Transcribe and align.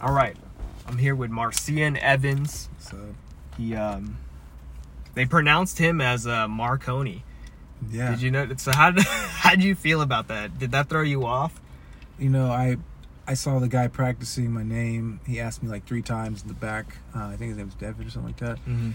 All 0.00 0.12
right, 0.12 0.36
I'm 0.86 0.98
here 0.98 1.14
with 1.14 1.30
Marcian 1.30 1.96
Evans. 1.96 2.68
So 2.78 2.96
He 3.56 3.74
um, 3.74 4.16
they 5.14 5.26
pronounced 5.26 5.78
him 5.78 6.00
as 6.00 6.26
uh, 6.26 6.46
Marconi. 6.48 7.24
yeah, 7.90 8.10
Did 8.12 8.22
you 8.22 8.30
know? 8.30 8.46
That 8.46 8.60
so 8.60 8.72
how 8.72 8.90
did 8.92 9.04
how 9.06 9.50
did 9.50 9.64
you 9.64 9.74
feel 9.74 10.00
about 10.00 10.28
that? 10.28 10.58
Did 10.58 10.70
that 10.72 10.88
throw 10.88 11.02
you 11.02 11.24
off? 11.26 11.60
you 12.18 12.28
know, 12.28 12.50
I 12.50 12.76
I 13.26 13.34
saw 13.34 13.58
the 13.58 13.68
guy 13.68 13.88
practicing 13.88 14.50
my 14.52 14.62
name. 14.62 15.20
He 15.26 15.38
asked 15.40 15.62
me 15.62 15.68
like 15.68 15.84
three 15.86 16.02
times 16.02 16.42
in 16.42 16.48
the 16.48 16.54
back. 16.54 16.96
Uh, 17.14 17.24
I 17.26 17.36
think 17.36 17.50
his 17.50 17.56
name 17.58 17.66
was 17.66 17.74
David 17.74 18.06
or 18.06 18.10
something 18.10 18.30
like 18.32 18.38
that. 18.38 18.56
Mm-hmm. 18.66 18.90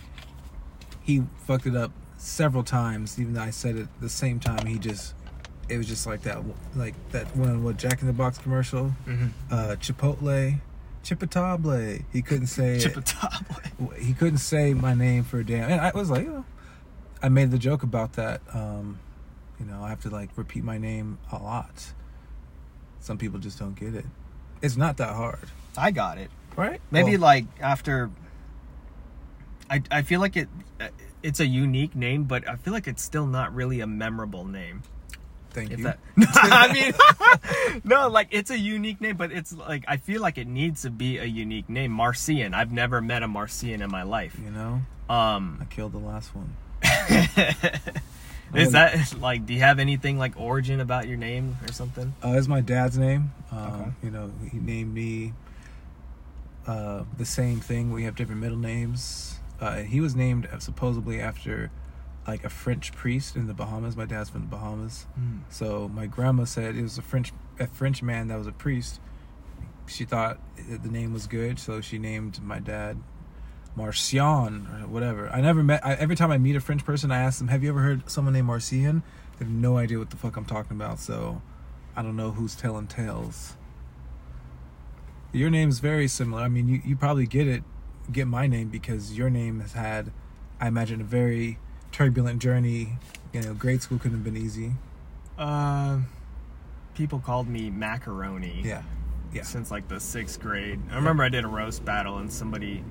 He 1.02 1.24
fucked 1.46 1.66
it 1.68 1.76
up 1.76 1.92
several 2.18 2.64
times, 2.64 3.20
even 3.20 3.34
though 3.34 3.42
I 3.42 3.50
said 3.50 3.76
it 3.76 3.88
the 4.02 4.10
same 4.10 4.40
time. 4.40 4.66
He 4.66 4.78
just 4.80 5.14
it 5.70 5.78
was 5.78 5.88
just 5.88 6.06
like 6.08 6.22
that, 6.24 6.40
like 6.76 6.96
that 7.12 7.34
one 7.36 7.64
what 7.64 7.78
Jack 7.78 8.02
in 8.02 8.08
the 8.08 8.14
Box 8.14 8.38
commercial, 8.38 8.94
Mm-hmm. 9.08 9.28
uh, 9.52 9.76
Chipotle, 9.80 10.60
Chipotle. 11.04 12.04
He 12.12 12.22
couldn't 12.22 12.48
say 12.48 12.78
it. 12.78 12.84
Chipotle. 12.84 13.98
he 13.98 14.14
couldn't 14.14 14.38
say 14.38 14.74
my 14.74 14.94
name 14.94 15.24
for 15.24 15.40
a 15.40 15.46
damn 15.46 15.70
and 15.70 15.82
i 15.82 15.92
was 15.94 16.10
like 16.10 16.26
know 16.26 16.46
i 17.22 17.30
made 17.30 17.52
the 17.52 17.58
joke 17.58 17.84
about 17.84 18.14
that 18.14 18.42
um 18.54 19.00
you 19.60 19.66
know 19.66 19.84
i 19.84 19.90
have 19.90 20.02
to 20.02 20.10
like 20.10 20.30
repeat 20.36 20.64
my 20.64 20.78
name 20.78 21.18
a 21.32 21.38
lot 21.38 21.94
some 23.00 23.18
people 23.18 23.40
just 23.40 23.60
don't 23.60 23.76
get 23.76 23.94
it 23.94 24.06
it's 24.62 24.78
not 24.78 24.98
that 24.98 25.14
hard 25.14 25.50
I 25.78 25.90
got 25.92 26.18
it. 26.20 26.30
right 26.56 26.80
Maybe 26.92 27.14
Well, 27.14 27.22
like 27.22 27.46
after. 27.60 28.12
I 29.70 29.82
I 29.90 30.04
feel 30.04 30.20
like 30.20 30.38
it. 30.38 30.48
It's 31.24 31.40
a 31.40 31.48
unique 31.48 31.96
name, 31.96 32.26
but 32.26 32.48
I 32.48 32.58
feel 32.58 32.74
like 32.74 32.88
it's 32.88 33.02
still 33.02 33.26
not 33.26 33.56
really 33.56 33.80
a 33.80 33.88
memorable 33.88 34.46
name. 34.46 34.84
Thank 35.54 35.72
If 35.72 35.80
you 35.80 35.84
that, 35.86 36.00
I 36.18 36.74
mean, 36.74 37.82
no, 37.84 38.10
like 38.10 38.28
it's 38.32 38.50
a 38.52 38.58
unique 38.58 39.00
name, 39.02 39.16
but 39.18 39.32
it's 39.32 39.54
like 39.56 39.86
I 39.88 39.98
feel 39.98 40.22
like 40.22 40.38
it 40.38 40.48
needs 40.48 40.82
to 40.84 40.90
be 40.90 41.18
a 41.20 41.26
unique 41.26 41.70
name. 41.70 41.92
Marcian. 41.92 42.54
I've 42.54 42.72
never 42.72 43.02
met 43.02 43.24
a 43.24 43.28
Marcian 43.28 43.82
in 43.82 43.90
my 43.92 44.04
life. 44.04 44.38
you 44.44 44.52
know 44.52 44.82
Um, 45.10 45.60
i 45.62 45.66
killed 45.66 45.94
the 45.94 45.98
last 46.00 46.32
one 46.36 46.56
is 48.54 48.74
that 48.74 49.16
like? 49.20 49.46
Do 49.46 49.54
you 49.54 49.60
have 49.62 49.80
anything 49.80 50.18
like 50.18 50.34
origin 50.40 50.80
about 50.80 51.08
your 51.08 51.18
name 51.18 51.58
or 51.68 51.72
something? 51.72 52.14
uh 52.24 52.34
it's 52.38 52.48
my 52.48 52.62
dad's 52.62 52.98
name 52.98 53.32
um 53.52 53.60
Okay. 53.60 53.92
you 54.04 54.12
know 54.12 54.32
he 54.52 54.60
named 54.60 54.94
me 54.94 55.34
uh 56.68 57.04
the 57.18 57.26
same 57.26 57.60
thing 57.60 57.92
we 57.92 58.04
have 58.04 58.16
different 58.16 58.42
middle 58.42 58.58
names 58.58 59.40
uh 59.60 59.78
he 59.78 60.00
was 60.00 60.16
named 60.16 60.48
supposedly 60.60 61.20
after 61.20 61.72
like 62.28 62.44
a 62.44 62.50
french 62.50 62.94
priest 62.94 63.36
in 63.36 63.48
the 63.48 63.54
bahamas 63.54 63.98
my 63.98 64.06
dad's 64.06 64.30
from 64.30 64.42
the 64.42 64.48
bahamas 64.48 65.06
hmm. 65.16 65.40
So 65.50 65.88
my 65.88 66.08
grandma 66.08 66.46
said 66.46 66.76
it 66.76 66.82
was 66.82 66.98
a 66.98 67.02
French 67.02 67.32
a 67.60 67.68
French 67.68 68.02
man 68.02 68.28
that 68.30 68.38
was 68.38 68.48
a 68.48 68.52
priest. 68.52 69.00
She 69.86 70.06
thought 70.06 70.40
the 70.58 70.90
name 70.90 71.14
was 71.14 71.28
good, 71.28 71.60
so 71.60 71.82
she 71.82 72.00
named 72.00 72.42
my 72.42 72.60
dad 72.60 72.98
Marcian 73.76 74.68
or 74.68 74.88
whatever. 74.88 75.30
I 75.30 75.42
never 75.42 75.62
met. 75.62 75.86
I, 75.86 75.94
every 75.94 76.16
time 76.16 76.32
I 76.32 76.38
meet 76.38 76.56
a 76.56 76.60
French 76.62 76.86
person, 76.86 77.12
I 77.12 77.20
ask 77.20 77.40
them, 77.40 77.50
"Have 77.50 77.64
you 77.64 77.70
ever 77.70 77.82
heard 77.82 78.10
someone 78.10 78.34
named 78.34 78.48
Marcian?" 78.48 79.04
They 79.38 79.46
have 79.46 79.54
no 79.54 79.78
idea 79.78 80.00
what 80.00 80.10
the 80.10 80.18
fuck 80.18 80.38
I'm 80.38 80.46
talking 80.46 80.76
about. 80.76 81.00
So 81.00 81.42
I 81.96 82.02
don't 82.02 82.16
know 82.16 82.32
who's 82.32 82.56
telling 82.56 82.88
tales. 82.88 83.56
Your 85.32 85.50
name's 85.50 85.80
very 85.80 86.08
similar. 86.08 86.44
I 86.44 86.48
mean, 86.48 86.68
you, 86.68 86.82
you 86.86 86.96
probably 86.96 87.26
get 87.26 87.48
it, 87.48 87.64
get 88.12 88.28
my 88.28 88.46
name 88.46 88.70
because 88.70 89.18
your 89.18 89.32
name 89.32 89.62
has 89.62 89.74
had, 89.74 90.12
I 90.60 90.68
imagine, 90.68 91.02
a 91.02 91.04
very 91.04 91.58
turbulent 91.94 92.42
journey. 92.42 92.90
You 93.32 93.42
know, 93.42 93.54
grade 93.54 93.82
school 93.82 93.98
couldn't 93.98 94.18
have 94.18 94.24
been 94.26 94.36
easy. 94.36 94.74
Uh, 95.38 96.00
people 96.94 97.20
called 97.20 97.48
me 97.48 97.70
macaroni. 97.70 98.62
Yeah. 98.66 98.82
Yeah. 99.34 99.44
Since 99.44 99.72
like 99.72 99.88
the 99.88 100.00
sixth 100.00 100.40
grade, 100.42 100.80
I 100.92 100.96
remember 100.96 101.24
I 101.24 101.30
did 101.30 101.46
a 101.46 101.48
roast 101.48 101.86
battle 101.86 102.18
and 102.18 102.32
somebody, 102.32 102.84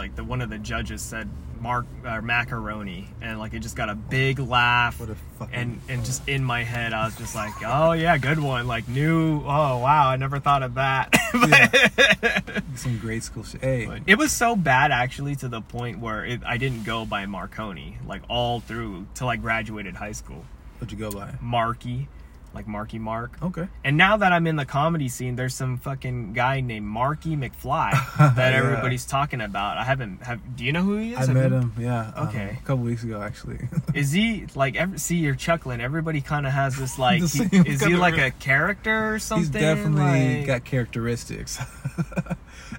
like 0.00 0.16
the 0.16 0.24
one 0.24 0.40
of 0.40 0.48
the 0.48 0.56
judges 0.56 1.02
said 1.02 1.28
Mark 1.60 1.84
uh, 2.06 2.22
macaroni, 2.22 3.06
and 3.20 3.38
like 3.38 3.52
it 3.52 3.58
just 3.58 3.76
got 3.76 3.90
a 3.90 3.94
big 3.94 4.38
laugh. 4.38 4.98
What 4.98 5.10
a 5.10 5.14
fucking. 5.38 5.54
and 5.54 5.80
and 5.90 6.04
just 6.06 6.26
in 6.26 6.42
my 6.42 6.64
head, 6.64 6.94
I 6.94 7.04
was 7.04 7.14
just 7.18 7.34
like, 7.34 7.52
oh 7.66 7.92
yeah, 7.92 8.16
good 8.16 8.38
one. 8.38 8.66
Like 8.66 8.88
new. 8.88 9.40
Oh 9.40 9.76
wow, 9.78 10.08
I 10.08 10.16
never 10.16 10.38
thought 10.38 10.62
of 10.62 10.74
that. 10.74 11.14
some 12.76 12.96
grade 12.96 13.22
school 13.22 13.44
shit. 13.44 13.60
Hey, 13.60 14.02
it 14.06 14.16
was 14.16 14.32
so 14.32 14.56
bad 14.56 14.90
actually 14.90 15.36
to 15.36 15.48
the 15.48 15.60
point 15.60 15.98
where 15.98 16.24
it, 16.24 16.40
I 16.46 16.56
didn't 16.56 16.84
go 16.84 17.04
by 17.04 17.26
Marconi 17.26 17.98
like 18.06 18.22
all 18.30 18.60
through 18.60 19.06
till 19.14 19.28
I 19.28 19.36
graduated 19.36 19.96
high 19.96 20.12
school. 20.12 20.46
what'd 20.78 20.90
you 20.90 20.98
go 20.98 21.10
by? 21.10 21.34
Marky, 21.42 22.08
like 22.52 22.66
Marky 22.66 22.98
Mark. 22.98 23.36
Okay. 23.42 23.68
And 23.84 23.96
now 23.96 24.16
that 24.16 24.32
I'm 24.32 24.46
in 24.46 24.56
the 24.56 24.64
comedy 24.64 25.08
scene, 25.08 25.36
there's 25.36 25.54
some 25.54 25.76
fucking 25.78 26.32
guy 26.32 26.60
named 26.60 26.86
Marky 26.86 27.36
McFly 27.36 27.92
that 28.18 28.36
Yeah. 28.52 28.58
everybody's 28.58 29.06
talking 29.06 29.40
about. 29.40 29.78
I 29.78 29.84
haven't 29.84 30.22
have. 30.24 30.40
Do 30.56 30.64
you 30.64 30.72
know 30.72 30.82
who 30.82 30.96
he 30.96 31.12
is? 31.12 31.18
I 31.18 31.20
Have 31.26 31.34
met 31.34 31.50
you- 31.50 31.56
him. 31.58 31.72
Yeah. 31.78 32.12
um, 32.16 32.28
Okay. 32.28 32.58
a 32.60 32.64
couple 32.66 32.84
weeks 32.84 33.04
ago, 33.04 33.22
actually. 33.22 33.60
Is 33.94 34.10
he 34.12 34.46
like? 34.54 34.74
Every, 34.76 34.98
see, 34.98 35.16
you're 35.16 35.34
chuckling. 35.36 35.80
Everybody 35.80 36.20
kind 36.20 36.46
of 36.46 36.52
has 36.52 36.76
this 36.76 36.98
like. 37.06 37.20
He- 37.22 37.56
is 37.70 37.84
he 37.84 37.94
like 37.96 38.18
a 38.18 38.30
character 38.32 39.14
or 39.14 39.18
something? 39.18 39.44
he's 39.44 39.50
definitely 39.62 40.38
Like- 40.38 40.46
got 40.46 40.64
characteristics. 40.64 41.58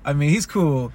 I 0.06 0.14
mean, 0.14 0.30
he's 0.30 0.46
cool. 0.46 0.92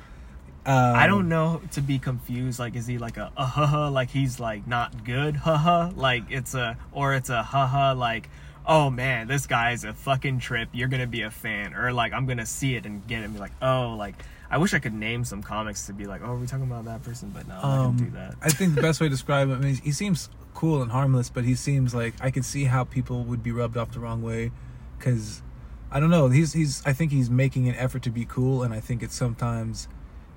Um, 0.66 0.96
I 0.96 1.06
don't 1.06 1.28
know 1.28 1.60
to 1.72 1.80
be 1.80 2.00
confused. 2.00 2.58
Like, 2.58 2.74
is 2.74 2.88
he 2.88 2.98
like 2.98 3.16
a 3.18 3.30
uh 3.36 3.44
huh 3.46 3.90
like 3.90 4.10
he's 4.10 4.40
like 4.40 4.66
not 4.66 5.04
good 5.04 5.36
haha 5.36 5.92
like 5.94 6.24
it's 6.30 6.54
a 6.54 6.76
or 6.90 7.14
it's 7.14 7.30
a 7.30 7.40
haha 7.44 7.94
like 7.94 8.28
oh 8.66 8.90
man 8.90 9.28
this 9.28 9.46
guy 9.46 9.72
is 9.72 9.84
a 9.84 9.92
fucking 9.92 10.38
trip. 10.40 10.68
You're 10.72 10.88
gonna 10.88 11.06
be 11.06 11.22
a 11.22 11.30
fan 11.30 11.74
or 11.74 11.92
like 11.92 12.12
I'm 12.12 12.26
gonna 12.26 12.46
see 12.46 12.74
it 12.76 12.86
and 12.86 13.06
get 13.06 13.20
it 13.22 13.24
and 13.26 13.34
be 13.34 13.40
like 13.40 13.52
oh 13.62 13.94
like 13.98 14.14
I 14.50 14.58
wish 14.58 14.74
I 14.74 14.78
could 14.78 14.94
name 14.94 15.24
some 15.24 15.42
comics 15.42 15.86
to 15.86 15.92
be 15.92 16.06
like 16.06 16.22
oh 16.22 16.32
are 16.32 16.36
we 16.36 16.46
talking 16.46 16.66
about 16.66 16.84
that 16.86 17.02
person 17.02 17.30
but 17.30 17.46
no 17.48 17.54
I 17.54 17.76
Um, 17.78 17.96
didn't 17.96 18.10
do 18.12 18.16
that. 18.18 18.34
I 18.42 18.48
think 18.48 18.74
the 18.74 18.82
best 18.82 19.00
way 19.00 19.06
to 19.06 19.10
describe 19.18 19.48
him 19.48 19.62
is 19.64 19.80
he 19.80 19.92
seems 19.92 20.28
cool 20.54 20.80
and 20.80 20.90
harmless, 20.90 21.28
but 21.28 21.44
he 21.44 21.54
seems 21.54 21.94
like 21.94 22.14
I 22.20 22.30
can 22.30 22.42
see 22.42 22.64
how 22.64 22.84
people 22.84 23.24
would 23.24 23.42
be 23.42 23.52
rubbed 23.52 23.76
off 23.76 23.92
the 23.92 24.00
wrong 24.00 24.22
way, 24.22 24.52
because 24.98 25.42
I 25.90 26.00
don't 26.00 26.08
know. 26.08 26.28
He's 26.30 26.54
he's 26.54 26.82
I 26.86 26.94
think 26.94 27.12
he's 27.12 27.28
making 27.28 27.68
an 27.68 27.74
effort 27.74 28.02
to 28.04 28.10
be 28.10 28.24
cool, 28.24 28.62
and 28.62 28.72
I 28.72 28.80
think 28.80 29.02
it 29.02 29.12
sometimes 29.12 29.86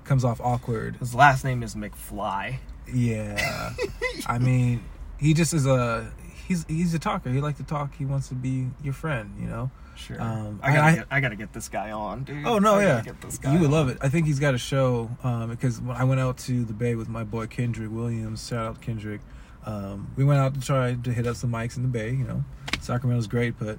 comes 0.04 0.22
off 0.22 0.38
awkward. 0.42 0.96
His 0.96 1.14
last 1.14 1.42
name 1.42 1.62
is 1.62 1.74
McFly. 1.74 2.56
Yeah, 2.92 3.72
I 4.26 4.38
mean, 4.38 4.84
he 5.18 5.32
just 5.32 5.54
is 5.54 5.64
a 5.64 6.12
he's 6.50 6.66
he's 6.68 6.92
a 6.94 6.98
talker. 6.98 7.30
He 7.30 7.40
likes 7.40 7.58
to 7.58 7.64
talk. 7.64 7.94
He 7.94 8.04
wants 8.04 8.28
to 8.28 8.34
be 8.34 8.68
your 8.82 8.92
friend. 8.92 9.34
You 9.40 9.46
know. 9.46 9.70
Sure. 9.96 10.20
Um, 10.20 10.60
I 10.62 10.72
gotta 10.72 10.82
I- 10.82 10.94
get 10.96 11.06
I 11.10 11.20
gotta 11.20 11.36
get 11.36 11.52
this 11.52 11.68
guy 11.68 11.90
on, 11.90 12.24
dude. 12.24 12.46
Oh 12.46 12.58
no, 12.58 12.74
I 12.76 12.82
yeah, 12.84 13.00
Get 13.02 13.20
this 13.20 13.38
guy 13.38 13.52
you 13.52 13.60
would 13.60 13.66
on. 13.66 13.72
love 13.72 13.88
it. 13.90 13.98
I 14.00 14.08
think 14.08 14.26
he's 14.26 14.40
got 14.40 14.54
a 14.54 14.58
show 14.58 15.10
um, 15.22 15.50
because 15.50 15.80
when 15.80 15.96
I 15.96 16.04
went 16.04 16.20
out 16.20 16.38
to 16.38 16.64
the 16.64 16.72
Bay 16.72 16.94
with 16.94 17.08
my 17.08 17.22
boy 17.24 17.46
Kendrick 17.46 17.90
Williams. 17.90 18.46
Shout 18.48 18.66
out 18.66 18.80
Kendrick. 18.80 19.20
Um, 19.66 20.10
we 20.16 20.24
went 20.24 20.40
out 20.40 20.54
to 20.54 20.60
try 20.60 20.94
to 20.94 21.12
hit 21.12 21.26
up 21.26 21.36
some 21.36 21.52
mics 21.52 21.76
in 21.76 21.82
the 21.82 21.88
Bay. 21.90 22.10
You 22.12 22.24
know, 22.24 22.44
Sacramento's 22.80 23.26
great, 23.26 23.58
but 23.58 23.78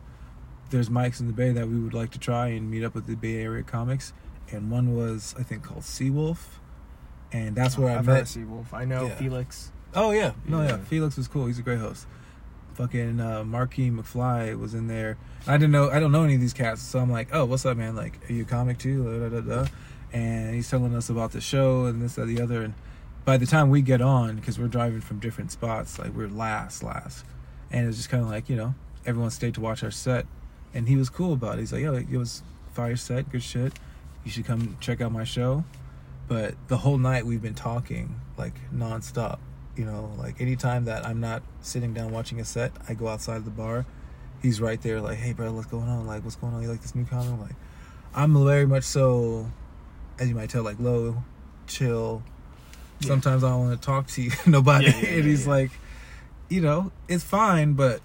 there's 0.70 0.90
mics 0.90 1.20
in 1.20 1.26
the 1.28 1.34
Bay 1.34 1.52
that 1.52 1.68
we 1.68 1.80
would 1.80 1.94
like 1.96 2.12
to 2.12 2.20
try 2.20 2.48
and 2.50 2.70
meet 2.70 2.84
up 2.84 2.94
with 2.94 3.08
the 3.08 3.16
Bay 3.16 3.42
Area 3.42 3.64
comics. 3.64 4.14
And 4.52 4.70
one 4.70 4.96
was 4.96 5.34
I 5.40 5.44
think 5.44 5.64
called 5.64 5.82
Seawolf, 5.84 6.38
and 7.32 7.56
that's 7.56 7.78
where 7.80 7.90
I 7.90 7.98
I've 7.98 8.06
heard 8.06 8.14
met. 8.14 8.24
Seawolf. 8.26 8.74
I 8.74 8.86
know 8.86 9.08
Yeah. 9.08 9.16
Felix. 9.16 9.72
Oh 9.96 10.12
yeah, 10.12 10.34
no 10.46 10.62
yeah. 10.62 10.68
Yeah. 10.70 10.78
Felix 10.78 11.18
was 11.18 11.28
cool. 11.28 11.48
He's 11.48 11.58
a 11.60 11.64
great 11.64 11.80
host. 11.80 12.06
Fucking 12.76 13.20
uh, 13.20 13.44
Marquis 13.44 13.92
McFly 13.92 14.58
was 14.58 14.74
in 14.74 14.88
there. 14.88 15.18
I 15.48 15.54
didn't 15.58 15.72
know. 15.72 15.90
I 15.90 16.00
don't 16.00 16.12
know 16.12 16.24
any 16.24 16.36
of 16.36 16.42
these 16.42 16.54
cats, 16.54 16.82
so 16.82 17.00
I'm 17.00 17.12
like, 17.12 17.30
oh, 17.34 17.46
what's 17.46 17.66
up, 17.66 17.78
man? 17.78 17.96
Like, 17.96 18.30
are 18.30 18.34
you 18.34 18.44
a 18.44 18.46
comic 18.46 18.78
too? 18.78 19.30
Da, 19.30 19.30
da, 19.30 19.42
da. 19.42 19.68
And 20.14 20.56
he's 20.56 20.70
telling 20.70 20.96
us 20.96 21.10
about 21.10 21.32
the 21.32 21.42
show 21.42 21.86
and 21.86 22.02
this, 22.02 22.16
that, 22.16 22.26
the 22.26 22.42
other. 22.42 22.62
And 22.62 22.74
by 23.26 23.38
the 23.38 23.46
time 23.46 23.70
we 23.70 23.82
get 23.82 24.02
on, 24.02 24.38
because 24.38 24.60
we're 24.60 24.68
driving 24.68 25.02
from 25.02 25.20
different 25.20 25.52
spots, 25.52 26.00
like 26.00 26.14
we're 26.14 26.28
last, 26.28 26.84
last, 26.84 27.26
and 27.72 27.88
it's 27.88 27.98
just 27.98 28.10
kind 28.10 28.24
of 28.24 28.30
like 28.30 28.50
you 28.50 28.56
know, 28.56 28.76
everyone 29.06 29.32
stayed 29.32 29.54
to 29.56 29.62
watch 29.62 29.84
our 29.84 29.92
set, 29.92 30.26
and 30.74 30.88
he 30.88 30.96
was 30.96 31.10
cool 31.10 31.34
about 31.34 31.58
it. 31.58 31.62
He's 31.62 31.74
like, 31.74 31.84
yo, 31.84 31.96
it 31.96 32.10
was 32.12 32.44
fire 32.74 32.96
set, 32.96 33.30
good 33.32 33.44
shit. 33.44 33.74
You 34.24 34.32
should 34.32 34.46
come 34.46 34.78
check 34.80 35.02
out 35.02 35.12
my 35.12 35.24
show. 35.24 35.64
But 36.28 36.56
the 36.68 36.78
whole 36.78 36.98
night 36.98 37.26
we've 37.26 37.42
been 37.42 37.56
talking 37.56 38.20
like 38.38 38.54
nonstop. 38.74 39.40
You 39.76 39.86
know, 39.86 40.12
like 40.18 40.42
anytime 40.42 40.86
that 40.86 41.06
I'm 41.06 41.20
not 41.20 41.44
sitting 41.62 41.94
down 41.94 42.12
watching 42.12 42.40
a 42.40 42.46
set, 42.46 42.72
I 42.90 42.94
go 42.94 43.08
outside 43.08 43.38
of 43.38 43.46
the 43.46 43.52
bar. 43.52 43.86
He's 44.42 44.60
right 44.60 44.82
there, 44.82 45.00
like, 45.00 45.18
"Hey, 45.18 45.34
bro, 45.34 45.54
what's 45.54 45.68
going 45.68 45.88
on? 45.88 46.08
Like, 46.08 46.24
what's 46.24 46.36
going 46.36 46.54
on? 46.54 46.62
You 46.62 46.70
like 46.70 46.82
this 46.82 46.96
new 46.96 47.06
comic?" 47.06 47.40
Like, 47.40 47.56
I'm 48.14 48.44
very 48.44 48.68
much 48.68 48.84
so, 48.84 49.50
as 50.20 50.28
you 50.28 50.36
might 50.36 50.50
tell, 50.50 50.64
like 50.64 50.80
low, 50.80 51.24
chill. 51.68 52.24
Yeah. 53.00 53.08
Sometimes 53.08 53.44
I 53.44 53.50
don't 53.50 53.68
want 53.68 53.82
to 53.82 53.86
talk 53.86 54.08
to 54.08 54.22
you, 54.22 54.32
nobody, 54.46 54.86
Yeah, 54.86 55.00
yeah, 55.02 55.10
and 55.10 55.24
he's 55.24 55.48
like, 55.48 55.72
you 56.50 56.62
know, 56.62 56.92
it's 57.08 57.24
fine, 57.24 57.74
but 57.74 58.02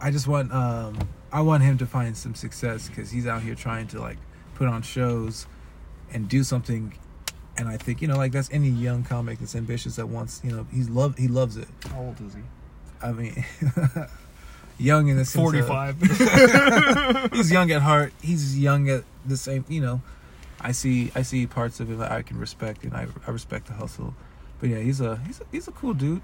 I 0.00 0.10
just 0.10 0.26
want, 0.26 0.52
um, 0.52 0.98
I 1.30 1.42
want 1.42 1.62
him 1.62 1.78
to 1.78 1.86
find 1.86 2.16
some 2.16 2.34
success 2.34 2.88
because 2.88 3.10
he's 3.10 3.26
out 3.26 3.42
here 3.42 3.54
trying 3.54 3.86
to 3.88 4.00
like 4.00 4.16
put 4.54 4.68
on 4.68 4.82
shows 4.82 5.46
and 6.12 6.28
do 6.28 6.42
something 6.42 6.94
and 7.58 7.68
I 7.68 7.76
think 7.76 8.02
you 8.02 8.08
know 8.08 8.16
like 8.16 8.32
that's 8.32 8.50
any 8.52 8.68
young 8.68 9.02
comic 9.04 9.38
that's 9.38 9.54
ambitious 9.54 9.96
that 9.96 10.08
wants 10.08 10.40
you 10.44 10.50
know 10.50 10.66
he's 10.72 10.88
love 10.88 11.16
he 11.18 11.28
loves 11.28 11.56
it. 11.56 11.68
How 11.90 12.00
old 12.00 12.20
is 12.20 12.34
he? 12.34 12.40
I 13.02 13.12
mean, 13.12 13.44
young 14.78 15.08
in 15.08 15.16
the 15.16 15.24
sense 15.24 15.42
Forty-five. 15.42 16.00
he's 17.32 17.52
young 17.52 17.70
at 17.70 17.82
heart. 17.82 18.12
He's 18.22 18.58
young 18.58 18.88
at 18.88 19.04
the 19.24 19.36
same 19.36 19.64
you 19.68 19.80
know. 19.80 20.00
I 20.60 20.72
see 20.72 21.12
I 21.14 21.22
see 21.22 21.46
parts 21.46 21.80
of 21.80 21.90
it 21.90 21.98
that 21.98 22.10
I 22.10 22.22
can 22.22 22.38
respect, 22.38 22.84
and 22.84 22.94
I 22.94 23.06
I 23.26 23.30
respect 23.30 23.66
the 23.66 23.74
hustle. 23.74 24.14
But 24.60 24.70
yeah, 24.70 24.78
he's 24.78 25.00
a 25.00 25.16
he's 25.26 25.40
a, 25.40 25.44
he's 25.52 25.68
a 25.68 25.72
cool 25.72 25.94
dude. 25.94 26.22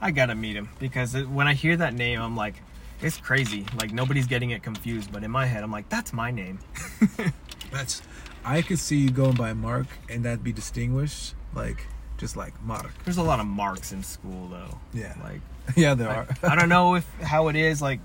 I 0.00 0.10
gotta 0.10 0.34
meet 0.34 0.56
him 0.56 0.68
because 0.78 1.14
it, 1.14 1.28
when 1.28 1.46
I 1.46 1.54
hear 1.54 1.76
that 1.76 1.94
name, 1.94 2.20
I'm 2.20 2.36
like, 2.36 2.54
it's 3.00 3.16
crazy. 3.16 3.66
Like 3.76 3.92
nobody's 3.92 4.26
getting 4.26 4.50
it 4.50 4.62
confused, 4.62 5.12
but 5.12 5.22
in 5.24 5.30
my 5.30 5.46
head, 5.46 5.62
I'm 5.62 5.72
like, 5.72 5.88
that's 5.88 6.12
my 6.12 6.30
name. 6.30 6.58
That's 7.72 8.02
I 8.44 8.62
could 8.62 8.78
see 8.78 8.96
you 8.96 9.10
going 9.10 9.34
by 9.34 9.52
Mark, 9.52 9.86
and 10.08 10.24
that'd 10.24 10.42
be 10.42 10.52
distinguished, 10.52 11.34
like 11.54 11.86
just 12.18 12.36
like 12.36 12.60
Mark. 12.62 12.92
There's 13.04 13.16
a 13.16 13.22
lot 13.22 13.40
of 13.40 13.46
marks 13.46 13.92
in 13.92 14.02
school 14.02 14.48
though. 14.48 14.78
Yeah. 14.92 15.14
Like 15.22 15.40
yeah, 15.76 15.94
there 15.94 16.08
are. 16.08 16.26
I, 16.42 16.54
don't 16.54 16.68
know 16.68 16.94
if 16.96 17.08
how 17.20 17.48
it 17.48 17.56
is. 17.56 17.82
Like 17.82 18.00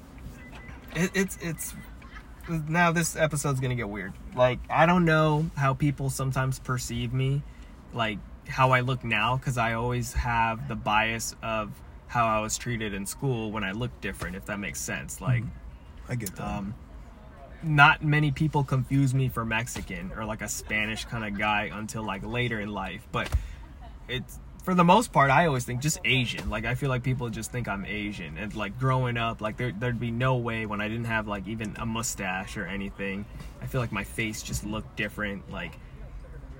it, 0.95 1.11
it's 1.13 1.37
it's 1.41 1.73
now 2.67 2.91
this 2.91 3.15
episode's 3.15 3.59
gonna 3.59 3.75
get 3.75 3.89
weird. 3.89 4.13
Like 4.35 4.59
I 4.69 4.85
don't 4.85 5.05
know 5.05 5.49
how 5.55 5.73
people 5.73 6.09
sometimes 6.09 6.59
perceive 6.59 7.13
me, 7.13 7.41
like 7.93 8.19
how 8.47 8.71
I 8.71 8.81
look 8.81 9.03
now, 9.03 9.37
because 9.37 9.57
I 9.57 9.73
always 9.73 10.13
have 10.13 10.67
the 10.67 10.75
bias 10.75 11.35
of 11.41 11.71
how 12.07 12.25
I 12.25 12.39
was 12.39 12.57
treated 12.57 12.93
in 12.93 13.05
school 13.05 13.51
when 13.51 13.63
I 13.63 13.71
look 13.71 13.99
different. 14.01 14.35
If 14.35 14.45
that 14.45 14.59
makes 14.59 14.79
sense. 14.79 15.21
Like. 15.21 15.43
I 16.09 16.15
get 16.15 16.35
that. 16.37 16.47
Um, 16.47 16.73
not 17.63 18.03
many 18.03 18.31
people 18.31 18.63
confuse 18.63 19.13
me 19.13 19.29
for 19.29 19.45
Mexican 19.45 20.11
or 20.15 20.25
like 20.25 20.41
a 20.41 20.47
Spanish 20.47 21.05
kind 21.05 21.25
of 21.25 21.37
guy 21.37 21.71
until 21.73 22.03
like 22.03 22.25
later 22.25 22.59
in 22.59 22.69
life. 22.69 23.07
But 23.11 23.29
it's 24.07 24.39
for 24.63 24.75
the 24.75 24.83
most 24.83 25.13
part, 25.13 25.31
I 25.31 25.45
always 25.45 25.63
think 25.63 25.81
just 25.81 25.97
Asian. 26.03 26.49
Like 26.49 26.65
I 26.65 26.75
feel 26.75 26.89
like 26.89 27.01
people 27.01 27.29
just 27.29 27.53
think 27.53 27.69
I'm 27.69 27.85
Asian, 27.85 28.37
and 28.37 28.53
like 28.53 28.77
growing 28.77 29.15
up, 29.15 29.39
like 29.39 29.55
there 29.55 29.71
there'd 29.71 29.99
be 29.99 30.11
no 30.11 30.35
way 30.35 30.65
when 30.65 30.81
I 30.81 30.89
didn't 30.89 31.05
have 31.05 31.27
like 31.27 31.47
even 31.47 31.75
a 31.79 31.85
mustache 31.85 32.57
or 32.57 32.65
anything. 32.65 33.25
I 33.61 33.65
feel 33.67 33.79
like 33.79 33.93
my 33.93 34.03
face 34.03 34.43
just 34.43 34.65
looked 34.65 34.97
different. 34.97 35.49
Like 35.49 35.79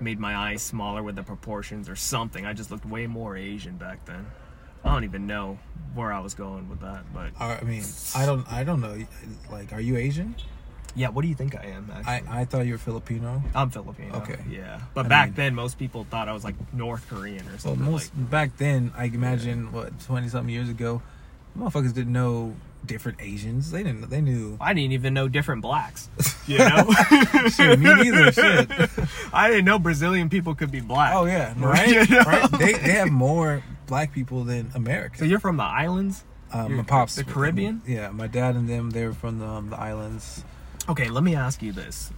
made 0.00 0.18
my 0.18 0.34
eyes 0.34 0.62
smaller 0.62 1.02
with 1.02 1.16
the 1.16 1.22
proportions 1.22 1.88
or 1.88 1.96
something. 1.96 2.46
I 2.46 2.54
just 2.54 2.70
looked 2.70 2.86
way 2.86 3.06
more 3.06 3.36
Asian 3.36 3.76
back 3.76 4.04
then. 4.06 4.26
I 4.84 4.92
don't 4.92 5.04
even 5.04 5.26
know 5.26 5.58
where 5.94 6.12
I 6.12 6.20
was 6.20 6.34
going 6.34 6.68
with 6.70 6.80
that, 6.80 7.04
but 7.12 7.38
I 7.38 7.62
mean, 7.62 7.82
I 8.14 8.24
don't 8.24 8.50
I 8.50 8.64
don't 8.64 8.80
know. 8.80 8.96
Like, 9.50 9.72
are 9.72 9.80
you 9.80 9.96
Asian? 9.96 10.34
Yeah. 10.94 11.08
What 11.08 11.22
do 11.22 11.28
you 11.28 11.34
think 11.34 11.54
I 11.56 11.66
am? 11.66 11.90
Actually? 11.94 12.28
I 12.28 12.40
I 12.40 12.44
thought 12.44 12.66
you 12.66 12.72
were 12.72 12.78
Filipino. 12.78 13.42
I'm 13.54 13.70
Filipino. 13.70 14.16
Okay. 14.18 14.38
Yeah, 14.50 14.80
but 14.94 15.06
I 15.06 15.08
back 15.08 15.26
mean- 15.28 15.34
then, 15.36 15.54
most 15.54 15.78
people 15.78 16.04
thought 16.10 16.28
I 16.28 16.32
was 16.32 16.44
like 16.44 16.54
North 16.72 17.08
Korean 17.08 17.46
or 17.46 17.50
Well, 17.50 17.58
something. 17.58 17.84
most 17.90 18.12
like, 18.16 18.30
back 18.30 18.56
then, 18.58 18.92
I 18.96 19.04
imagine 19.04 19.72
what 19.72 19.98
twenty 20.00 20.28
something 20.28 20.52
years 20.52 20.68
ago, 20.68 21.02
motherfuckers 21.58 21.94
didn't 21.94 22.12
know 22.12 22.54
different 22.86 23.20
Asians. 23.20 23.70
They 23.70 23.82
didn't. 23.82 24.08
They 24.08 24.20
knew. 24.20 24.56
I 24.60 24.72
didn't 24.72 24.92
even 24.92 25.12
know 25.14 25.28
different 25.28 25.62
blacks. 25.62 26.08
You 26.48 26.56
know, 26.60 26.90
Shit, 27.50 27.78
me 27.78 27.92
neither. 27.94 28.32
Shit. 28.32 28.70
I 29.34 29.50
didn't 29.50 29.66
know 29.66 29.78
Brazilian 29.78 30.30
people 30.30 30.54
could 30.54 30.70
be 30.70 30.80
black. 30.80 31.14
Oh 31.14 31.26
yeah, 31.26 31.52
right. 31.58 31.86
You 31.90 32.06
know? 32.06 32.22
right? 32.22 32.50
They 32.52 32.72
they 32.72 32.92
have 32.92 33.10
more 33.10 33.62
black 33.86 34.14
people 34.14 34.44
than 34.44 34.70
Americans. 34.74 35.18
So 35.18 35.26
you're 35.26 35.40
from 35.40 35.58
the 35.58 35.64
islands? 35.64 36.24
Um, 36.50 36.68
You're- 36.70 36.76
my 36.78 36.84
pops, 36.84 37.16
the 37.16 37.24
Caribbean? 37.24 37.82
Yeah, 37.86 38.08
my 38.12 38.28
dad 38.28 38.54
and 38.56 38.66
them. 38.66 38.88
They 38.88 39.04
were 39.04 39.12
from 39.12 39.40
the, 39.40 39.46
um, 39.46 39.68
the 39.68 39.78
islands. 39.78 40.42
Okay, 40.88 41.10
let 41.10 41.22
me 41.22 41.34
ask 41.34 41.62
you 41.62 41.70
this. 41.70 42.10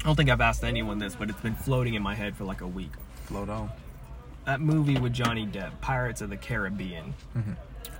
I 0.00 0.04
don't 0.04 0.14
think 0.14 0.28
I've 0.28 0.42
asked 0.42 0.62
anyone 0.62 0.98
this, 0.98 1.14
but 1.14 1.30
it's 1.30 1.40
been 1.40 1.54
floating 1.54 1.94
in 1.94 2.02
my 2.02 2.14
head 2.14 2.36
for 2.36 2.44
like 2.44 2.60
a 2.60 2.66
week. 2.66 2.92
Float 3.24 3.48
on. 3.48 3.70
That 4.44 4.60
movie 4.60 4.98
with 4.98 5.14
Johnny 5.14 5.46
Depp, 5.46 5.80
Pirates 5.80 6.20
of 6.20 6.28
the 6.28 6.36
Caribbean. 6.36 7.14
Mm-hmm. 7.34 7.52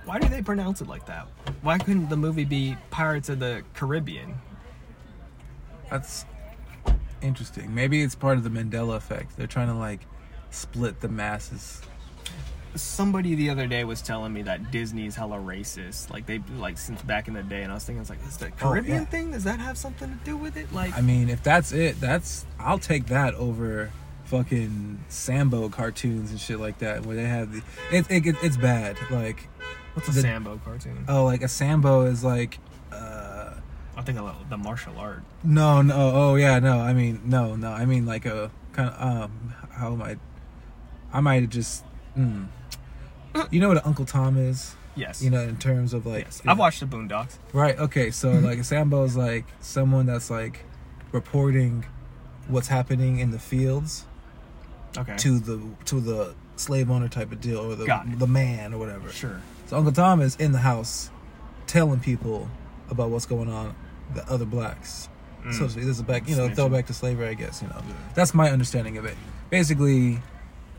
Why 0.05 0.19
do 0.19 0.27
they 0.27 0.43
pronounce 0.43 0.81
it 0.81 0.87
like 0.87 1.07
that? 1.07 1.27
Why 1.63 1.79
couldn't 1.79 2.09
the 2.09 2.17
movie 2.17 2.45
be 2.45 2.77
Pirates 2.91 3.29
of 3.29 3.39
the 3.39 3.63
Caribbean? 3.73 4.35
That's 5.89 6.25
interesting. 7.23 7.73
Maybe 7.73 8.03
it's 8.03 8.13
part 8.13 8.37
of 8.37 8.43
the 8.43 8.51
Mandela 8.51 8.97
effect. 8.97 9.35
They're 9.35 9.47
trying 9.47 9.69
to 9.69 9.73
like 9.73 10.01
split 10.51 11.01
the 11.01 11.09
masses. 11.09 11.81
Somebody 12.75 13.35
the 13.35 13.49
other 13.49 13.67
day 13.67 13.83
was 13.83 14.01
telling 14.01 14.33
me 14.33 14.41
that 14.43 14.71
Disney's 14.71 15.15
hella 15.15 15.37
racist. 15.37 16.09
Like 16.09 16.25
they 16.25 16.41
like 16.57 16.77
since 16.77 17.01
back 17.01 17.27
in 17.27 17.33
the 17.33 17.43
day, 17.43 17.63
and 17.63 17.71
I 17.71 17.75
was 17.75 17.83
thinking, 17.83 17.99
I 17.99 18.01
was 18.01 18.09
like, 18.09 18.25
is 18.27 18.37
the 18.37 18.51
Caribbean 18.51 19.01
yeah. 19.01 19.05
thing? 19.05 19.31
Does 19.31 19.43
that 19.43 19.59
have 19.59 19.77
something 19.77 20.09
to 20.09 20.25
do 20.25 20.37
with 20.37 20.57
it? 20.57 20.71
Like, 20.73 20.95
I 20.97 21.01
mean, 21.01 21.29
if 21.29 21.43
that's 21.43 21.71
it, 21.71 21.99
that's 21.99 22.45
I'll 22.59 22.79
take 22.79 23.07
that 23.07 23.33
over 23.35 23.91
fucking 24.25 25.03
Sambo 25.07 25.69
cartoons 25.69 26.31
and 26.31 26.39
shit 26.39 26.59
like 26.59 26.79
that, 26.79 27.05
where 27.05 27.15
they 27.15 27.25
have 27.25 27.51
the 27.51 27.61
it, 27.91 28.05
it, 28.09 28.35
it's 28.43 28.57
bad. 28.57 28.97
Like 29.09 29.47
what's 29.93 30.09
a 30.09 30.11
the- 30.11 30.21
Sambo 30.21 30.59
cartoon? 30.63 31.05
oh, 31.07 31.25
like 31.25 31.41
a 31.41 31.47
Sambo 31.47 32.05
is 32.05 32.23
like. 32.23 32.59
uh 32.91 33.53
I 33.97 34.01
think 34.01 34.19
the 34.49 34.57
martial 34.57 34.97
art. 34.97 35.23
No, 35.43 35.81
no, 35.81 35.95
oh 35.95 36.35
yeah, 36.35 36.59
no. 36.59 36.81
I 36.81 36.93
mean, 36.93 37.21
no, 37.25 37.55
no. 37.55 37.71
I 37.71 37.85
mean, 37.85 38.05
like 38.05 38.25
a 38.25 38.51
kind 38.73 38.89
of 38.89 39.01
um. 39.01 39.53
How 39.71 39.93
am 39.93 40.01
I? 40.01 40.17
I 41.13 41.21
might 41.21 41.41
have 41.41 41.49
just. 41.49 41.85
Mm. 42.17 42.47
You 43.51 43.59
know 43.59 43.67
what 43.69 43.85
Uncle 43.85 44.05
Tom 44.05 44.37
is? 44.37 44.75
Yes. 44.95 45.21
You 45.21 45.29
know, 45.29 45.41
in 45.41 45.57
terms 45.57 45.93
of 45.93 46.05
like. 46.05 46.25
yes. 46.25 46.41
I've 46.45 46.57
watched 46.59 46.79
the 46.79 46.85
Boondocks. 46.85 47.37
Right. 47.53 47.77
Okay. 47.77 48.11
So 48.11 48.31
like 48.49 48.63
Sambo 48.63 49.03
is 49.03 49.17
like 49.17 49.45
someone 49.59 50.05
that's 50.05 50.29
like 50.29 50.61
reporting 51.11 51.85
what's 52.47 52.67
happening 52.67 53.19
in 53.19 53.31
the 53.31 53.39
fields 53.39 54.05
Okay. 54.97 55.15
to 55.17 55.39
the 55.39 55.61
to 55.85 55.99
the 55.99 56.35
slave 56.55 56.89
owner 56.89 57.09
type 57.09 57.31
of 57.33 57.41
deal 57.41 57.59
or 57.59 57.75
the 57.75 57.85
the 58.17 58.27
man 58.27 58.73
or 58.73 58.77
whatever. 58.77 59.09
Sure. 59.11 59.41
So 59.67 59.77
Uncle 59.77 59.91
Tom 59.91 60.21
is 60.21 60.35
in 60.37 60.51
the 60.53 60.59
house 60.59 61.09
telling 61.67 61.99
people 61.99 62.47
about 62.89 63.09
what's 63.09 63.25
going 63.25 63.49
on, 63.49 63.75
the 64.13 64.23
other 64.31 64.45
blacks. 64.45 65.09
Mm. 65.43 65.53
So 65.53 65.67
this 65.67 65.83
is 65.85 66.01
back, 66.03 66.29
you 66.29 66.35
know, 66.35 66.47
throwback 66.49 66.85
to 66.87 66.93
slavery, 66.93 67.27
I 67.27 67.33
guess. 67.33 67.61
You 67.61 67.67
know, 67.67 67.81
that's 68.13 68.33
my 68.33 68.49
understanding 68.51 68.97
of 68.97 69.05
it. 69.05 69.17
Basically, 69.49 70.19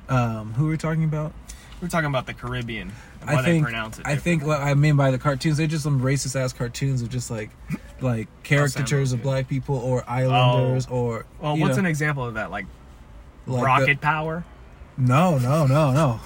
um, 0.08 0.52
who 0.54 0.68
are 0.68 0.70
we 0.70 0.76
talking 0.76 1.04
about? 1.04 1.32
We're 1.80 1.88
talking 1.88 2.08
about 2.08 2.26
the 2.26 2.34
Caribbean. 2.34 2.92
I 3.26 3.42
think 3.42 3.64
they 3.66 3.70
pronounce 3.70 3.98
it. 3.98 4.06
I 4.06 4.16
think 4.16 4.44
what 4.44 4.60
I 4.60 4.74
mean 4.74 4.96
by 4.96 5.10
the 5.10 5.18
cartoons, 5.18 5.58
they're 5.58 5.66
just 5.66 5.84
some 5.84 6.00
racist 6.00 6.34
ass 6.40 6.52
cartoons 6.52 7.02
of 7.02 7.10
just 7.10 7.30
like 7.30 7.50
like 8.00 8.28
caricatures 8.44 9.12
of 9.12 9.22
black 9.22 9.48
people 9.48 9.76
or 9.76 10.04
islanders 10.08 10.86
or. 10.86 11.26
Well, 11.40 11.56
what's 11.58 11.76
know, 11.76 11.80
an 11.80 11.86
example 11.86 12.24
of 12.24 12.34
that? 12.34 12.50
Like, 12.50 12.66
like 13.46 13.60
the- 13.60 13.66
rocket 13.66 14.00
power. 14.00 14.44
no, 14.96 15.38
no, 15.38 15.66
no, 15.66 15.92
no. 15.92 16.20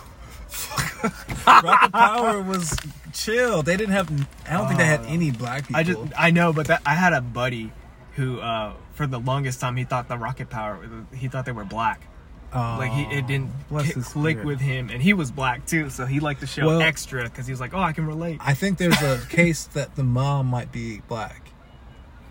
Rocket 1.47 1.93
Power 1.93 2.43
was 2.43 2.76
chill. 3.12 3.62
They 3.62 3.76
didn't 3.76 3.93
have. 3.93 4.11
I 4.49 4.55
don't 4.58 4.67
think 4.67 4.79
they 4.79 4.85
had 4.87 5.00
Oh, 5.00 5.08
any 5.08 5.31
black 5.31 5.62
people. 5.62 5.76
I 5.76 5.82
just 5.82 5.99
I 6.19 6.31
know, 6.31 6.52
but 6.52 6.67
that 6.67 6.82
I 6.85 6.94
had 6.94 7.12
a 7.12 7.20
buddy 7.20 7.73
who, 8.17 8.41
uh, 8.41 8.75
for 8.94 9.06
the 9.06 9.19
longest 9.19 9.61
time, 9.61 9.76
he 9.76 9.85
thought 9.85 10.08
the 10.08 10.19
rocket 10.19 10.50
power. 10.50 10.79
He 11.14 11.29
thought 11.29 11.44
they 11.47 11.52
were 11.52 11.64
black. 11.64 12.02
Like 12.55 12.92
he 12.92 13.02
it 13.04 13.26
didn't 13.26 13.50
his 13.83 14.07
click 14.09 14.37
spirit. 14.38 14.47
with 14.47 14.61
him, 14.61 14.90
and 14.90 15.02
he 15.02 15.12
was 15.12 15.30
black 15.30 15.66
too, 15.66 15.90
so 15.90 16.07
he 16.07 16.21
liked 16.21 16.40
to 16.40 16.47
show 16.47 16.66
Well- 16.66 16.83
extra 16.83 17.25
because 17.25 17.47
he 17.47 17.52
was 17.52 17.61
like, 17.61 17.75
"Oh, 17.75 17.80
I 17.80 17.92
can 17.92 18.07
relate." 18.07 18.38
I 18.40 18.54
think 18.54 18.78
there's 18.78 19.00
a 19.02 19.21
case 19.28 19.64
that 19.75 19.95
the 19.97 20.04
mom 20.04 20.47
might 20.47 20.73
be 20.73 21.00
black. 21.09 21.49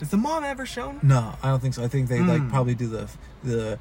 Is 0.02 0.10
the 0.10 0.18
mom 0.18 0.44
ever 0.44 0.66
shown? 0.66 1.00
No, 1.04 1.36
I 1.44 1.50
don't 1.50 1.62
think 1.62 1.74
so. 1.74 1.84
I 1.84 1.88
think 1.88 2.08
they 2.10 2.20
like 2.22 2.42
Mm. 2.42 2.50
probably 2.50 2.76
do 2.76 2.88
the 2.88 3.10
the 3.44 3.80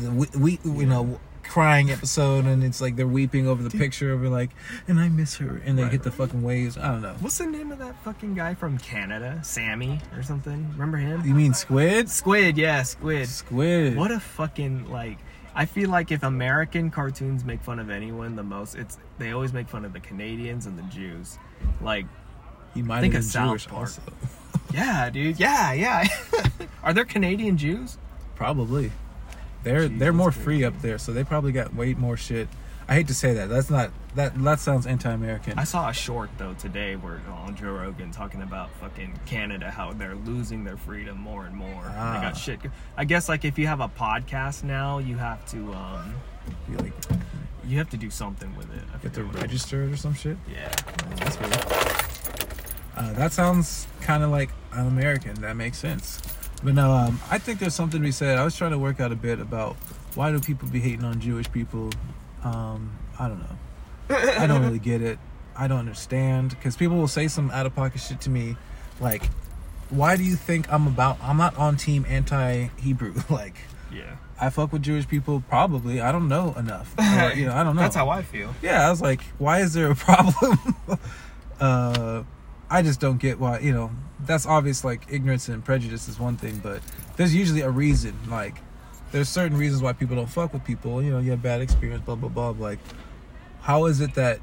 the 0.00 0.10
we, 0.10 0.28
we 0.36 0.58
you 0.64 0.86
know 0.86 1.20
crying 1.44 1.90
episode, 1.90 2.44
and 2.44 2.62
it's 2.62 2.80
like 2.80 2.94
they're 2.96 3.06
weeping 3.06 3.48
over 3.48 3.62
the 3.62 3.70
picture 3.70 4.12
of 4.12 4.22
like, 4.24 4.50
and 4.86 5.00
I 5.00 5.08
miss 5.08 5.36
her, 5.38 5.62
and 5.64 5.78
they 5.78 5.84
Right, 5.84 5.92
hit 5.92 6.02
the 6.02 6.10
right. 6.10 6.18
fucking 6.18 6.42
waves. 6.42 6.76
I 6.76 6.88
don't 6.88 7.00
know. 7.02 7.14
What's 7.20 7.38
the 7.38 7.46
name 7.46 7.72
of 7.72 7.78
that 7.78 7.94
fucking 8.04 8.34
guy 8.34 8.52
from 8.54 8.76
Canada? 8.78 9.40
Sammy 9.42 10.00
or 10.14 10.22
something? 10.22 10.68
Remember 10.72 10.98
him? 10.98 11.24
You 11.24 11.34
mean 11.34 11.54
squid? 11.54 12.10
Squid, 12.10 12.58
yeah, 12.58 12.82
Squid. 12.82 13.28
Squid. 13.28 13.96
What 13.96 14.10
a 14.10 14.20
fucking 14.20 14.90
like. 14.90 15.18
I 15.58 15.66
feel 15.66 15.90
like 15.90 16.12
if 16.12 16.22
American 16.22 16.88
cartoons 16.88 17.44
make 17.44 17.60
fun 17.60 17.80
of 17.80 17.90
anyone 17.90 18.36
the 18.36 18.44
most, 18.44 18.76
it's 18.76 18.96
they 19.18 19.32
always 19.32 19.52
make 19.52 19.68
fun 19.68 19.84
of 19.84 19.92
the 19.92 19.98
Canadians 19.98 20.66
and 20.66 20.78
the 20.78 20.84
Jews. 20.84 21.36
Like, 21.80 22.06
He 22.74 22.82
might 22.82 23.00
Think 23.00 23.14
of 23.14 23.24
South 23.24 23.50
Jewish 23.50 23.66
Park. 23.66 23.80
also. 23.80 24.02
yeah, 24.72 25.10
dude, 25.10 25.40
yeah, 25.40 25.72
yeah. 25.72 26.06
Are 26.84 26.94
there 26.94 27.04
Canadian 27.04 27.56
Jews? 27.56 27.98
Probably. 28.36 28.92
They're 29.64 29.88
they're 29.88 30.12
more 30.12 30.30
free 30.30 30.62
up 30.62 30.80
there, 30.80 30.96
so 30.96 31.12
they 31.12 31.24
probably 31.24 31.50
got 31.50 31.74
way 31.74 31.92
more 31.94 32.16
shit. 32.16 32.46
I 32.90 32.94
hate 32.94 33.08
to 33.08 33.14
say 33.14 33.34
that. 33.34 33.50
That's 33.50 33.68
not 33.68 33.90
that 34.14 34.42
that 34.42 34.60
sounds 34.60 34.86
anti-American. 34.86 35.58
I 35.58 35.64
saw 35.64 35.90
a 35.90 35.92
short 35.92 36.30
though 36.38 36.54
today 36.54 36.96
where 36.96 37.20
on 37.30 37.54
Joe 37.54 37.72
Rogan 37.72 38.10
talking 38.10 38.40
about 38.40 38.70
fucking 38.80 39.20
Canada, 39.26 39.70
how 39.70 39.92
they're 39.92 40.14
losing 40.14 40.64
their 40.64 40.78
freedom 40.78 41.18
more 41.18 41.44
and 41.44 41.54
more. 41.54 41.84
And 41.84 41.94
Ah. 41.96 42.14
They 42.14 42.20
got 42.22 42.36
shit. 42.36 42.60
I 42.96 43.04
guess 43.04 43.28
like 43.28 43.44
if 43.44 43.58
you 43.58 43.66
have 43.66 43.80
a 43.80 43.88
podcast 43.88 44.64
now, 44.64 44.98
you 44.98 45.16
have 45.18 45.44
to 45.50 45.72
um 45.74 46.14
You 46.70 46.78
like 46.78 46.92
you 47.66 47.76
have 47.76 47.90
to 47.90 47.98
do 47.98 48.08
something 48.08 48.56
with 48.56 48.72
it. 48.74 48.82
I 48.88 48.92
have 48.92 49.02
to 49.02 49.10
forget 49.10 49.26
what 49.26 49.34
it- 49.36 49.42
register 49.42 49.82
it 49.82 49.92
or 49.92 49.96
some 49.98 50.14
shit. 50.14 50.38
Yeah. 50.50 50.68
That's 51.16 51.38
weird. 51.38 51.56
Uh, 52.96 53.12
that 53.12 53.32
sounds 53.32 53.86
kind 54.00 54.22
of 54.22 54.30
like 54.30 54.48
un-American. 54.72 55.34
That 55.42 55.56
makes 55.56 55.76
sense. 55.78 56.20
But 56.64 56.74
no, 56.74 56.90
um, 56.90 57.20
I 57.30 57.36
think 57.38 57.60
there's 57.60 57.74
something 57.74 58.00
to 58.00 58.04
be 58.04 58.10
said. 58.10 58.38
I 58.38 58.44
was 58.44 58.56
trying 58.56 58.70
to 58.72 58.78
work 58.78 58.98
out 58.98 59.12
a 59.12 59.16
bit 59.16 59.38
about 59.38 59.76
why 60.14 60.32
do 60.32 60.40
people 60.40 60.66
be 60.68 60.80
hating 60.80 61.04
on 61.04 61.20
Jewish 61.20 61.52
people. 61.52 61.90
Um, 62.54 62.98
I 63.18 63.28
don't 63.28 63.40
know. 63.40 64.16
I 64.16 64.46
don't 64.46 64.62
really 64.62 64.78
get 64.78 65.02
it. 65.02 65.18
I 65.56 65.66
don't 65.68 65.78
understand 65.80 66.50
because 66.50 66.76
people 66.76 66.96
will 66.96 67.08
say 67.08 67.28
some 67.28 67.50
out 67.50 67.66
of 67.66 67.74
pocket 67.74 68.00
shit 68.00 68.20
to 68.22 68.30
me, 68.30 68.56
like, 69.00 69.28
"Why 69.90 70.16
do 70.16 70.22
you 70.24 70.36
think 70.36 70.72
I'm 70.72 70.86
about? 70.86 71.18
I'm 71.22 71.36
not 71.36 71.56
on 71.56 71.76
team 71.76 72.06
anti-Hebrew. 72.08 73.14
like, 73.30 73.56
Yeah. 73.92 74.16
I 74.40 74.50
fuck 74.50 74.72
with 74.72 74.82
Jewish 74.82 75.08
people 75.08 75.42
probably. 75.48 76.00
I 76.00 76.12
don't 76.12 76.28
know 76.28 76.54
enough. 76.54 76.94
Or, 76.98 77.32
you 77.34 77.46
know, 77.46 77.54
I 77.54 77.64
don't 77.64 77.74
know. 77.74 77.82
That's 77.82 77.96
how 77.96 78.08
I 78.08 78.22
feel. 78.22 78.54
yeah, 78.62 78.86
I 78.86 78.90
was 78.90 79.02
like, 79.02 79.22
why 79.38 79.60
is 79.62 79.72
there 79.74 79.90
a 79.90 79.96
problem? 80.08 80.58
uh, 81.60 82.22
I 82.70 82.82
just 82.82 83.00
don't 83.00 83.18
get 83.18 83.38
why. 83.40 83.58
You 83.58 83.72
know, 83.72 83.90
that's 84.24 84.46
obvious. 84.46 84.84
Like 84.84 85.06
ignorance 85.10 85.48
and 85.48 85.64
prejudice 85.64 86.08
is 86.08 86.18
one 86.20 86.36
thing, 86.36 86.60
but 86.62 86.80
there's 87.16 87.34
usually 87.34 87.62
a 87.62 87.70
reason. 87.70 88.14
Like, 88.28 88.56
there's 89.12 89.28
certain 89.28 89.56
reasons 89.56 89.82
why 89.82 89.92
people 89.92 90.16
don't 90.16 90.28
fuck 90.28 90.52
with 90.52 90.64
people. 90.64 91.02
You 91.02 91.10
know, 91.12 91.18
you 91.18 91.30
have 91.30 91.42
bad 91.42 91.60
experience, 91.60 92.02
blah 92.04 92.14
blah 92.14 92.28
blah. 92.28 92.50
Like, 92.50 92.78
how 93.60 93.86
is 93.86 94.00
it 94.00 94.14
that 94.14 94.40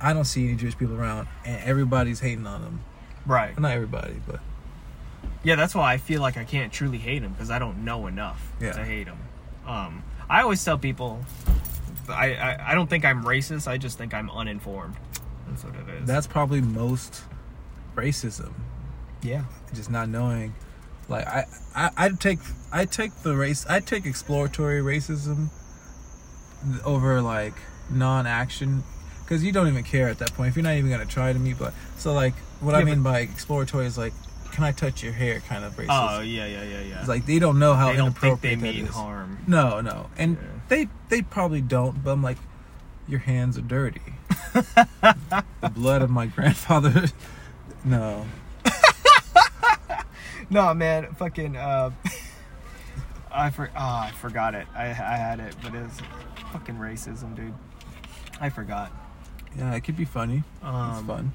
I 0.00 0.12
don't 0.12 0.24
see 0.24 0.46
any 0.48 0.56
Jewish 0.56 0.76
people 0.78 0.98
around 0.98 1.28
and 1.44 1.62
everybody's 1.64 2.20
hating 2.20 2.46
on 2.46 2.62
them? 2.62 2.80
Right. 3.26 3.54
Well, 3.56 3.62
not 3.62 3.72
everybody, 3.72 4.20
but 4.26 4.40
Yeah, 5.44 5.56
that's 5.56 5.74
why 5.74 5.92
I 5.92 5.98
feel 5.98 6.20
like 6.20 6.36
I 6.36 6.44
can't 6.44 6.72
truly 6.72 6.98
hate 6.98 7.20
them 7.20 7.32
because 7.32 7.50
I 7.50 7.58
don't 7.58 7.84
know 7.84 8.06
enough 8.06 8.52
Yeah. 8.60 8.72
to 8.72 8.84
hate 8.84 9.04
them. 9.04 9.18
Um, 9.66 10.02
I 10.30 10.42
always 10.42 10.64
tell 10.64 10.78
people, 10.78 11.20
I, 12.08 12.34
I 12.34 12.70
I 12.70 12.74
don't 12.74 12.88
think 12.88 13.04
I'm 13.04 13.22
racist. 13.24 13.68
I 13.68 13.76
just 13.76 13.98
think 13.98 14.14
I'm 14.14 14.30
uninformed. 14.30 14.94
That's 15.48 15.64
what 15.64 15.74
it 15.74 15.88
is. 16.02 16.06
that's 16.06 16.26
probably 16.26 16.60
most 16.60 17.22
racism. 17.96 18.52
yeah. 19.22 19.44
just 19.74 19.90
not 19.90 20.08
knowing 20.08 20.54
like 21.08 21.26
I, 21.26 21.44
I 21.74 21.90
i 21.96 22.08
take 22.10 22.38
i 22.72 22.84
take 22.84 23.14
the 23.22 23.36
race 23.36 23.64
i 23.68 23.80
take 23.80 24.04
exploratory 24.06 24.80
racism 24.80 25.48
over 26.84 27.20
like 27.22 27.54
non-action 27.90 28.82
because 29.22 29.44
you 29.44 29.52
don't 29.52 29.68
even 29.68 29.84
care 29.84 30.08
at 30.08 30.18
that 30.18 30.32
point 30.34 30.50
if 30.50 30.56
you're 30.56 30.62
not 30.64 30.74
even 30.74 30.90
gonna 30.90 31.06
try 31.06 31.32
to 31.32 31.38
meet 31.38 31.58
but 31.58 31.72
so 31.96 32.12
like 32.12 32.34
what 32.60 32.74
i 32.74 32.80
Yeah, 32.80 32.84
mean 32.86 33.02
by 33.02 33.20
exploratory 33.20 33.86
is 33.86 33.96
like 33.96 34.12
can 34.52 34.64
i 34.64 34.72
touch 34.72 35.02
your 35.02 35.12
hair 35.12 35.40
kind 35.40 35.64
of 35.64 35.76
racism 35.76 36.18
Oh 36.18 36.20
yeah, 36.20 36.46
yeah, 36.46 36.62
yeah, 36.64 36.80
yeah. 36.80 36.98
it's 37.00 37.08
like 37.08 37.26
they 37.26 37.38
don't 37.38 37.58
know 37.58 37.74
how 37.74 37.90
they 37.90 37.96
don't 37.96 38.12
think 38.18 38.42
inappropriate 38.44 38.60
they 38.60 38.72
mean 38.72 38.86
harm. 38.86 39.38
no 39.46 39.80
no 39.80 40.10
and 40.18 40.36
Yeah. 40.36 40.48
they 40.68 40.88
they 41.08 41.22
probably 41.22 41.60
don't 41.60 42.02
but 42.04 42.10
i'm 42.12 42.22
like 42.22 42.38
your 43.06 43.20
hands 43.20 43.56
are 43.56 43.62
dirty 43.62 44.02
the 44.52 45.44
blood 45.74 46.02
of 46.02 46.10
my 46.10 46.26
grandfather 46.26 47.06
no 47.84 48.26
No, 50.50 50.72
man, 50.74 51.14
fucking. 51.14 51.56
Uh, 51.56 51.90
I 53.30 53.50
for 53.50 53.70
oh, 53.76 53.78
I 53.78 54.10
forgot 54.20 54.54
it. 54.54 54.66
I 54.74 54.86
I 54.86 54.90
had 55.16 55.38
it, 55.40 55.54
but 55.62 55.74
it's 55.74 55.98
fucking 56.52 56.76
racism, 56.76 57.36
dude. 57.36 57.52
I 58.40 58.48
forgot. 58.48 58.90
yeah 59.56 59.74
it 59.74 59.80
could 59.82 59.96
be 59.96 60.04
funny 60.04 60.44
it's 60.56 60.64
Um, 60.66 61.06
fun 61.06 61.32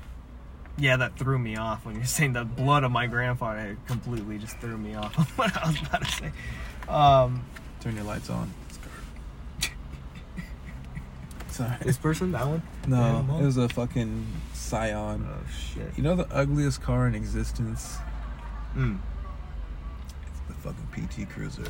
Yeah, 0.77 0.96
that 0.98 1.17
threw 1.17 1.38
me 1.38 1.55
off 1.58 1.86
when 1.86 1.96
you're 1.96 2.05
saying 2.05 2.34
the 2.34 2.46
blood 2.46 2.84
of 2.84 2.91
my 2.91 3.05
grandfather. 3.08 3.60
It 3.72 3.77
completely 3.88 4.38
just 4.39 4.58
threw 4.60 4.77
me 4.77 4.96
off 4.96 5.13
what 5.38 5.55
I 5.55 5.67
was 5.67 5.79
about 5.82 6.03
to 6.05 6.12
say. 6.12 6.32
Um, 6.88 7.43
Turn 7.82 7.96
your 7.96 8.05
lights 8.05 8.29
on. 8.29 8.51
Sorry. 11.50 11.75
this 11.82 11.98
person, 11.98 12.32
that 12.32 12.48
one. 12.48 12.63
No, 12.88 12.98
Yeah, 13.29 13.39
it 13.41 13.46
was 13.46 13.58
a 13.58 13.70
fucking 13.70 14.25
Scion. 14.53 15.27
Oh 15.29 15.50
shit. 15.51 15.91
You 15.96 16.03
know 16.03 16.15
the 16.15 16.27
ugliest 16.34 16.82
car 16.82 17.05
in 17.08 17.13
existence? 17.15 17.98
Mm. 18.75 19.00
It's 20.30 20.39
the 20.48 20.53
fucking 20.56 21.08
PT 21.25 21.30
Cruiser. 21.30 21.65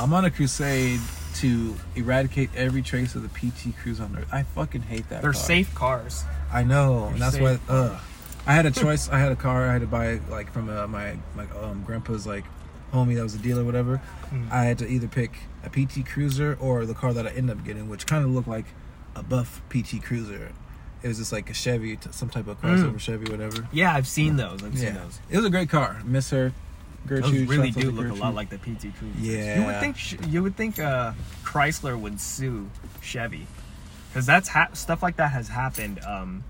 I'm 0.00 0.12
on 0.12 0.24
a 0.24 0.30
crusade 0.30 1.00
to 1.36 1.74
eradicate 1.94 2.50
every 2.56 2.82
trace 2.82 3.14
of 3.14 3.22
the 3.22 3.28
PT 3.28 3.76
Cruiser 3.80 4.02
on 4.04 4.16
Earth. 4.16 4.28
I 4.32 4.42
fucking 4.42 4.82
hate 4.82 5.08
that 5.10 5.22
They're 5.22 5.32
car. 5.32 5.40
safe 5.42 5.74
cars. 5.74 6.24
I 6.52 6.64
know, 6.64 7.04
and 7.04 7.14
They're 7.20 7.30
that's 7.30 7.38
why. 7.38 7.52
safe. 7.56 7.60
Ugh. 7.70 8.00
I 8.46 8.52
had 8.54 8.66
a 8.66 8.70
choice. 8.70 9.08
I 9.08 9.18
had 9.18 9.32
a 9.32 9.36
car. 9.36 9.68
I 9.68 9.72
had 9.72 9.80
to 9.80 9.86
buy 9.86 10.20
like 10.28 10.52
from 10.52 10.68
uh, 10.68 10.86
my 10.86 11.16
my 11.34 11.46
um, 11.62 11.82
grandpa's 11.84 12.26
like 12.26 12.44
homie 12.92 13.14
that 13.16 13.22
was 13.22 13.34
a 13.34 13.38
dealer, 13.38 13.64
whatever. 13.64 14.02
Mm. 14.30 14.50
I 14.50 14.64
had 14.64 14.78
to 14.78 14.86
either 14.88 15.08
pick 15.08 15.38
a 15.64 15.70
PT 15.70 16.06
Cruiser 16.06 16.56
or 16.60 16.84
the 16.86 16.94
car 16.94 17.12
that 17.12 17.26
I 17.26 17.30
ended 17.30 17.56
up 17.58 17.64
getting, 17.64 17.88
which 17.88 18.06
kind 18.06 18.24
of 18.24 18.30
looked 18.30 18.48
like 18.48 18.66
a 19.16 19.22
buff 19.22 19.62
PT 19.70 20.02
Cruiser. 20.02 20.52
It 21.04 21.08
was 21.08 21.18
just 21.18 21.32
like 21.32 21.50
a 21.50 21.54
Chevy, 21.54 21.98
some 22.12 22.30
type 22.30 22.46
of 22.46 22.58
crossover 22.62 22.94
Mm. 22.94 22.98
Chevy, 22.98 23.30
whatever. 23.30 23.68
Yeah, 23.72 23.94
I've 23.94 24.08
seen 24.08 24.36
those. 24.36 24.62
I've 24.64 24.72
Yeah, 24.74 24.80
seen 24.86 24.94
those. 24.94 25.20
it 25.30 25.36
was 25.36 25.44
a 25.44 25.50
great 25.50 25.68
car. 25.68 26.00
Miss 26.02 26.30
her, 26.30 26.52
Those 27.06 27.30
really 27.42 27.70
do 27.70 27.90
look 27.90 28.08
a 28.10 28.14
lot 28.14 28.34
like 28.34 28.48
the 28.48 28.56
PT 28.56 28.90
Cruisers. 28.96 29.20
Yeah. 29.20 29.60
You 29.60 29.66
would 29.66 29.80
think 29.80 30.32
you 30.32 30.42
would 30.42 30.56
think 30.56 30.78
uh, 30.78 31.12
Chrysler 31.44 32.00
would 32.00 32.18
sue 32.20 32.70
Chevy 33.02 33.46
because 34.08 34.24
that's 34.24 34.48
ha- 34.48 34.70
stuff 34.72 35.02
like 35.02 35.16
that 35.16 35.30
has 35.32 35.48
happened. 35.48 36.00
Um, 36.02 36.42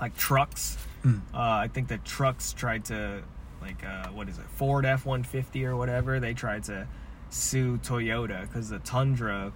like 0.00 0.16
trucks. 0.16 0.76
Mm. 1.04 1.20
Uh, 1.32 1.38
I 1.38 1.68
think 1.72 1.86
the 1.86 1.98
trucks 1.98 2.52
tried 2.52 2.86
to 2.86 3.22
like 3.62 3.84
uh, 3.84 4.08
what 4.08 4.28
is 4.28 4.38
it 4.38 4.44
Ford 4.56 4.84
F 4.84 5.06
one 5.06 5.22
fifty 5.22 5.64
or 5.64 5.76
whatever. 5.76 6.18
They 6.18 6.34
tried 6.34 6.64
to 6.64 6.88
sue 7.30 7.78
Toyota 7.78 8.40
because 8.42 8.70
the 8.70 8.80
Tundra. 8.80 9.52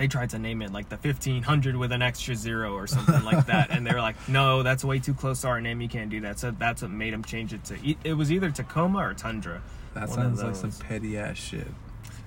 They 0.00 0.08
tried 0.08 0.30
to 0.30 0.38
name 0.38 0.62
it 0.62 0.72
like 0.72 0.88
the 0.88 0.96
fifteen 0.96 1.42
hundred 1.42 1.76
with 1.76 1.92
an 1.92 2.00
extra 2.00 2.34
zero 2.34 2.72
or 2.72 2.86
something 2.86 3.22
like 3.22 3.44
that, 3.48 3.68
and 3.68 3.86
they 3.86 3.92
were 3.92 4.00
like, 4.00 4.16
"No, 4.30 4.62
that's 4.62 4.82
way 4.82 4.98
too 4.98 5.12
close 5.12 5.42
to 5.42 5.48
our 5.48 5.60
name. 5.60 5.82
You 5.82 5.90
can't 5.90 6.08
do 6.08 6.22
that." 6.22 6.38
So 6.38 6.52
that's 6.52 6.80
what 6.80 6.90
made 6.90 7.12
them 7.12 7.22
change 7.22 7.52
it 7.52 7.62
to. 7.66 7.96
It 8.02 8.14
was 8.14 8.32
either 8.32 8.50
Tacoma 8.50 9.00
or 9.00 9.12
Tundra. 9.12 9.60
That 9.92 10.08
sounds 10.08 10.42
like 10.42 10.56
some 10.56 10.72
petty 10.72 11.18
ass 11.18 11.36
shit. 11.36 11.66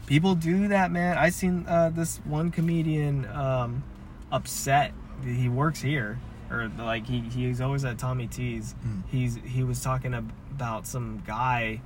People 0.05 0.35
do 0.35 0.67
that, 0.67 0.91
man. 0.91 1.17
I 1.17 1.31
seen 1.31 1.65
uh, 1.67 1.89
this 1.89 2.17
one 2.25 2.51
comedian 2.51 3.25
um, 3.31 3.83
upset. 4.31 4.93
He 5.25 5.49
works 5.49 5.81
here, 5.81 6.19
or 6.51 6.69
like 6.77 7.07
he 7.07 7.21
he's 7.21 7.59
always 7.59 7.83
at 7.85 7.97
Tommy 7.97 8.27
T's. 8.27 8.75
Mm. 8.85 9.01
He's 9.09 9.39
he 9.43 9.63
was 9.63 9.81
talking 9.81 10.13
about 10.13 10.85
some 10.85 11.23
guy 11.25 11.81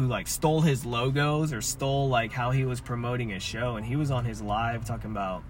who 0.00 0.06
like 0.06 0.26
stole 0.26 0.62
his 0.62 0.86
logos 0.86 1.52
or 1.52 1.60
stole 1.60 2.08
like 2.08 2.32
how 2.32 2.50
he 2.52 2.64
was 2.64 2.80
promoting 2.80 3.28
his 3.28 3.42
show, 3.42 3.76
and 3.76 3.84
he 3.84 3.96
was 3.96 4.10
on 4.10 4.24
his 4.24 4.40
live 4.40 4.84
talking 4.84 5.10
about. 5.10 5.42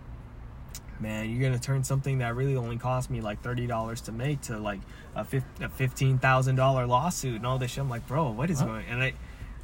Man, 0.99 1.31
you're 1.31 1.41
gonna 1.41 1.59
turn 1.59 1.83
something 1.85 2.19
that 2.19 2.35
really 2.35 2.57
only 2.57 2.77
cost 2.77 3.11
me 3.11 3.21
like 3.23 3.41
thirty 3.43 3.67
dollars 3.67 4.03
to 4.03 4.13
make 4.13 4.41
to 4.43 4.59
like 4.59 4.81
a, 5.15 5.25
fif- 5.25 5.45
a 5.61 5.69
fifteen 5.69 6.19
thousand 6.19 6.57
dollar 6.57 6.85
lawsuit 6.87 7.37
and 7.37 7.47
all 7.47 7.59
this 7.59 7.71
shit. 7.71 7.81
I'm 7.83 7.89
like, 7.89 8.07
bro, 8.07 8.31
what 8.33 8.51
is 8.51 8.61
going? 8.61 8.85
And 8.87 9.03
I, 9.03 9.15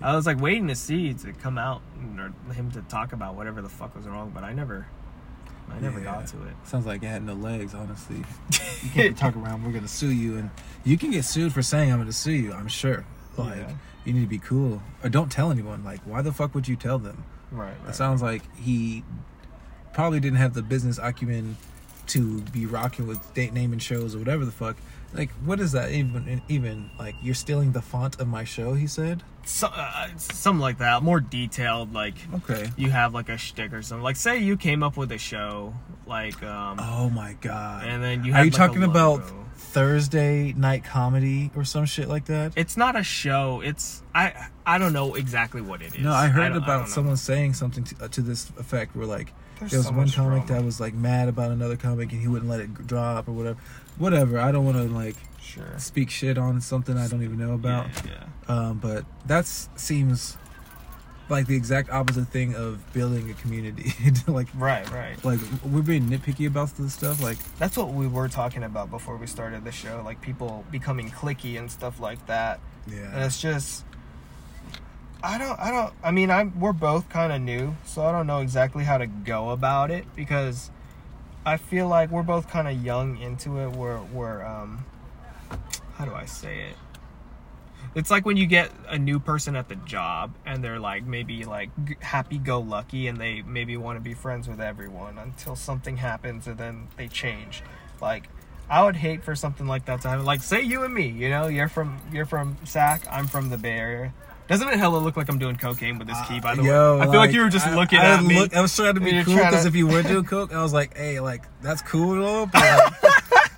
I 0.00 0.14
was 0.16 0.24
like 0.24 0.40
waiting 0.40 0.68
to 0.68 0.74
see 0.76 1.12
to 1.12 1.32
come 1.34 1.58
out 1.58 1.82
or 2.16 2.32
him 2.54 2.70
to 2.70 2.80
talk 2.82 3.12
about 3.12 3.34
whatever 3.34 3.60
the 3.60 3.68
fuck 3.68 3.94
was 3.96 4.06
wrong, 4.06 4.30
but 4.34 4.44
I 4.44 4.54
never, 4.54 4.86
I 5.70 5.78
never 5.80 5.98
Yeah. 5.98 6.04
got 6.04 6.26
to 6.28 6.36
it. 6.46 6.54
Sounds 6.64 6.86
like 6.86 7.02
it 7.02 7.06
had 7.08 7.22
no 7.24 7.34
legs, 7.34 7.74
honestly. 7.74 8.22
You 8.82 8.90
can't 8.90 9.18
talk 9.18 9.34
around. 9.36 9.64
We're 9.64 9.72
gonna 9.72 9.88
sue 9.88 10.12
you, 10.12 10.36
and 10.38 10.48
you 10.84 10.96
can 10.96 11.10
get 11.10 11.24
sued 11.24 11.52
for 11.52 11.60
saying 11.60 11.90
I'm 11.92 11.98
gonna 11.98 12.12
sue 12.12 12.32
you. 12.32 12.52
I'm 12.52 12.68
sure. 12.68 13.04
Like 13.38 13.56
Yeah. 13.58 13.72
you 14.04 14.12
need 14.12 14.22
to 14.22 14.26
be 14.28 14.38
cool, 14.38 14.82
or 15.02 15.08
don't 15.10 15.30
tell 15.30 15.50
anyone. 15.50 15.84
Like 15.84 16.00
why 16.04 16.22
the 16.22 16.32
fuck 16.32 16.54
would 16.54 16.66
you 16.68 16.76
tell 16.76 16.98
them? 16.98 17.24
Right. 17.50 17.74
It 17.88 17.94
sounds 17.94 18.22
like 18.22 18.42
he 18.56 19.04
probably 19.92 20.20
didn't 20.20 20.38
have 20.38 20.54
the 20.54 20.62
business 20.62 20.98
acumen 21.02 21.56
to 22.08 22.40
be 22.42 22.66
rocking 22.66 23.06
with 23.06 23.34
date 23.34 23.52
naming 23.52 23.78
shows 23.78 24.14
or 24.14 24.18
whatever 24.18 24.44
the 24.44 24.52
fuck. 24.52 24.76
Like, 25.14 25.30
what 25.44 25.60
is 25.60 25.72
that 25.72 25.92
even? 25.92 26.42
Even 26.48 26.90
like 26.98 27.14
you're 27.22 27.34
stealing 27.34 27.72
the 27.72 27.80
font 27.82 28.20
of 28.20 28.28
my 28.28 28.44
show? 28.44 28.74
He 28.74 28.86
said. 28.86 29.22
so, 29.44 29.68
uh, 29.68 30.08
something 30.16 30.60
like 30.60 30.78
that, 30.78 31.02
more 31.02 31.20
detailed. 31.20 31.92
Like 31.94 32.14
Okay. 32.34 32.70
you 32.76 32.90
have 32.90 33.14
like 33.14 33.28
a 33.28 33.38
shtick 33.38 33.72
or 33.72 33.82
something. 33.82 34.02
Like 34.02 34.16
say 34.16 34.38
you 34.38 34.56
came 34.56 34.82
up 34.82 34.96
with 34.96 35.10
a 35.12 35.18
show, 35.18 35.72
like 36.06 36.42
um, 36.42 36.78
Oh 36.80 37.08
my 37.10 37.34
god. 37.40 37.86
and 37.86 38.02
then 38.02 38.24
you 38.24 38.34
Are 38.34 38.44
you 38.44 38.50
like, 38.50 38.54
a 38.54 38.56
talking 38.56 38.82
about. 38.82 39.22
Thursday 39.58 40.52
night 40.54 40.84
comedy 40.84 41.50
or 41.54 41.64
some 41.64 41.84
shit 41.84 42.08
like 42.08 42.26
that? 42.26 42.52
It's 42.56 42.76
not 42.78 42.96
a 42.96 43.02
show. 43.02 43.60
It's 43.62 44.02
I 44.14 44.48
I 44.64 44.78
don't 44.78 44.92
know 44.94 45.14
exactly 45.16 45.60
what 45.60 45.82
it 45.82 45.94
is. 45.94 46.02
No, 46.02 46.12
I 46.12 46.28
heard 46.28 46.50
don't- 46.54 46.62
about 46.62 46.78
don't 46.86 46.88
someone 46.88 47.16
saying 47.16 47.54
something 47.54 47.84
to, 47.84 48.04
uh, 48.04 48.08
to 48.08 48.22
this 48.22 48.50
effect 48.58 48.96
where 48.96 49.06
like 49.06 49.32
There's 49.58 49.72
there 49.72 49.80
was 49.80 49.86
so 49.88 49.92
one 49.92 50.08
comic 50.10 50.46
drama. 50.46 50.60
that 50.60 50.64
was 50.64 50.80
like 50.80 50.94
mad 50.94 51.28
about 51.28 51.50
another 51.50 51.76
comic 51.76 52.10
and 52.12 52.20
he 52.20 52.28
wouldn't 52.28 52.50
let 52.50 52.60
it 52.60 52.86
drop 52.86 53.28
or 53.28 53.32
whatever. 53.32 53.58
Whatever. 53.98 54.38
I 54.38 54.52
don't 54.52 54.64
want 54.64 54.76
to 54.76 54.84
like 54.84 55.16
Sure. 55.40 55.78
speak 55.78 56.10
shit 56.10 56.36
on 56.38 56.60
something 56.60 56.98
I 56.98 57.08
don't 57.08 57.22
even 57.22 57.38
know 57.38 57.54
about. 57.54 57.86
Yeah, 58.04 58.12
yeah. 58.48 58.54
Um, 58.54 58.78
but 58.78 59.04
that 59.26 59.46
seems 59.46 60.36
like 61.28 61.46
the 61.46 61.56
exact 61.56 61.90
opposite 61.90 62.28
thing 62.28 62.54
of 62.54 62.92
building 62.92 63.30
a 63.30 63.34
community. 63.34 63.92
like 64.28 64.48
Right, 64.54 64.88
right. 64.92 65.24
like 65.24 65.40
we're 65.64 65.82
being 65.82 66.08
nitpicky 66.10 66.46
about 66.46 66.76
this 66.76 66.92
stuff. 66.94 67.22
Like 67.22 67.38
That's 67.58 67.76
what 67.76 67.88
we 67.94 68.06
were 68.06 68.28
talking 68.28 68.64
about 68.64 68.90
before 68.90 69.16
we 69.16 69.26
started 69.26 69.64
the 69.64 69.72
show, 69.72 70.02
like 70.04 70.20
people 70.20 70.64
becoming 70.70 71.10
clicky 71.10 71.58
and 71.58 71.70
stuff 71.70 72.00
like 72.00 72.24
that. 72.26 72.60
Yeah, 72.86 73.12
and 73.14 73.24
it's 73.24 73.40
just 73.40 73.84
I 75.22 75.38
don't 75.38 75.58
I 75.58 75.70
don't 75.70 75.92
I 76.04 76.10
mean 76.10 76.30
I'm 76.30 76.58
we're 76.60 76.72
both 76.72 77.08
kind 77.08 77.32
of 77.32 77.40
new, 77.40 77.74
so 77.84 78.02
I 78.04 78.12
don't 78.12 78.26
know 78.26 78.40
exactly 78.40 78.84
how 78.84 78.98
to 78.98 79.06
go 79.06 79.50
about 79.50 79.90
it 79.90 80.04
because 80.14 80.70
I 81.46 81.58
feel 81.58 81.86
like 81.86 82.10
we're 82.10 82.24
both 82.24 82.48
kind 82.48 82.66
of 82.66 82.84
young 82.84 83.18
into 83.18 83.60
it. 83.60 83.70
We're 83.70 84.02
we're 84.12 84.44
um 84.44 84.84
how 85.94 86.04
do 86.04 86.12
I 86.12 86.24
say 86.24 86.62
it? 86.70 86.76
It's 87.94 88.10
like 88.10 88.26
when 88.26 88.36
you 88.36 88.46
get 88.46 88.72
a 88.88 88.98
new 88.98 89.20
person 89.20 89.54
at 89.54 89.68
the 89.68 89.76
job 89.76 90.34
and 90.44 90.62
they're 90.62 90.80
like 90.80 91.06
maybe 91.06 91.44
like 91.44 91.70
happy 92.02 92.38
go 92.38 92.58
lucky 92.58 93.06
and 93.06 93.18
they 93.18 93.42
maybe 93.42 93.76
want 93.76 93.96
to 93.96 94.00
be 94.00 94.12
friends 94.12 94.48
with 94.48 94.60
everyone 94.60 95.18
until 95.18 95.54
something 95.54 95.98
happens 95.98 96.48
and 96.48 96.58
then 96.58 96.88
they 96.96 97.06
change. 97.06 97.62
Like 98.02 98.28
I 98.68 98.82
would 98.82 98.96
hate 98.96 99.22
for 99.22 99.36
something 99.36 99.68
like 99.68 99.84
that 99.84 100.00
to 100.00 100.08
happen. 100.08 100.24
Like 100.24 100.42
say 100.42 100.62
you 100.62 100.82
and 100.82 100.92
me, 100.92 101.06
you 101.06 101.30
know, 101.30 101.46
you're 101.46 101.68
from 101.68 102.00
you're 102.12 102.26
from 102.26 102.56
Sac, 102.64 103.06
I'm 103.08 103.28
from 103.28 103.50
the 103.50 103.56
Bay 103.56 103.78
Area. 103.78 104.12
Doesn't 104.48 104.68
it 104.68 104.78
hella 104.78 104.98
look 104.98 105.16
like 105.16 105.28
I'm 105.28 105.38
doing 105.38 105.56
cocaine 105.56 105.98
with 105.98 106.06
this 106.06 106.18
key? 106.28 106.38
By 106.40 106.54
the 106.54 106.62
Yo, 106.62 106.96
way, 106.98 107.02
I 107.02 107.10
feel 107.10 107.16
like, 107.16 107.32
you 107.32 107.40
were 107.40 107.48
just 107.48 107.66
I- 107.66 107.74
looking 107.74 107.98
I 107.98 108.14
at 108.18 108.24
me. 108.24 108.38
look- 108.38 108.54
I 108.54 108.60
was 108.60 108.74
trying 108.76 108.94
to 108.94 109.00
be 109.00 109.10
cool 109.24 109.34
because 109.36 109.62
to- 109.62 109.68
if 109.68 109.74
you 109.74 109.86
were 109.88 110.02
doing 110.02 110.24
coke, 110.34 110.52
I 110.54 110.62
was 110.62 110.72
like, 110.72 110.96
hey, 110.96 111.18
like 111.20 111.42
that's 111.62 111.82
cool 111.82 112.12
and 112.12 112.22
all, 112.22 112.46
but 112.46 112.62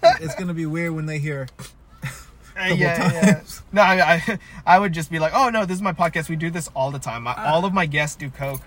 like, 0.03 0.21
it's 0.23 0.35
gonna 0.37 0.55
be 0.55 0.65
weird 0.67 0.93
when 0.95 1.05
they 1.07 1.19
hear. 1.19 1.47
Uh, 2.03 2.75
yeah, 2.75 3.13
yeah. 3.13 3.41
No, 3.73 3.83
I, 3.83 4.15
I, 4.27 4.39
I 4.67 4.79
would 4.79 4.93
just 4.95 5.11
be 5.11 5.19
like, 5.19 5.33
oh 5.35 5.51
no, 5.51 5.65
this 5.67 5.77
is 5.77 5.83
my 5.83 5.93
podcast. 5.93 6.29
We 6.31 6.37
do 6.37 6.51
this 6.51 6.69
all 6.75 6.91
the 6.91 6.99
time. 6.99 7.29
I, 7.29 7.49
all 7.51 7.65
of 7.67 7.73
my 7.75 7.85
guests 7.87 8.17
do 8.17 8.31
coke. 8.31 8.63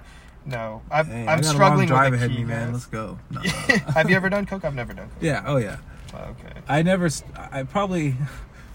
No, 0.45 0.81
I'm, 0.91 1.05
Hey, 1.07 1.27
I 1.27 1.33
I'm 1.33 1.43
struggling 1.43 1.89
with 1.89 1.97
the 1.99 2.13
ahead 2.13 2.29
key, 2.29 2.37
me, 2.37 2.43
man. 2.45 2.71
Let's 2.73 2.85
go. 2.85 3.17
No. 3.29 3.41
Have 3.41 4.09
you 4.09 4.15
ever 4.15 4.29
done 4.29 4.45
coke? 4.45 4.63
I've 4.63 4.75
never 4.75 4.93
done 4.93 5.07
coke. 5.09 5.17
yeah. 5.21 5.43
Oh 5.45 5.57
yeah. 5.57 5.77
Okay. 6.13 6.53
I 6.69 6.83
never. 6.83 7.09
I 7.51 7.63
probably. 7.63 8.15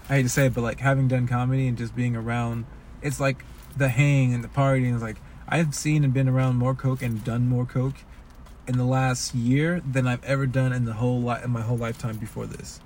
I 0.09 0.15
hate 0.17 0.23
to 0.23 0.29
say 0.29 0.45
it, 0.47 0.53
but 0.53 0.61
like 0.61 0.79
having 0.79 1.07
done 1.07 1.27
comedy 1.27 1.67
and 1.67 1.77
just 1.77 1.95
being 1.95 2.15
around, 2.15 2.65
it's 3.01 3.19
like 3.19 3.43
the 3.75 3.89
hang 3.89 4.33
and 4.33 4.43
the 4.43 4.47
partying. 4.47 4.93
It's 4.93 5.03
like 5.03 5.17
I've 5.47 5.75
seen 5.75 6.03
and 6.03 6.13
been 6.13 6.27
around 6.27 6.55
more 6.55 6.75
coke 6.75 7.01
and 7.01 7.23
done 7.23 7.47
more 7.47 7.65
coke 7.65 7.95
in 8.67 8.77
the 8.77 8.85
last 8.85 9.33
year 9.33 9.81
than 9.89 10.07
I've 10.07 10.23
ever 10.23 10.45
done 10.45 10.73
in 10.73 10.85
the 10.85 10.93
whole 10.93 11.21
li- 11.21 11.39
in 11.43 11.51
my 11.51 11.61
whole 11.61 11.77
lifetime 11.77 12.17
before 12.17 12.45
this. 12.45 12.79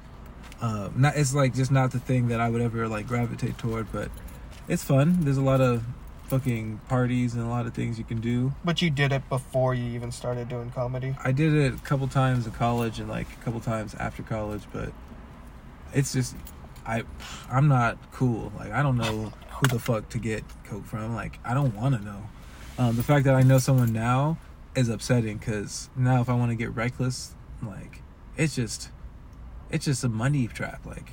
Um, 0.61 0.93
not 0.95 1.15
it's 1.15 1.33
like 1.33 1.55
just 1.55 1.71
not 1.71 1.91
the 1.91 1.99
thing 1.99 2.27
that 2.27 2.39
I 2.39 2.49
would 2.49 2.61
ever 2.61 2.87
like 2.87 3.07
gravitate 3.07 3.57
toward, 3.57 3.91
but 3.91 4.09
it's 4.67 4.83
fun. 4.83 5.21
There's 5.21 5.37
a 5.37 5.41
lot 5.41 5.59
of 5.59 5.83
fucking 6.27 6.79
parties 6.87 7.33
and 7.33 7.43
a 7.43 7.49
lot 7.49 7.65
of 7.65 7.73
things 7.73 7.97
you 7.97 8.05
can 8.05 8.21
do. 8.21 8.53
But 8.63 8.81
you 8.81 8.89
did 8.89 9.11
it 9.11 9.27
before 9.27 9.73
you 9.73 9.83
even 9.95 10.11
started 10.11 10.47
doing 10.47 10.69
comedy. 10.71 11.15
I 11.23 11.31
did 11.31 11.53
it 11.53 11.73
a 11.73 11.77
couple 11.77 12.07
times 12.07 12.45
in 12.45 12.53
college 12.53 12.99
and 12.99 13.09
like 13.09 13.27
a 13.33 13.43
couple 13.43 13.59
times 13.59 13.95
after 13.95 14.21
college, 14.23 14.63
but 14.71 14.93
it's 15.93 16.13
just 16.13 16.35
I 16.85 17.03
I'm 17.49 17.67
not 17.67 17.97
cool. 18.11 18.51
Like 18.57 18.71
I 18.71 18.83
don't 18.83 18.97
know 18.97 19.33
who 19.61 19.67
the 19.67 19.79
fuck 19.79 20.09
to 20.09 20.17
get 20.19 20.43
coke 20.65 20.85
from. 20.85 21.15
Like 21.15 21.39
I 21.45 21.53
don't 21.53 21.73
want 21.75 21.95
to 21.97 22.03
know. 22.03 22.23
Um, 22.77 22.95
the 22.95 23.03
fact 23.03 23.25
that 23.25 23.35
I 23.35 23.43
know 23.43 23.57
someone 23.59 23.93
now 23.93 24.37
is 24.75 24.89
upsetting 24.89 25.37
because 25.37 25.89
now 25.95 26.21
if 26.21 26.29
I 26.29 26.33
want 26.33 26.51
to 26.51 26.55
get 26.55 26.75
reckless, 26.75 27.35
like 27.63 28.01
it's 28.37 28.55
just 28.55 28.89
it's 29.69 29.85
just 29.85 30.03
a 30.03 30.09
money 30.09 30.47
trap. 30.47 30.85
Like, 30.85 31.11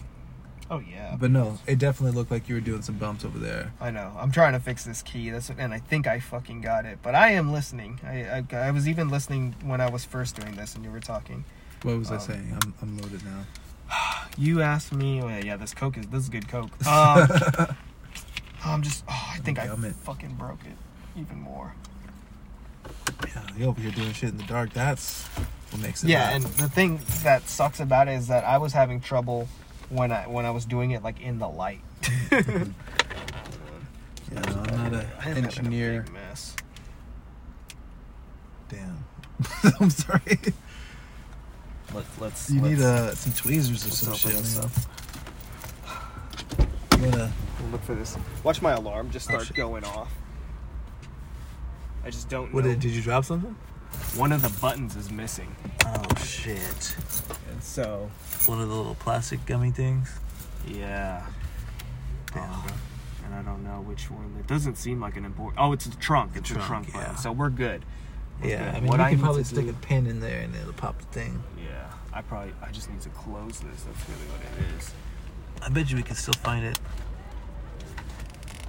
Oh 0.70 0.80
yeah. 0.80 1.16
but 1.18 1.30
no, 1.30 1.58
it 1.66 1.78
definitely 1.78 2.16
looked 2.16 2.30
like 2.30 2.48
you 2.48 2.54
were 2.54 2.60
doing 2.60 2.82
some 2.82 2.96
bumps 2.96 3.24
over 3.24 3.38
there. 3.38 3.72
I 3.80 3.90
know. 3.90 4.12
I'm 4.18 4.30
trying 4.30 4.52
to 4.54 4.60
fix 4.60 4.84
this 4.84 5.02
key. 5.02 5.30
That's 5.30 5.50
and 5.50 5.72
I 5.74 5.78
think 5.78 6.06
I 6.06 6.20
fucking 6.20 6.60
got 6.62 6.84
it. 6.86 6.98
But 7.02 7.14
I 7.14 7.30
am 7.32 7.52
listening. 7.52 8.00
I 8.04 8.42
I, 8.52 8.56
I 8.68 8.70
was 8.70 8.88
even 8.88 9.08
listening 9.08 9.54
when 9.62 9.80
I 9.80 9.90
was 9.90 10.04
first 10.04 10.36
doing 10.36 10.54
this 10.56 10.74
and 10.74 10.84
you 10.84 10.90
were 10.90 11.00
talking. 11.00 11.44
What 11.82 11.98
was 11.98 12.10
I 12.10 12.14
Um, 12.14 12.20
saying? 12.20 12.58
I'm 12.62 12.74
I'm 12.82 12.98
loaded 12.98 13.24
now. 13.24 13.44
You 14.36 14.62
asked 14.62 14.92
me. 14.92 15.20
Oh, 15.20 15.26
yeah, 15.26 15.40
yeah, 15.44 15.56
this 15.56 15.74
coke 15.74 15.98
is 15.98 16.06
this 16.06 16.22
is 16.22 16.28
good 16.28 16.46
coke. 16.48 16.70
Um, 16.86 17.26
I'm 18.70 18.82
just. 18.82 19.04
Oh, 19.08 19.30
I 19.34 19.38
think 19.38 19.58
I 19.58 19.64
it. 19.64 19.94
fucking 20.04 20.34
broke 20.34 20.60
it 20.64 20.76
even 21.20 21.40
more. 21.40 21.74
Yeah, 23.26 23.42
you 23.56 23.66
over 23.66 23.80
here 23.80 23.90
doing 23.90 24.12
shit 24.12 24.30
in 24.30 24.36
the 24.38 24.44
dark. 24.44 24.72
That's 24.72 25.24
what 25.70 25.82
makes 25.82 26.04
it. 26.04 26.10
Yeah, 26.10 26.26
bad. 26.28 26.34
and 26.36 26.44
the 26.44 26.68
thing 26.68 27.00
that 27.22 27.48
sucks 27.48 27.80
about 27.80 28.08
it 28.08 28.12
is 28.12 28.28
that 28.28 28.44
I 28.44 28.58
was 28.58 28.72
having 28.72 29.00
trouble 29.00 29.48
when 29.90 30.12
I 30.12 30.26
when 30.28 30.46
I 30.46 30.50
was 30.50 30.64
doing 30.64 30.92
it 30.92 31.02
like 31.02 31.20
in 31.20 31.38
the 31.38 31.48
light. 31.48 31.80
Yeah, 34.30 34.40
no, 34.40 34.60
I'm 34.60 34.92
not 34.92 35.06
I'm 35.24 35.32
a 35.32 35.36
engineer. 35.36 36.04
mess. 36.12 36.54
Damn. 38.68 39.02
I'm 39.80 39.88
sorry. 39.88 40.38
Let's 41.94 42.20
let's. 42.20 42.50
You 42.50 42.60
need 42.60 42.78
let's- 42.78 42.82
uh, 42.82 43.14
some 43.14 43.32
tweezers 43.32 43.86
or 43.86 43.90
some 43.90 44.12
shit. 44.14 44.32
this 44.32 44.56
man. 44.56 44.66
up. 44.66 44.70
You 47.00 47.04
wanna? 47.08 47.32
We'll 47.68 47.72
look 47.74 47.82
for 47.84 47.94
this. 47.94 48.16
Watch 48.44 48.62
my 48.62 48.72
alarm 48.72 49.10
just 49.10 49.28
Oh, 49.28 49.32
start 49.34 49.46
shit. 49.48 49.56
going 49.56 49.84
off. 49.84 50.10
I 52.02 52.08
just 52.08 52.30
don't 52.30 52.52
What 52.54 52.64
know. 52.64 52.70
did, 52.70 52.80
did 52.80 52.92
you 52.92 53.02
drop 53.02 53.26
something? 53.26 53.54
One 54.16 54.32
of 54.32 54.40
the 54.40 54.48
buttons 54.60 54.96
is 54.96 55.10
missing, 55.10 55.54
Oh 55.84 56.02
shit! 56.24 56.96
and 57.50 57.62
so 57.62 58.10
One 58.46 58.60
of 58.62 58.68
the 58.70 58.74
little 58.74 58.94
plastic 58.94 59.44
gummy 59.44 59.70
things. 59.70 60.08
yeah. 60.66 61.26
Damn, 62.32 62.48
Oh. 62.50 62.66
and 63.26 63.34
I 63.34 63.42
don't 63.42 63.62
know 63.64 63.82
which 63.82 64.10
one. 64.10 64.34
It 64.38 64.46
doesn't 64.46 64.76
seem 64.76 65.00
like 65.00 65.16
an 65.18 65.26
important. 65.26 65.60
Oh, 65.62 65.72
it's 65.72 65.84
the 65.86 65.96
trunk. 65.96 66.32
It's 66.36 66.50
a 66.50 66.54
trunk, 66.54 66.66
trunk 66.68 66.92
button. 66.94 67.10
yeah. 67.10 67.16
So 67.16 67.32
we're 67.32 67.50
good. 67.50 67.84
We're 68.40 68.48
Yeah, 68.50 68.64
good. 68.64 68.68
I 68.76 68.80
mean, 68.80 68.86
What 68.88 69.00
you 69.00 69.04
I 69.06 69.10
can 69.10 69.20
probably 69.20 69.44
stick 69.44 69.64
do- 69.64 69.70
a 69.70 69.74
pin 69.74 70.06
in 70.06 70.20
there 70.20 70.40
and 70.40 70.54
it'll 70.54 70.72
pop 70.72 70.98
the 70.98 71.06
thing. 71.06 71.42
Yeah, 71.62 71.90
I 72.14 72.22
probably. 72.22 72.54
I 72.62 72.70
just 72.70 72.88
need 72.90 73.00
to 73.02 73.10
close 73.10 73.60
this. 73.60 73.82
That's 73.82 74.08
really 74.08 74.26
what 74.30 74.40
it 74.40 74.76
is. 74.78 74.92
I 75.62 75.68
bet 75.70 75.90
you 75.90 75.96
we 75.96 76.02
can 76.02 76.16
still 76.16 76.34
find 76.34 76.64
it. 76.64 76.78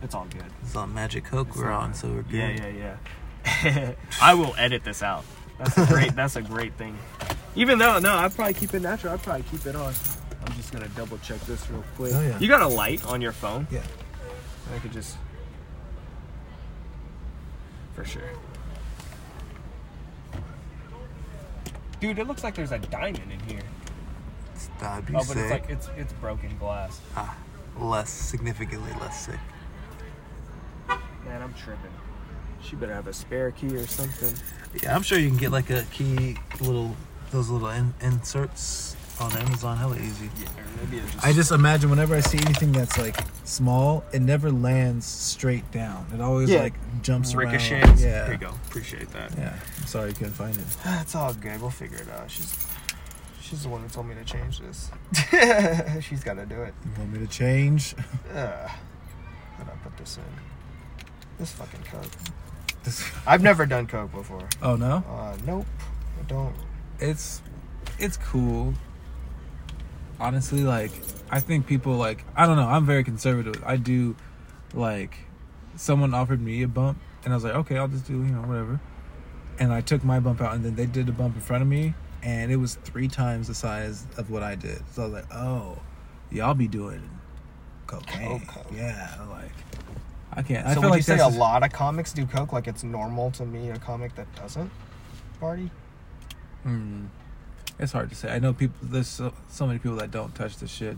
It's 0.01 0.15
all 0.15 0.25
good. 0.29 0.45
It's 0.61 0.75
on 0.75 0.93
Magic 0.93 1.25
Coke 1.25 1.55
we're 1.55 1.71
on, 1.71 1.93
so 1.93 2.07
we're 2.09 2.21
good. 2.23 2.59
Yeah, 2.59 2.67
yeah, 2.67 2.95
yeah. 3.65 3.93
I 4.21 4.33
will 4.33 4.55
edit 4.57 4.83
this 4.83 5.03
out. 5.03 5.25
That's 5.57 5.77
a 5.77 5.85
great. 5.85 6.15
that's 6.15 6.35
a 6.37 6.41
great 6.41 6.73
thing. 6.75 6.97
Even 7.55 7.77
though 7.79 7.99
no, 7.99 8.15
I 8.15 8.29
probably 8.29 8.53
keep 8.53 8.73
it 8.73 8.81
natural. 8.81 9.13
I 9.13 9.17
probably 9.17 9.43
keep 9.43 9.65
it 9.65 9.75
on. 9.75 9.93
I'm 10.45 10.53
just 10.55 10.71
gonna 10.71 10.87
double 10.89 11.17
check 11.17 11.39
this 11.41 11.69
real 11.69 11.83
quick. 11.97 12.13
Oh, 12.15 12.21
yeah. 12.21 12.39
You 12.39 12.47
got 12.47 12.61
a 12.61 12.67
light 12.67 13.05
on 13.05 13.21
your 13.21 13.33
phone? 13.33 13.67
Yeah. 13.69 13.81
I 14.73 14.79
could 14.79 14.93
just. 14.93 15.17
For 17.93 18.05
sure. 18.05 18.21
Dude, 21.99 22.17
it 22.19 22.27
looks 22.27 22.43
like 22.43 22.55
there's 22.55 22.71
a 22.71 22.79
diamond 22.79 23.31
in 23.31 23.39
here. 23.41 23.61
That'd 24.79 25.05
be 25.05 25.13
Oh, 25.15 25.17
but 25.19 25.25
sick. 25.27 25.37
it's 25.37 25.51
like 25.51 25.69
it's 25.69 25.89
it's 25.97 26.13
broken 26.13 26.57
glass. 26.57 27.01
ah, 27.17 27.35
less, 27.77 28.09
significantly 28.09 28.91
less 29.01 29.25
sick. 29.25 29.39
Man, 31.25 31.41
I'm 31.41 31.53
tripping. 31.53 31.91
She 32.61 32.75
better 32.75 32.93
have 32.93 33.07
a 33.07 33.13
spare 33.13 33.51
key 33.51 33.75
or 33.75 33.87
something. 33.87 34.33
Yeah, 34.83 34.95
I'm 34.95 35.01
sure 35.01 35.17
you 35.17 35.29
can 35.29 35.37
get 35.37 35.51
like 35.51 35.69
a 35.69 35.83
key, 35.91 36.37
little 36.59 36.95
those 37.31 37.49
little 37.49 37.69
in, 37.69 37.93
inserts 38.01 38.95
on 39.19 39.31
Amazon. 39.37 39.77
Hella 39.77 39.97
easy. 39.97 40.29
Yeah, 40.41 40.47
maybe 40.83 41.01
just. 41.01 41.25
I 41.25 41.31
just 41.33 41.51
imagine 41.51 41.89
whenever 41.89 42.15
I 42.15 42.19
see 42.19 42.37
anything 42.39 42.71
that's 42.71 42.97
like 42.97 43.15
small, 43.45 44.03
it 44.11 44.21
never 44.21 44.51
lands 44.51 45.05
straight 45.05 45.69
down. 45.71 46.05
It 46.13 46.19
always 46.21 46.49
Yeah. 46.49 46.63
like 46.63 46.73
jumps 47.01 47.33
ricochets. 47.33 47.71
around. 47.87 47.99
Yeah. 47.99 48.25
Here 48.25 48.33
you 48.33 48.39
go. 48.39 48.53
Appreciate 48.67 49.09
that. 49.11 49.31
Yeah. 49.37 49.57
I'm 49.79 49.87
sorry 49.87 50.09
you 50.09 50.15
couldn't 50.15 50.33
find 50.33 50.55
it. 50.57 50.63
It's 51.01 51.15
all 51.15 51.33
good. 51.33 51.61
We'll 51.61 51.69
figure 51.69 51.97
it 51.97 52.09
out. 52.09 52.29
She's 52.29 52.67
she's 53.41 53.63
the 53.63 53.69
one 53.69 53.81
who 53.81 53.87
told 53.89 54.07
me 54.07 54.15
to 54.15 54.23
change 54.25 54.59
this. 54.59 54.91
she's 56.03 56.23
got 56.23 56.33
to 56.35 56.45
do 56.45 56.61
it. 56.63 56.73
You 56.83 56.91
want 56.99 57.13
me 57.13 57.19
to 57.19 57.27
change? 57.27 57.95
Ugh. 58.33 58.69
How 58.69 59.63
did 59.63 59.73
I 59.73 59.75
put 59.83 59.97
this 59.97 60.17
in? 60.17 60.23
This 61.39 61.51
fucking 61.53 61.83
coke. 61.83 62.03
This- 62.83 63.09
I've 63.27 63.41
never 63.41 63.65
done 63.65 63.87
coke 63.87 64.11
before. 64.11 64.47
oh 64.61 64.75
no, 64.75 65.03
Uh, 65.09 65.37
nope. 65.45 65.65
I 66.19 66.23
don't. 66.27 66.53
it's 66.99 67.41
it's 67.97 68.17
cool. 68.17 68.73
Honestly, 70.19 70.63
like 70.63 70.91
I 71.31 71.39
think 71.39 71.65
people 71.65 71.95
like 71.95 72.25
I 72.35 72.45
don't 72.45 72.57
know. 72.57 72.67
I'm 72.67 72.85
very 72.85 73.03
conservative. 73.03 73.63
I 73.65 73.77
do 73.77 74.15
like 74.73 75.17
someone 75.75 76.13
offered 76.13 76.41
me 76.41 76.61
a 76.63 76.67
bump, 76.67 76.97
and 77.23 77.33
I 77.33 77.35
was 77.37 77.43
like, 77.45 77.55
okay, 77.55 77.77
I'll 77.77 77.87
just 77.87 78.05
do 78.05 78.13
you 78.13 78.19
know 78.19 78.41
whatever. 78.41 78.79
And 79.59 79.71
I 79.73 79.81
took 79.81 80.03
my 80.03 80.19
bump 80.19 80.41
out, 80.41 80.53
and 80.55 80.63
then 80.63 80.75
they 80.75 80.85
did 80.85 81.07
a 81.09 81.11
bump 81.13 81.35
in 81.35 81.41
front 81.41 81.61
of 81.61 81.67
me, 81.69 81.93
and 82.21 82.51
it 82.51 82.57
was 82.57 82.75
three 82.75 83.07
times 83.07 83.47
the 83.47 83.53
size 83.55 84.05
of 84.17 84.29
what 84.29 84.43
I 84.43 84.55
did. 84.55 84.81
So 84.93 85.03
I 85.03 85.05
was 85.05 85.13
like, 85.13 85.33
oh, 85.33 85.77
y'all 86.31 86.53
be 86.53 86.67
doing 86.67 87.09
cocaine? 87.87 88.45
Yeah, 88.73 89.15
like 89.29 89.51
I 90.39 90.41
can't. 90.41 90.65
I 90.65 90.69
so 90.69 90.75
feel 90.75 90.83
would 90.83 90.89
like 90.91 90.99
you 90.99 91.17
say 91.17 91.19
a 91.19 91.27
lot 91.27 91.63
of 91.63 91.73
comics 91.73 92.13
do 92.13 92.25
coke? 92.25 92.53
Like 92.53 92.67
it's 92.67 92.85
normal 92.85 93.29
to 93.31 93.45
me, 93.45 93.71
a 93.71 93.77
comic 93.77 94.15
that 94.15 94.33
doesn't 94.35 94.71
party? 95.37 95.69
Hmm. 96.63 97.07
It's 97.77 97.91
hard 97.91 98.09
to 98.09 98.15
say. 98.15 98.31
I 98.31 98.39
know 98.39 98.53
people. 98.53 98.77
There's 98.81 99.09
so, 99.09 99.33
so 99.49 99.67
many 99.67 99.79
people 99.79 99.97
that 99.97 100.11
don't 100.11 100.33
touch 100.33 100.55
the 100.55 100.67
shit, 100.67 100.95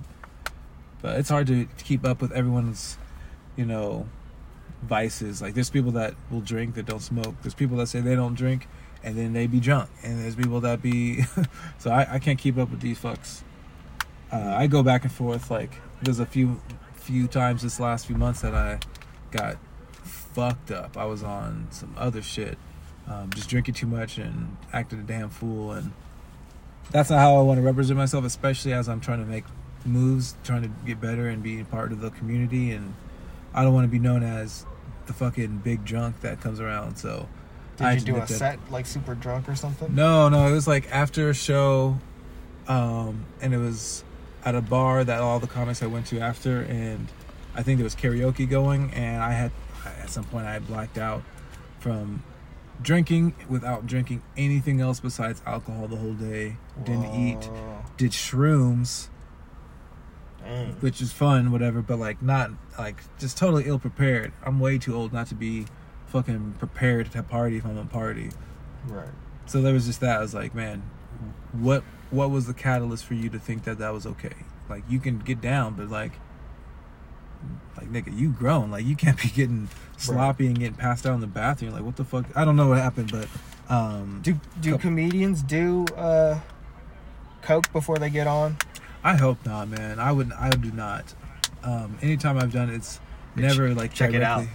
but 1.01 1.17
it's 1.17 1.29
hard 1.29 1.47
to, 1.47 1.65
to 1.65 1.83
keep 1.83 2.05
up 2.05 2.21
with 2.21 2.31
everyone's, 2.33 2.99
you 3.55 3.65
know, 3.65 4.07
vices. 4.83 5.41
Like 5.41 5.55
there's 5.55 5.71
people 5.71 5.91
that 5.93 6.13
will 6.29 6.41
drink 6.41 6.75
that 6.75 6.85
don't 6.85 7.01
smoke. 7.01 7.33
There's 7.41 7.55
people 7.55 7.77
that 7.77 7.87
say 7.87 7.99
they 7.99 8.15
don't 8.15 8.35
drink, 8.35 8.67
and 9.03 9.17
then 9.17 9.33
they 9.33 9.47
be 9.47 9.59
drunk. 9.59 9.89
And 10.03 10.23
there's 10.23 10.35
people 10.35 10.59
that 10.61 10.83
be. 10.83 11.23
so 11.79 11.89
I, 11.89 12.13
I 12.13 12.19
can't 12.19 12.37
keep 12.37 12.59
up 12.59 12.69
with 12.69 12.81
these 12.81 12.99
fucks. 12.99 13.41
Uh, 14.31 14.53
I 14.55 14.67
go 14.67 14.83
back 14.83 15.01
and 15.01 15.11
forth. 15.11 15.49
Like 15.49 15.71
there's 16.03 16.19
a 16.19 16.27
few 16.27 16.61
few 16.93 17.27
times 17.27 17.63
this 17.63 17.79
last 17.79 18.05
few 18.05 18.15
months 18.15 18.41
that 18.41 18.53
I 18.53 18.77
got 19.31 19.57
fucked 20.03 20.71
up. 20.71 20.97
I 20.97 21.05
was 21.05 21.23
on 21.23 21.67
some 21.71 21.93
other 21.97 22.21
shit, 22.21 22.57
um, 23.07 23.29
just 23.33 23.49
drinking 23.49 23.73
too 23.75 23.87
much 23.87 24.17
and 24.17 24.57
acting 24.73 24.99
a 24.99 25.03
damn 25.03 25.29
fool. 25.29 25.71
And 25.71 25.91
that's 26.91 27.09
not 27.09 27.19
how 27.19 27.37
I 27.37 27.41
want 27.41 27.57
to 27.57 27.61
represent 27.63 27.97
myself, 27.97 28.25
especially 28.25 28.73
as 28.73 28.87
I'm 28.89 28.99
trying 29.01 29.19
to 29.19 29.25
make 29.25 29.45
moves, 29.85 30.35
trying 30.43 30.61
to 30.63 30.69
get 30.85 31.01
better 31.01 31.27
and 31.27 31.41
be 31.41 31.59
a 31.59 31.65
part 31.65 31.91
of 31.91 32.01
the 32.01 32.11
community. 32.11 32.71
And 32.71 32.93
I 33.53 33.63
don't 33.63 33.73
want 33.73 33.85
to 33.85 33.91
be 33.91 33.99
known 33.99 34.23
as 34.23 34.65
the 35.07 35.13
fucking 35.13 35.57
big 35.59 35.83
drunk 35.83 36.21
that 36.21 36.39
comes 36.41 36.59
around. 36.59 36.97
So 36.97 37.27
Did 37.77 37.87
I 37.87 37.93
you 37.93 38.01
do 38.01 38.15
a 38.17 38.19
that- 38.19 38.29
set 38.29 38.59
like 38.71 38.85
super 38.85 39.15
drunk 39.15 39.49
or 39.49 39.55
something? 39.55 39.93
no, 39.95 40.29
no, 40.29 40.47
it 40.47 40.51
was 40.51 40.67
like 40.67 40.89
after 40.91 41.29
a 41.29 41.33
show, 41.33 41.97
um, 42.67 43.25
and 43.41 43.53
it 43.53 43.57
was 43.57 44.03
at 44.45 44.55
a 44.55 44.61
bar 44.61 45.03
that 45.03 45.19
all 45.21 45.39
the 45.39 45.47
comics 45.47 45.81
I 45.83 45.87
went 45.87 46.05
to 46.07 46.19
after, 46.19 46.61
and 46.61 47.07
I 47.55 47.63
think 47.63 47.77
there 47.77 47.83
was 47.83 47.95
karaoke 47.95 48.49
going, 48.49 48.91
and 48.93 49.21
I 49.21 49.31
had 49.31 49.51
at 49.85 50.09
some 50.09 50.23
point 50.25 50.45
I 50.45 50.53
had 50.53 50.67
blacked 50.67 50.97
out 50.97 51.23
from 51.79 52.23
drinking 52.81 53.33
without 53.49 53.85
drinking 53.85 54.21
anything 54.37 54.81
else 54.81 54.99
besides 54.99 55.41
alcohol 55.45 55.87
the 55.87 55.97
whole 55.97 56.13
day. 56.13 56.57
Didn't 56.83 57.13
eat. 57.13 57.49
Did 57.97 58.11
shrooms, 58.11 59.09
Dang. 60.43 60.73
which 60.79 61.01
is 61.01 61.11
fun, 61.11 61.51
whatever, 61.51 61.81
but 61.81 61.99
like 61.99 62.21
not 62.21 62.51
like 62.77 63.03
just 63.19 63.37
totally 63.37 63.65
ill 63.65 63.79
prepared. 63.79 64.33
I'm 64.43 64.59
way 64.59 64.77
too 64.77 64.95
old 64.95 65.13
not 65.13 65.27
to 65.27 65.35
be 65.35 65.65
fucking 66.07 66.55
prepared 66.59 67.11
to 67.11 67.23
party 67.23 67.57
if 67.57 67.65
I'm 67.65 67.77
a 67.77 67.85
party. 67.85 68.31
Right. 68.85 69.09
So 69.45 69.61
there 69.61 69.73
was 69.73 69.85
just 69.85 69.99
that. 70.01 70.17
I 70.17 70.21
was 70.21 70.33
like, 70.33 70.55
man, 70.55 70.83
what 71.51 71.83
what 72.09 72.29
was 72.29 72.47
the 72.47 72.53
catalyst 72.53 73.05
for 73.05 73.13
you 73.13 73.29
to 73.29 73.39
think 73.39 73.63
that 73.63 73.77
that 73.79 73.93
was 73.93 74.05
okay? 74.05 74.35
Like 74.69 74.83
you 74.89 74.99
can 74.99 75.19
get 75.19 75.41
down, 75.41 75.73
but 75.73 75.89
like, 75.89 76.13
like 77.77 77.91
nigga, 77.91 78.17
you 78.17 78.29
grown. 78.29 78.71
Like 78.71 78.85
you 78.85 78.95
can't 78.95 79.19
be 79.21 79.29
getting 79.29 79.69
sloppy 79.97 80.47
and 80.47 80.57
getting 80.59 80.75
passed 80.75 81.05
out 81.05 81.13
in 81.15 81.21
the 81.21 81.27
bathroom. 81.27 81.73
Like 81.73 81.83
what 81.83 81.95
the 81.95 82.05
fuck? 82.05 82.25
I 82.35 82.45
don't 82.45 82.55
know 82.55 82.67
what 82.69 82.77
happened, 82.77 83.11
but 83.11 83.27
um, 83.73 84.19
Do 84.23 84.39
do 84.59 84.71
Couple- 84.71 84.81
comedians 84.81 85.41
do 85.41 85.85
uh, 85.95 86.39
coke 87.41 87.71
before 87.71 87.97
they 87.97 88.09
get 88.09 88.27
on? 88.27 88.57
I 89.03 89.15
hope 89.15 89.43
not, 89.45 89.67
man. 89.69 89.99
I 89.99 90.11
would 90.11 90.31
I 90.33 90.49
do 90.51 90.71
not. 90.71 91.13
Um, 91.63 91.97
anytime 92.01 92.37
I've 92.37 92.51
done 92.51 92.69
it, 92.69 92.75
it's 92.75 92.99
never 93.35 93.73
like 93.73 93.93
Check 93.93 94.13
it 94.13 94.21
out. 94.23 94.45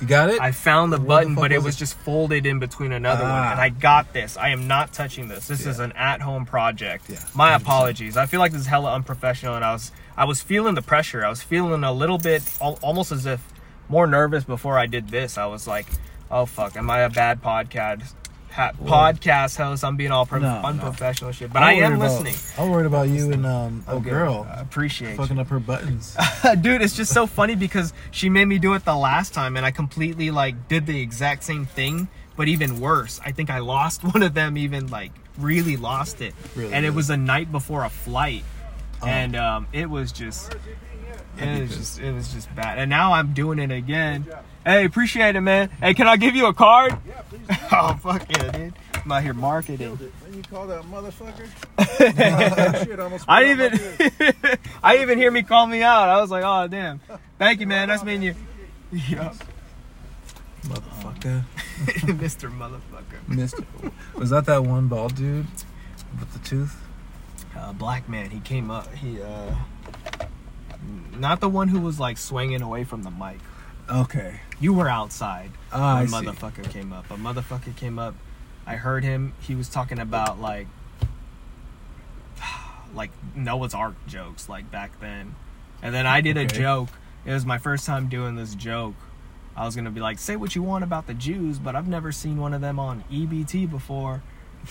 You 0.00 0.06
got 0.06 0.30
it? 0.30 0.40
I 0.40 0.52
found 0.52 0.92
the 0.92 0.96
the 0.98 1.04
button, 1.04 1.34
fuck 1.34 1.42
but 1.44 1.52
it 1.52 1.60
was 1.60 1.74
it? 1.74 1.78
just 1.78 1.94
folded 1.98 2.46
in 2.46 2.60
between 2.60 2.92
another 2.92 3.24
one, 3.24 3.32
Ah. 3.32 3.50
and 3.52 3.60
I 3.60 3.68
got 3.68 4.12
this. 4.12 4.36
I 4.36 4.50
am 4.50 4.68
not 4.68 4.92
touching 4.92 5.26
this. 5.26 5.48
This 5.48 5.66
is 5.66 5.80
an 5.80 5.90
at-home 5.92 6.46
project. 6.46 7.06
Yeah, 7.10 7.18
My 7.34 7.50
100%. 7.50 7.56
apologies. 7.62 8.16
I 8.16 8.26
feel 8.26 8.38
like 8.38 8.52
this 8.52 8.60
is 8.60 8.66
hella 8.68 8.94
unprofessional, 8.94 9.56
and 9.56 9.64
I 9.64 9.72
was 9.72 9.90
I 10.18 10.24
was 10.24 10.42
feeling 10.42 10.74
the 10.74 10.82
pressure. 10.82 11.24
I 11.24 11.28
was 11.30 11.42
feeling 11.42 11.84
a 11.84 11.92
little 11.92 12.18
bit, 12.18 12.42
almost 12.60 13.12
as 13.12 13.24
if 13.24 13.40
more 13.88 14.06
nervous 14.06 14.44
before 14.44 14.76
I 14.78 14.86
did 14.86 15.08
this. 15.08 15.38
I 15.38 15.46
was 15.46 15.66
like, 15.66 15.86
oh 16.30 16.44
fuck, 16.44 16.76
am 16.76 16.90
I 16.90 16.98
a 17.00 17.10
bad 17.10 17.40
podcast? 17.42 18.14
Ha- 18.50 18.72
podcast 18.82 19.56
host, 19.56 19.84
I'm 19.84 19.96
being 19.96 20.10
all 20.10 20.26
pro- 20.26 20.40
No, 20.40 20.60
no. 20.60 20.66
unprofessional 20.68 21.30
shit, 21.32 21.52
but 21.52 21.62
I'm 21.62 21.68
I 21.68 21.72
am 21.86 21.92
about- 21.94 22.10
listening. 22.22 22.34
I'm 22.58 22.70
worried 22.70 22.86
about 22.86 23.08
you 23.08 23.30
and 23.30 23.46
um, 23.46 23.84
a 23.86 23.92
Okay, 23.96 24.10
girl 24.10 24.46
I 24.50 24.60
appreciate 24.60 25.10
you. 25.12 25.16
fucking 25.16 25.38
up 25.38 25.46
her 25.48 25.60
buttons. 25.60 26.16
dude 26.60 26.82
it's 26.82 26.96
just 26.96 27.12
so 27.12 27.26
funny 27.28 27.54
because 27.54 27.92
she 28.10 28.28
made 28.28 28.46
me 28.46 28.58
do 28.58 28.74
it 28.74 28.84
the 28.84 28.96
last 28.96 29.32
time 29.34 29.56
and 29.56 29.64
i 29.66 29.70
completely 29.70 30.30
like 30.30 30.66
did 30.68 30.86
the 30.86 30.98
exact 31.00 31.44
same 31.44 31.66
thing 31.66 32.08
but 32.36 32.48
even 32.48 32.80
worse 32.80 33.20
i 33.24 33.30
think 33.32 33.50
i 33.50 33.58
lost 33.58 34.02
one 34.14 34.22
of 34.22 34.32
them 34.34 34.56
even 34.56 34.86
like 34.88 35.12
really 35.38 35.76
lost 35.76 36.20
it 36.22 36.34
Really, 36.56 36.72
and 36.72 36.84
it 36.86 36.94
was 36.94 37.08
the 37.08 37.16
night 37.16 37.52
before 37.52 37.84
a 37.84 37.90
flight. 37.90 38.42
And 39.06 39.36
um, 39.36 39.66
it 39.72 39.88
was 39.88 40.12
just 40.12 40.54
it 41.38 41.60
was 41.62 41.76
just 41.76 42.00
it 42.00 42.12
was 42.12 42.32
just 42.32 42.52
bad 42.56 42.78
and 42.78 42.90
now 42.90 43.12
i'm 43.12 43.32
doing 43.32 43.58
it 43.58 43.70
again 43.70 44.26
hey 44.64 44.84
appreciate 44.84 45.36
it 45.36 45.40
man 45.40 45.68
hey 45.80 45.94
can 45.94 46.08
i 46.08 46.16
give 46.16 46.34
you 46.34 46.46
a 46.46 46.54
card 46.54 46.96
Yeah, 47.06 47.20
please. 47.22 47.40
oh 47.72 47.98
fuck 48.02 48.26
yeah 48.30 48.50
dude 48.50 48.74
i'm 49.04 49.12
out 49.12 49.22
here 49.22 49.34
marketing 49.34 49.78
Killed 49.78 50.02
it. 50.02 50.12
You 50.34 50.42
call 50.42 50.66
that 50.66 50.82
motherfucker? 50.82 51.48
Shit, 52.84 53.00
almost 53.00 53.24
I 53.28 53.54
fell 53.54 53.66
out 53.66 53.74
even. 53.74 54.58
I 54.82 54.98
even 54.98 55.18
hear 55.18 55.30
me 55.30 55.42
call 55.42 55.66
me 55.66 55.82
out. 55.82 56.08
I 56.08 56.20
was 56.20 56.30
like, 56.30 56.44
oh 56.44 56.68
damn. 56.68 57.00
Thank 57.38 57.58
you, 57.60 57.66
man. 57.66 57.88
That's 57.88 58.04
mean 58.04 58.22
you. 58.22 58.34
Yeah. 58.92 59.32
Motherfucker. 60.64 61.42
Mr. 61.86 62.56
Motherfucker. 62.56 63.26
Mister. 63.26 63.64
Was 64.14 64.30
that 64.30 64.44
that 64.46 64.62
one 64.64 64.86
bald 64.88 65.14
dude 65.16 65.46
with 66.20 66.32
the 66.32 66.38
tooth? 66.40 66.76
Uh, 67.58 67.72
black 67.72 68.08
man, 68.08 68.30
he 68.30 68.40
came 68.40 68.70
up. 68.70 68.92
He, 68.94 69.20
uh, 69.20 69.54
not 71.16 71.40
the 71.40 71.48
one 71.48 71.68
who 71.68 71.80
was 71.80 71.98
like 71.98 72.16
swinging 72.16 72.62
away 72.62 72.84
from 72.84 73.02
the 73.02 73.10
mic. 73.10 73.38
Okay. 73.90 74.40
You 74.60 74.74
were 74.74 74.88
outside 74.88 75.50
I 75.72 76.00
when 76.00 76.08
see. 76.08 76.16
motherfucker 76.16 76.70
came 76.70 76.92
up. 76.92 77.10
A 77.10 77.14
motherfucker 77.14 77.74
came 77.76 77.98
up. 77.98 78.14
I 78.66 78.76
heard 78.76 79.02
him. 79.02 79.32
He 79.40 79.54
was 79.54 79.68
talking 79.68 79.98
about 79.98 80.40
like, 80.40 80.68
like 82.94 83.10
Noah's 83.34 83.74
Ark 83.74 83.94
jokes, 84.06 84.48
like 84.48 84.70
back 84.70 85.00
then. 85.00 85.34
And 85.82 85.94
then 85.94 86.06
I 86.06 86.20
did 86.20 86.36
a 86.36 86.44
joke. 86.44 86.88
It 87.24 87.32
was 87.32 87.44
my 87.44 87.58
first 87.58 87.86
time 87.86 88.08
doing 88.08 88.36
this 88.36 88.54
joke. 88.54 88.94
I 89.56 89.64
was 89.64 89.74
gonna 89.74 89.90
be 89.90 90.00
like, 90.00 90.18
say 90.18 90.36
what 90.36 90.54
you 90.54 90.62
want 90.62 90.84
about 90.84 91.08
the 91.08 91.14
Jews, 91.14 91.58
but 91.58 91.74
I've 91.74 91.88
never 91.88 92.12
seen 92.12 92.38
one 92.38 92.54
of 92.54 92.60
them 92.60 92.78
on 92.78 93.02
EBT 93.10 93.68
before. 93.68 94.22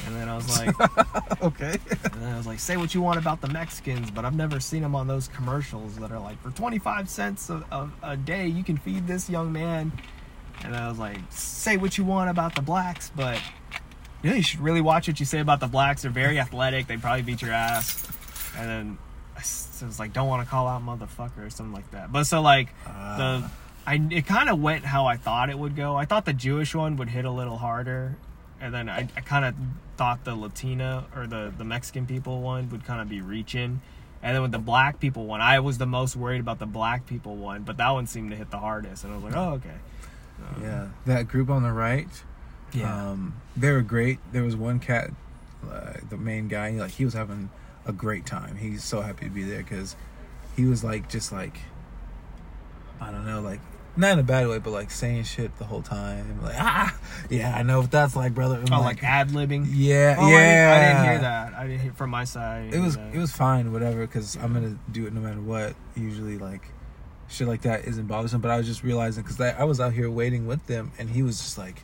And 0.06 0.16
then 0.16 0.30
I 0.30 0.36
was 0.36 0.48
like, 0.60 0.76
Okay. 1.42 1.78
and 1.90 2.22
then 2.22 2.34
I 2.34 2.38
was 2.38 2.46
like, 2.48 2.60
say 2.60 2.78
what 2.78 2.94
you 2.94 3.02
want 3.02 3.18
about 3.20 3.42
the 3.42 3.48
Mexicans, 3.48 4.12
but 4.12 4.26
I've 4.26 4.36
never 4.36 4.60
seen 4.60 4.82
them 4.84 4.96
on 4.96 5.08
those 5.08 5.28
commercials 5.30 5.96
that 5.98 6.12
are 6.12 6.20
like, 6.20 6.42
for 6.42 6.52
25 6.52 7.10
cents 7.10 7.50
a, 7.50 7.64
a, 7.72 7.90
a 8.04 8.18
day, 8.18 8.48
you 8.48 8.64
can 8.64 8.78
feed 8.78 9.08
this 9.08 9.30
young 9.30 9.52
man. 9.52 9.92
And 10.64 10.76
I 10.76 10.88
was 10.88 11.00
like, 11.00 11.18
say 11.30 11.78
what 11.78 11.98
you 11.98 12.04
want 12.04 12.30
about 12.30 12.56
the 12.56 12.62
blacks, 12.62 13.12
but 13.16 13.40
you 14.24 14.30
know, 14.32 14.36
you 14.36 14.42
should 14.44 14.60
really 14.60 14.82
watch 14.82 15.08
what 15.08 15.20
you 15.20 15.26
say 15.26 15.40
about 15.40 15.60
the 15.60 15.68
blacks. 15.68 16.02
They're 16.04 16.12
very 16.12 16.40
athletic. 16.40 16.88
They 16.88 16.98
probably 16.98 17.22
beat 17.24 17.42
your 17.42 17.52
ass. 17.52 18.08
And 18.58 18.68
then 18.70 18.98
I 19.36 19.40
was 19.86 20.00
like, 20.00 20.14
don't 20.14 20.28
want 20.28 20.44
to 20.44 20.50
call 20.50 20.68
out 20.68 20.84
motherfucker 20.84 21.46
or 21.46 21.50
something 21.52 21.74
like 21.74 21.90
that. 21.92 22.12
But 22.12 22.24
so 22.26 22.42
like 22.42 22.68
the, 22.86 22.92
Ah. 22.92 23.52
I 23.86 24.02
it 24.12 24.26
kind 24.26 24.50
of 24.50 24.60
went 24.60 24.84
how 24.84 25.06
I 25.06 25.18
thought 25.18 25.50
it 25.50 25.58
would 25.58 25.76
go. 25.76 25.96
I 25.96 26.06
thought 26.06 26.26
the 26.26 26.34
Jewish 26.34 26.74
one 26.76 26.98
would 26.98 27.10
hit 27.10 27.24
a 27.26 27.32
little 27.32 27.58
harder, 27.58 28.18
and 28.62 28.74
then 28.74 28.90
I, 28.90 29.08
I 29.16 29.22
kind 29.22 29.46
of 29.46 29.56
thought 29.98 30.24
the 30.24 30.36
Latina 30.36 31.06
or 31.16 31.28
the 31.28 31.54
the 31.58 31.64
Mexican 31.64 32.06
people 32.06 32.42
one 32.42 32.70
would 32.70 32.86
kind 32.86 33.02
of 33.02 33.10
be 33.10 33.22
reaching. 33.22 33.82
And 34.24 34.36
then 34.36 34.42
with 34.42 34.52
the 34.52 34.60
black 34.60 35.00
people 35.00 35.26
one, 35.26 35.42
I 35.42 35.60
was 35.60 35.78
the 35.78 35.86
most 35.86 36.16
worried 36.16 36.40
about 36.42 36.58
the 36.60 36.66
black 36.66 37.06
people 37.06 37.36
one, 37.36 37.62
but 37.64 37.78
that 37.78 37.92
one 37.92 38.08
seemed 38.08 38.32
to 38.32 38.36
hit 38.36 38.50
the 38.50 38.58
hardest, 38.58 39.04
and 39.04 39.14
I 39.14 39.16
was 39.16 39.24
like, 39.26 39.36
oh 39.36 39.54
okay. 39.54 39.70
Um, 40.56 40.64
Yeah. 40.64 40.88
That 41.06 41.28
group 41.28 41.50
on 41.50 41.64
the 41.64 41.72
right. 41.72 42.08
yeah. 42.74 43.10
Um, 43.12 43.36
they 43.56 43.72
were 43.72 43.82
great. 43.82 44.20
There 44.32 44.44
was 44.44 44.56
one 44.56 44.80
cat, 44.80 45.12
uh, 45.70 45.94
the 46.10 46.18
main 46.18 46.48
guy. 46.48 46.72
Like 46.72 46.92
he 46.92 47.06
was 47.06 47.14
having 47.14 47.50
a 47.86 47.92
great 47.94 48.26
time. 48.26 48.56
He's 48.58 48.84
so 48.84 49.02
happy 49.02 49.26
to 49.26 49.32
be 49.32 49.44
there 49.44 49.64
because 49.64 49.96
he 50.56 50.66
was 50.66 50.84
like 50.84 51.10
just 51.10 51.32
like 51.32 51.60
I 53.00 53.12
don't 53.12 53.26
know, 53.26 53.42
like 53.42 53.60
not 53.98 54.14
in 54.14 54.20
a 54.20 54.24
bad 54.24 54.48
way, 54.48 54.60
but 54.60 54.72
like 54.72 54.92
saying 54.92 55.24
shit 55.24 55.58
the 55.58 55.66
whole 55.66 55.82
time. 55.82 56.42
Like 56.42 56.56
ah, 56.58 56.98
yeah, 57.30 57.56
I 57.56 57.64
know 57.64 57.82
what 57.82 57.92
that's 57.92 58.16
like, 58.16 58.34
brother. 58.34 58.56
I'm 58.66 58.72
oh, 58.74 58.82
like 58.82 59.04
ad 59.04 59.30
libbing. 59.30 59.68
yeah, 59.72 60.16
Oh, 60.18 60.26
I 60.26 60.32
yeah. 60.32 60.38
didn't- 60.40 60.72
I, 60.72 60.88
didn't, 60.88 61.12
hear 61.12 61.22
that. 61.22 61.54
I 61.54 61.68
didn't 61.68 61.80
hear 61.82 61.94
from 61.94 62.10
my 62.12 62.24
side. 62.24 62.74
It 62.74 62.80
was 62.80 62.96
that. 62.96 63.14
it 63.14 63.18
was 63.18 63.32
fine, 63.32 63.72
whatever, 63.74 64.06
because 64.06 64.36
I'm 64.38 64.54
gonna 64.54 64.78
do 64.92 65.06
it 65.08 65.14
no 65.14 65.22
matter 65.22 65.42
what. 65.42 65.74
Usually, 65.96 66.38
like 66.38 66.62
shit 67.30 67.48
like 67.48 67.62
that 67.64 67.86
isn't 67.86 68.08
bothersome. 68.08 68.40
But 68.42 68.52
I 68.52 68.58
was 68.58 68.68
just 68.68 68.84
realizing 68.84 69.24
because 69.24 69.42
I 69.42 69.64
was 69.64 69.80
out 69.80 69.94
here 69.94 70.10
waiting 70.10 70.48
with 70.48 70.66
them, 70.68 70.92
and 71.00 71.10
he 71.10 71.24
was 71.24 71.40
just 71.40 71.58
like 71.58 71.84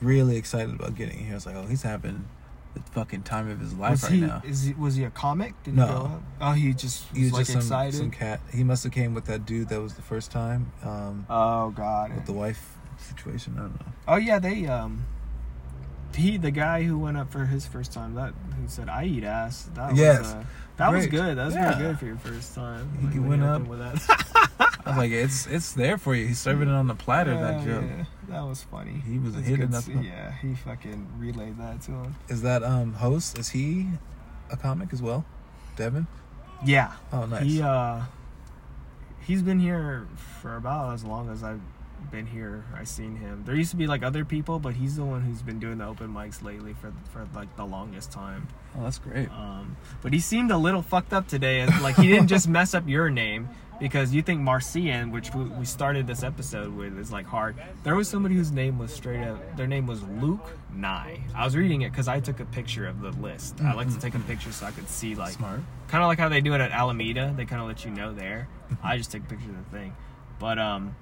really 0.00 0.36
excited 0.36 0.74
about 0.74 0.94
getting 0.94 1.18
here. 1.18 1.32
I 1.32 1.34
was 1.34 1.46
like, 1.46 1.56
oh, 1.56 1.66
he's 1.66 1.82
having 1.82 2.28
the 2.74 2.80
fucking 2.92 3.22
time 3.22 3.50
of 3.50 3.60
his 3.60 3.74
life 3.74 3.90
Was 3.92 4.02
right 4.04 4.12
he, 4.12 4.20
now. 4.22 4.42
Is 4.44 4.62
he, 4.64 4.72
was 4.74 4.96
he 4.96 5.04
a 5.04 5.10
comic? 5.10 5.54
Did 5.62 5.74
No. 5.74 5.86
he 5.86 5.92
go 5.92 5.98
up? 6.04 6.22
Oh, 6.40 6.52
he 6.52 6.72
just 6.72 7.08
was, 7.10 7.18
He 7.18 7.24
was 7.24 7.32
like 7.32 7.40
just 7.40 7.52
some, 7.52 7.60
excited. 7.60 7.94
some 7.94 8.10
cat. 8.10 8.40
He 8.52 8.64
must 8.64 8.82
have 8.84 8.92
came 8.92 9.14
with 9.14 9.26
that 9.26 9.44
dude 9.46 9.68
that 9.68 9.80
was 9.80 9.94
the 9.94 10.02
first 10.02 10.30
time 10.30 10.72
um, 10.82 11.26
oh 11.28 11.70
god. 11.70 12.14
with 12.14 12.26
the 12.26 12.32
wife 12.32 12.76
situation. 12.98 13.54
I 13.56 13.60
don't 13.62 13.80
know. 13.80 13.92
Oh 14.08 14.16
yeah, 14.16 14.38
they 14.38 14.66
um 14.66 15.04
he 16.14 16.36
the 16.36 16.50
guy 16.50 16.82
who 16.82 16.98
went 16.98 17.16
up 17.16 17.30
for 17.32 17.46
his 17.46 17.66
first 17.66 17.92
time 17.92 18.14
that 18.16 18.34
who 18.60 18.68
said 18.68 18.88
I 18.88 19.04
eat 19.04 19.24
ass. 19.24 19.68
That 19.74 19.96
Yes. 19.96 20.18
was 20.20 20.32
uh, 20.34 20.44
that 20.76 20.92
was 20.92 21.06
good. 21.06 21.38
That 21.38 21.46
was 21.46 21.54
Yeah. 21.54 21.72
pretty 21.72 21.82
good 21.88 21.98
for 21.98 22.06
your 22.06 22.16
first 22.18 22.54
time. 22.54 23.10
He 23.12 23.18
Like, 23.18 23.28
went 23.28 23.42
up. 23.42 23.66
with 23.66 23.78
that. 23.78 24.48
I 24.84 24.88
was 24.90 24.96
like, 24.98 25.12
it's 25.12 25.46
it's 25.46 25.72
there 25.72 25.96
for 25.96 26.14
you. 26.14 26.26
He's 26.26 26.38
serving 26.40 26.68
it 26.68 26.72
on 26.72 26.86
the 26.86 26.94
platter. 26.94 27.34
that 27.34 27.62
Oh, 27.62 27.64
joke. 27.64 27.84
yeah, 27.86 28.04
that 28.32 28.42
was 28.46 28.62
funny. 28.64 29.02
He 29.06 29.18
was 29.18 29.34
That's 29.34 29.46
hitting 29.46 29.74
up. 29.74 29.84
Yeah, 30.02 30.32
he 30.40 30.54
fucking 30.54 31.06
relayed 31.18 31.58
that 31.58 31.82
to 31.82 31.92
him. 31.92 32.16
Is 32.28 32.42
that 32.42 32.62
um 32.62 32.94
host? 32.94 33.38
Is 33.38 33.50
he 33.50 33.86
a 34.50 34.56
comic 34.56 34.92
as 34.92 35.00
well? 35.02 35.24
Devin. 35.76 36.06
Yeah, 36.64 36.92
Oh, 37.12 37.26
nice. 37.26 37.42
he 37.44 37.62
uh 37.62 38.02
he's 39.26 39.42
been 39.42 39.60
here 39.60 40.06
for 40.40 40.56
about 40.56 40.94
as 40.94 41.04
long 41.04 41.28
as 41.30 41.42
I've 41.42 41.60
been 42.10 42.26
here. 42.26 42.64
I've 42.76 42.88
seen 42.88 43.16
him. 43.16 43.42
There 43.46 43.54
used 43.54 43.70
to 43.70 43.76
be 43.76 43.86
like 43.86 44.02
other 44.02 44.24
people, 44.24 44.58
but 44.58 44.74
he's 44.74 44.96
the 44.96 45.04
one 45.04 45.22
who's 45.22 45.40
been 45.42 45.58
doing 45.60 45.78
the 45.78 45.86
open 45.86 46.08
mics 46.12 46.42
lately 46.42 46.72
for 46.74 46.92
for 47.12 47.26
like 47.34 47.54
the 47.56 47.64
longest 47.64 48.10
time. 48.12 48.48
oh, 48.76 48.82
that's 48.84 48.98
great. 48.98 49.30
Um, 49.30 49.76
but 50.02 50.12
he 50.12 50.18
seemed 50.20 50.50
a 50.50 50.56
little 50.58 50.82
fucked 50.82 51.12
up 51.12 51.28
today. 51.28 51.66
Like 51.80 51.96
he 51.96 52.08
didn't 52.08 52.28
just 52.36 52.48
mess 52.48 52.74
up 52.74 52.88
your 52.88 53.08
name 53.10 53.48
because 53.82 54.14
you 54.14 54.22
think 54.22 54.40
Marcian, 54.40 55.10
which 55.10 55.34
we 55.34 55.64
started 55.64 56.06
this 56.06 56.22
episode 56.22 56.72
with, 56.72 56.96
is 57.00 57.10
like 57.10 57.26
hard. 57.26 57.56
There 57.82 57.96
was 57.96 58.08
somebody 58.08 58.36
whose 58.36 58.52
name 58.52 58.78
was 58.78 58.92
straight 58.92 59.24
up. 59.24 59.56
Their 59.56 59.66
name 59.66 59.88
was 59.88 60.04
Luke 60.04 60.56
Nye. 60.72 61.20
I 61.34 61.44
was 61.44 61.56
reading 61.56 61.82
it 61.82 61.90
because 61.90 62.06
I 62.06 62.20
took 62.20 62.38
a 62.38 62.44
picture 62.44 62.86
of 62.86 63.00
the 63.00 63.10
list. 63.10 63.60
I 63.60 63.74
like 63.74 63.92
to 63.92 63.98
take 63.98 64.14
a 64.14 64.20
picture 64.20 64.52
so 64.52 64.66
I 64.66 64.70
could 64.70 64.88
see 64.88 65.16
like 65.16 65.36
kind 65.36 65.64
of 65.94 66.06
like 66.06 66.20
how 66.20 66.28
they 66.28 66.40
do 66.40 66.54
it 66.54 66.60
at 66.60 66.70
Alameda. 66.70 67.34
They 67.36 67.44
kind 67.44 67.60
of 67.60 67.66
let 67.66 67.84
you 67.84 67.90
know 67.90 68.14
there. 68.14 68.46
I 68.84 68.96
just 68.98 69.10
take 69.10 69.24
a 69.24 69.26
picture 69.26 69.50
of 69.50 69.56
the 69.56 69.76
thing. 69.76 69.96
But 70.38 70.60
um, 70.60 70.94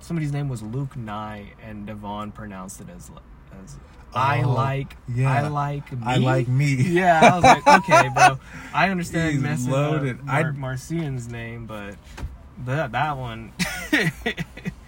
somebody's 0.00 0.32
name 0.32 0.48
was 0.48 0.62
Luke 0.62 0.96
Nye, 0.96 1.52
and 1.62 1.86
Devon 1.86 2.32
pronounced 2.32 2.80
it 2.80 2.88
as 2.88 3.10
as 3.62 3.76
I 4.14 4.42
Oh, 4.42 4.50
like. 4.52 4.96
yeah. 5.12 5.32
I 5.44 5.48
like 5.48 5.90
me. 5.92 5.98
I 6.04 6.16
like 6.16 6.48
me. 6.48 6.74
Yeah, 6.74 7.20
I 7.22 7.34
was 7.34 7.44
like, 7.44 7.66
okay, 7.66 8.08
bro. 8.14 8.38
I 8.72 8.88
understand 8.90 9.32
He's 9.34 9.42
messing 9.42 9.70
loaded. 9.72 10.18
up 10.20 10.24
Mar- 10.24 10.36
I- 10.48 10.50
Marcian's 10.52 11.28
name, 11.28 11.66
but 11.66 11.96
that 12.64 12.92
that 12.92 13.16
one. 13.16 13.52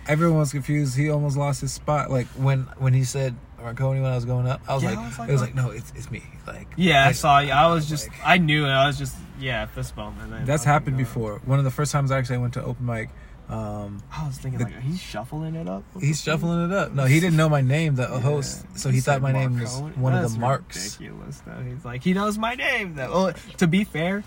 everyone 0.08 0.38
was 0.38 0.52
confused. 0.52 0.96
He 0.96 1.10
almost 1.10 1.36
lost 1.36 1.60
his 1.60 1.72
spot. 1.72 2.10
Like 2.10 2.26
when 2.28 2.60
when 2.78 2.94
he 2.94 3.04
said 3.04 3.34
Marconi 3.60 4.00
when 4.00 4.12
I 4.12 4.14
was 4.14 4.24
going 4.24 4.46
up, 4.46 4.60
I 4.68 4.74
was 4.74 4.82
Yeah, 4.82 4.90
like, 4.90 4.98
I 4.98 5.06
was 5.08 5.18
like, 5.18 5.28
it 5.28 5.32
was 5.32 5.40
like, 5.42 5.52
oh. 5.56 5.62
no, 5.62 5.70
it's 5.70 5.92
it's 5.96 6.10
me. 6.10 6.22
Like 6.46 6.68
Yeah, 6.76 7.06
I 7.06 7.12
saw 7.12 7.38
you. 7.40 7.50
I 7.52 7.72
was 7.72 7.84
like- 7.84 7.98
just, 8.00 8.08
I 8.24 8.38
knew 8.38 8.64
it. 8.64 8.70
I 8.70 8.86
was 8.86 8.98
just, 8.98 9.16
yeah, 9.40 9.66
fist 9.66 9.96
bump. 9.96 10.16
And 10.22 10.46
That's 10.46 10.64
happened 10.64 10.96
before. 10.96 11.40
One 11.44 11.58
of 11.58 11.64
the 11.64 11.70
first 11.70 11.92
times 11.92 12.10
I 12.10 12.18
actually 12.18 12.36
I 12.36 12.40
went 12.40 12.54
to 12.54 12.64
open 12.64 12.86
mic. 12.86 13.10
Um, 13.48 14.02
I 14.10 14.26
was 14.26 14.38
thinking 14.38 14.58
The- 14.58 14.64
like, 14.64 14.80
he's 14.80 15.00
shuffling 15.00 15.54
it 15.54 15.68
up. 15.68 15.84
He's 16.00 16.20
shuffling 16.20 16.64
it 16.70 16.72
up. 16.76 16.92
No, 16.92 17.04
he 17.04 17.20
didn't 17.20 17.36
know 17.36 17.48
my 17.48 17.60
name, 17.60 17.94
the 17.94 18.02
Yeah. 18.10 18.18
host, 18.20 18.66
so 18.74 18.88
he, 18.88 18.96
He 18.96 19.00
thought 19.00 19.22
my 19.22 19.30
name 19.32 19.60
was 19.60 19.76
one 19.96 20.14
of 20.14 20.32
the 20.32 20.38
marks. 20.38 20.98
Ridiculous 20.98 21.42
though. 21.46 21.62
He's 21.62 21.84
like, 21.84 22.02
he 22.02 22.12
knows 22.12 22.38
my 22.38 22.54
name 22.56 22.94
though. 22.96 23.10
Well, 23.26 23.32
to 23.58 23.66
be 23.68 23.84
fair, 23.84 24.24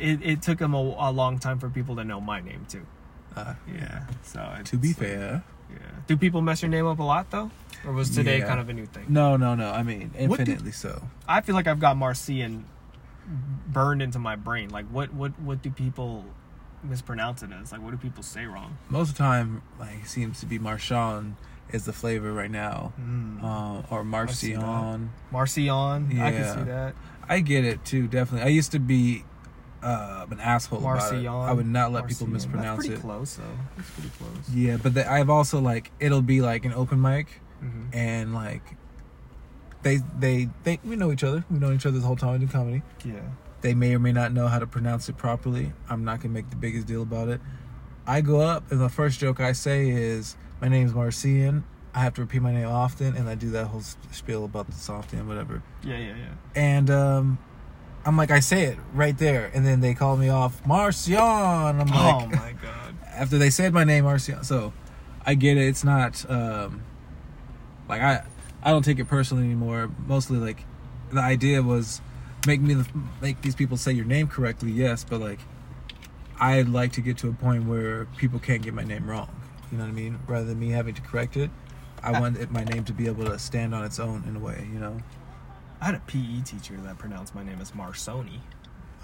it, 0.00 0.20
it 0.22 0.42
took 0.42 0.60
him 0.60 0.74
a, 0.74 0.78
a 0.78 1.10
long 1.10 1.38
time 1.40 1.58
for 1.58 1.68
people 1.70 1.96
to 1.96 2.04
know 2.04 2.20
my 2.20 2.40
name 2.40 2.64
too. 2.68 2.86
Uh, 3.34 3.54
Yeah. 3.72 4.06
So 4.22 4.56
to 4.64 4.76
be 4.76 4.92
fair, 4.92 5.42
yeah. 5.70 5.78
Do 6.06 6.16
people 6.16 6.40
mess 6.40 6.62
your 6.62 6.68
name 6.70 6.86
up 6.86 6.98
a 7.00 7.02
lot 7.02 7.30
though, 7.30 7.50
or 7.84 7.92
was 7.92 8.10
today 8.10 8.38
Yeah. 8.38 8.46
kind 8.46 8.60
of 8.60 8.68
a 8.68 8.72
new 8.74 8.86
thing? 8.86 9.06
no, 9.08 9.36
no, 9.36 9.54
no. 9.56 9.70
I 9.72 9.82
mean, 9.82 10.12
infinitely 10.16 10.70
so. 10.72 11.02
I 11.26 11.40
feel 11.40 11.56
like 11.56 11.66
I've 11.66 11.80
got 11.80 11.96
Marcian 11.96 12.66
burned 13.68 14.02
into 14.02 14.18
my 14.20 14.36
brain. 14.36 14.68
Like, 14.70 14.86
what, 14.86 15.12
what, 15.14 15.38
what 15.40 15.62
do 15.62 15.70
people 15.70 16.24
mispronounce 16.82 17.42
it 17.42 17.50
as? 17.52 17.72
Like, 17.72 17.82
what 17.82 17.90
do 17.92 17.96
people 17.96 18.22
say 18.22 18.46
wrong? 18.46 18.76
Most 18.88 19.10
of 19.10 19.14
the 19.14 19.18
time, 19.22 19.62
like 19.78 20.06
seems 20.06 20.40
to 20.40 20.46
be 20.46 20.58
Marshawn 20.58 21.34
is 21.72 21.84
the 21.84 21.92
flavor 21.92 22.32
right 22.32 22.50
now, 22.50 22.92
Mm. 23.00 23.42
um, 23.42 23.84
or. 23.90 24.04
Marcion. 24.04 25.10
Marcion, 25.30 26.20
I 26.20 26.30
can 26.32 26.58
see 26.58 26.64
that. 26.64 26.94
I 27.28 27.40
get 27.40 27.64
it 27.64 27.84
too, 27.84 28.08
definitely. 28.08 28.46
I 28.46 28.50
used 28.50 28.72
to 28.72 28.78
be 28.78 29.24
uh, 29.82 30.26
an 30.30 30.38
asshole 30.40 30.80
about 30.80 31.12
it. 31.14 31.26
I 31.26 31.52
would 31.52 31.66
not 31.66 31.92
let 31.92 32.06
people 32.06 32.26
mispronounce 32.28 32.86
it. 32.86 33.00
close, 33.00 33.36
though. 33.36 33.44
That's 33.76 33.90
pretty 33.90 34.10
close. 34.18 34.50
Yeah, 34.54 34.76
but 34.76 34.94
the, 34.94 35.10
I've 35.10 35.30
also 35.30 35.60
like 35.60 35.90
it'll 35.98 36.22
be 36.22 36.40
like 36.42 36.64
an 36.64 36.72
open 36.74 37.00
mic, 37.00 37.40
hmm 37.60 37.86
and 37.92 38.34
like 38.34 38.62
they 39.82 39.98
they 40.18 40.48
they 40.64 40.78
we 40.84 40.96
know 40.96 41.10
each 41.10 41.24
other. 41.24 41.44
We've 41.50 41.60
known 41.60 41.74
each 41.74 41.86
other 41.86 41.98
the 41.98 42.06
whole 42.06 42.16
time 42.16 42.32
we 42.38 42.46
do 42.46 42.52
comedy. 42.52 42.82
Yeah. 43.04 43.14
They 43.62 43.74
may 43.74 43.94
or 43.94 43.98
may 43.98 44.12
not 44.12 44.32
know 44.32 44.48
how 44.48 44.58
to 44.58 44.66
pronounce 44.66 45.08
it 45.08 45.16
properly. 45.16 45.72
I'm 45.88 46.04
not 46.04 46.20
gonna 46.20 46.34
make 46.34 46.50
the 46.50 46.56
biggest 46.56 46.86
deal 46.86 47.02
about 47.02 47.28
it. 47.28 47.40
I 48.06 48.20
go 48.20 48.40
up, 48.40 48.70
and 48.70 48.80
the 48.80 48.88
first 48.88 49.20
joke 49.20 49.40
I 49.40 49.52
say 49.52 49.88
is, 49.88 50.36
"My 50.60 50.68
name's 50.68 50.92
Marcian." 50.92 51.64
I 51.94 52.00
have 52.00 52.14
to 52.14 52.22
repeat 52.22 52.40
my 52.40 52.52
name 52.52 52.68
often, 52.68 53.16
and 53.16 53.28
I 53.28 53.34
do 53.34 53.50
that 53.50 53.66
whole 53.66 53.82
spiel 54.12 54.44
about 54.44 54.66
the 54.66 54.72
soft 54.72 55.12
and 55.12 55.28
whatever. 55.28 55.62
Yeah, 55.84 55.98
yeah, 55.98 56.14
yeah. 56.16 56.34
And 56.54 56.90
um, 56.90 57.38
I'm 58.06 58.16
like, 58.16 58.30
I 58.30 58.40
say 58.40 58.64
it 58.64 58.78
right 58.94 59.16
there, 59.16 59.50
and 59.54 59.66
then 59.66 59.80
they 59.80 59.94
call 59.94 60.16
me 60.16 60.30
off 60.30 60.66
Marcian. 60.66 61.18
I'm 61.18 61.78
like, 61.78 61.90
oh 61.90 62.26
my 62.28 62.54
god. 62.60 62.96
after 63.14 63.38
they 63.38 63.50
said 63.50 63.72
my 63.72 63.84
name, 63.84 64.04
Marcian. 64.04 64.42
So 64.42 64.72
I 65.24 65.34
get 65.34 65.56
it. 65.56 65.66
It's 65.66 65.84
not 65.84 66.28
um, 66.30 66.82
like 67.88 68.00
I 68.00 68.24
I 68.62 68.70
don't 68.70 68.84
take 68.84 68.98
it 68.98 69.06
personally 69.06 69.44
anymore. 69.44 69.90
Mostly 70.06 70.38
like 70.38 70.64
the 71.10 71.20
idea 71.20 71.62
was 71.62 72.00
make 72.46 72.60
me 72.60 72.74
the, 72.74 72.86
make 73.20 73.40
these 73.42 73.54
people 73.54 73.76
say 73.76 73.92
your 73.92 74.04
name 74.04 74.28
correctly. 74.28 74.70
Yes, 74.70 75.04
but 75.04 75.20
like 75.20 75.40
I'd 76.40 76.68
like 76.68 76.92
to 76.92 77.00
get 77.00 77.18
to 77.18 77.28
a 77.28 77.32
point 77.32 77.66
where 77.66 78.06
people 78.16 78.38
can't 78.38 78.62
get 78.62 78.74
my 78.74 78.84
name 78.84 79.08
wrong. 79.08 79.30
You 79.70 79.78
know 79.78 79.84
what 79.84 79.90
I 79.90 79.94
mean? 79.94 80.18
Rather 80.26 80.44
than 80.46 80.58
me 80.58 80.70
having 80.70 80.94
to 80.94 81.02
correct 81.02 81.36
it, 81.36 81.50
I 82.02 82.12
uh. 82.12 82.20
want 82.20 82.38
it, 82.38 82.50
my 82.50 82.64
name 82.64 82.84
to 82.84 82.92
be 82.92 83.06
able 83.06 83.24
to 83.26 83.38
stand 83.38 83.74
on 83.74 83.84
its 83.84 83.98
own 83.98 84.24
in 84.26 84.36
a 84.36 84.40
way. 84.40 84.66
You 84.72 84.78
know? 84.78 84.98
I 85.80 85.86
had 85.86 85.94
a 85.94 86.00
PE 86.00 86.42
teacher 86.42 86.76
that 86.84 86.98
pronounced 86.98 87.34
my 87.34 87.42
name 87.42 87.60
as 87.60 87.72
Marsoni. 87.72 88.40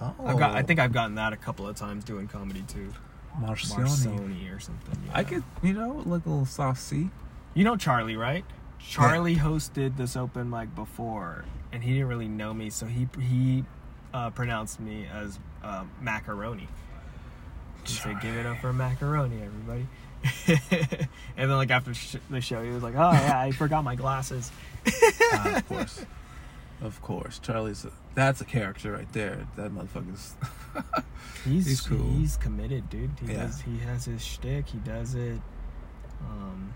Oh, 0.01 0.15
I've 0.25 0.39
got, 0.39 0.55
I 0.55 0.61
oh. 0.61 0.63
think 0.63 0.79
I've 0.79 0.93
gotten 0.93 1.17
that 1.17 1.33
a 1.33 1.37
couple 1.37 1.67
of 1.67 1.77
times 1.77 2.05
doing 2.05 2.29
comedy 2.29 2.63
too. 2.69 2.93
Marsoni 3.41 4.55
or 4.55 4.61
something. 4.61 4.99
I 5.13 5.25
could, 5.25 5.45
you 5.63 5.73
know, 5.73 6.03
look 6.07 6.27
a 6.27 6.29
little 6.29 6.47
soft 6.47 6.81
C. 6.81 7.11
You 7.55 7.65
know 7.65 7.77
Charlie, 7.77 8.17
right? 8.17 8.45
Charlie 8.79 9.37
hosted 9.37 9.97
this 9.97 10.17
open 10.17 10.49
mic 10.51 10.75
before, 10.75 11.45
and 11.73 11.83
he 11.83 11.93
didn't 11.95 12.09
really 12.09 12.29
know 12.29 12.53
me, 12.55 12.71
so 12.71 12.87
he 12.87 13.09
he 13.21 13.65
uh, 14.15 14.31
pronounced 14.31 14.81
me 14.81 15.07
as 15.13 15.39
uh, 15.63 15.85
macaroni. 16.01 16.69
He 17.85 17.93
said, 17.95 18.21
"Give 18.21 18.35
it 18.37 18.47
up 18.47 18.59
for 18.59 18.73
macaroni, 18.73 19.37
everybody." 19.43 19.87
and 21.37 21.51
then, 21.51 21.57
like 21.57 21.71
after 21.71 21.95
sh- 21.95 22.17
the 22.29 22.41
show, 22.41 22.63
he 22.63 22.71
was 22.71 22.83
like, 22.83 22.95
"Oh 22.97 23.13
yeah, 23.13 23.41
I 23.41 23.51
forgot 23.53 23.85
my 23.85 23.95
glasses." 23.95 24.51
Ah, 25.31 25.57
of 25.59 25.69
course, 25.69 26.07
of 26.81 27.03
course. 27.03 27.39
Charlie's 27.39 27.85
a, 27.85 27.91
that's 28.15 28.41
a 28.41 28.45
character 28.47 28.93
right 28.93 29.13
there. 29.13 29.47
That 29.57 29.71
motherfucker's. 29.73 30.35
He's 31.45 31.67
He's 31.67 31.81
cool. 31.83 31.99
He's 32.13 32.37
committed, 32.39 32.89
dude. 32.89 33.11
He 33.25 33.33
Yeah. 33.33 33.45
does. 33.47 33.61
He 33.61 33.79
has 33.81 34.07
his 34.07 34.25
shtick. 34.25 34.67
He 34.69 34.79
does 34.79 35.15
it. 35.15 35.41
Um, 36.23 36.73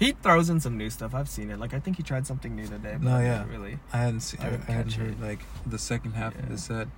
he 0.00 0.12
throws 0.12 0.48
in 0.50 0.58
some 0.60 0.76
new 0.78 0.88
stuff. 0.90 1.14
I've 1.14 1.28
seen 1.28 1.50
it. 1.50 1.60
Like 1.60 1.74
I 1.74 1.78
think 1.78 1.98
he 1.98 2.02
tried 2.02 2.26
something 2.26 2.56
new 2.56 2.66
today. 2.66 2.94
But 2.94 3.02
No, 3.02 3.16
I 3.16 3.22
yeah. 3.22 3.44
really. 3.48 3.78
I 3.92 3.98
hadn't 3.98 4.20
seen. 4.20 4.40
I 4.40 4.46
I, 4.46 4.50
didn't 4.50 4.64
hadn't 4.64 4.92
heard 4.94 5.10
it. 5.12 5.20
like 5.20 5.40
the 5.66 5.78
second 5.78 6.12
half 6.14 6.34
of 6.36 6.48
the 6.48 6.58
set. 6.58 6.88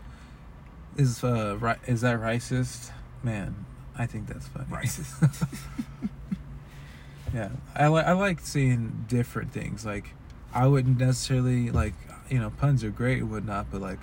Is 0.97 1.23
uh 1.25 1.57
ri- 1.61 1.83
is 1.87 2.01
that 2.03 2.19
racist? 2.21 2.91
Man, 3.23 3.67
I 3.99 4.07
think 4.07 4.29
that's 4.29 4.47
funny. 4.49 4.67
Racist. 4.71 5.47
yeah, 7.35 7.49
I 7.75 7.87
like 7.88 8.07
I 8.07 8.12
like 8.12 8.41
seeing 8.41 9.05
different 9.09 9.53
things. 9.53 9.85
Like, 9.87 10.11
I 10.55 10.67
wouldn't 10.67 10.99
necessarily 10.99 11.71
like 11.71 11.95
you 12.31 12.38
know 12.38 12.51
puns 12.51 12.85
are 12.85 12.91
great 12.91 13.19
and 13.19 13.31
whatnot, 13.31 13.67
but 13.71 13.81
like, 13.81 13.99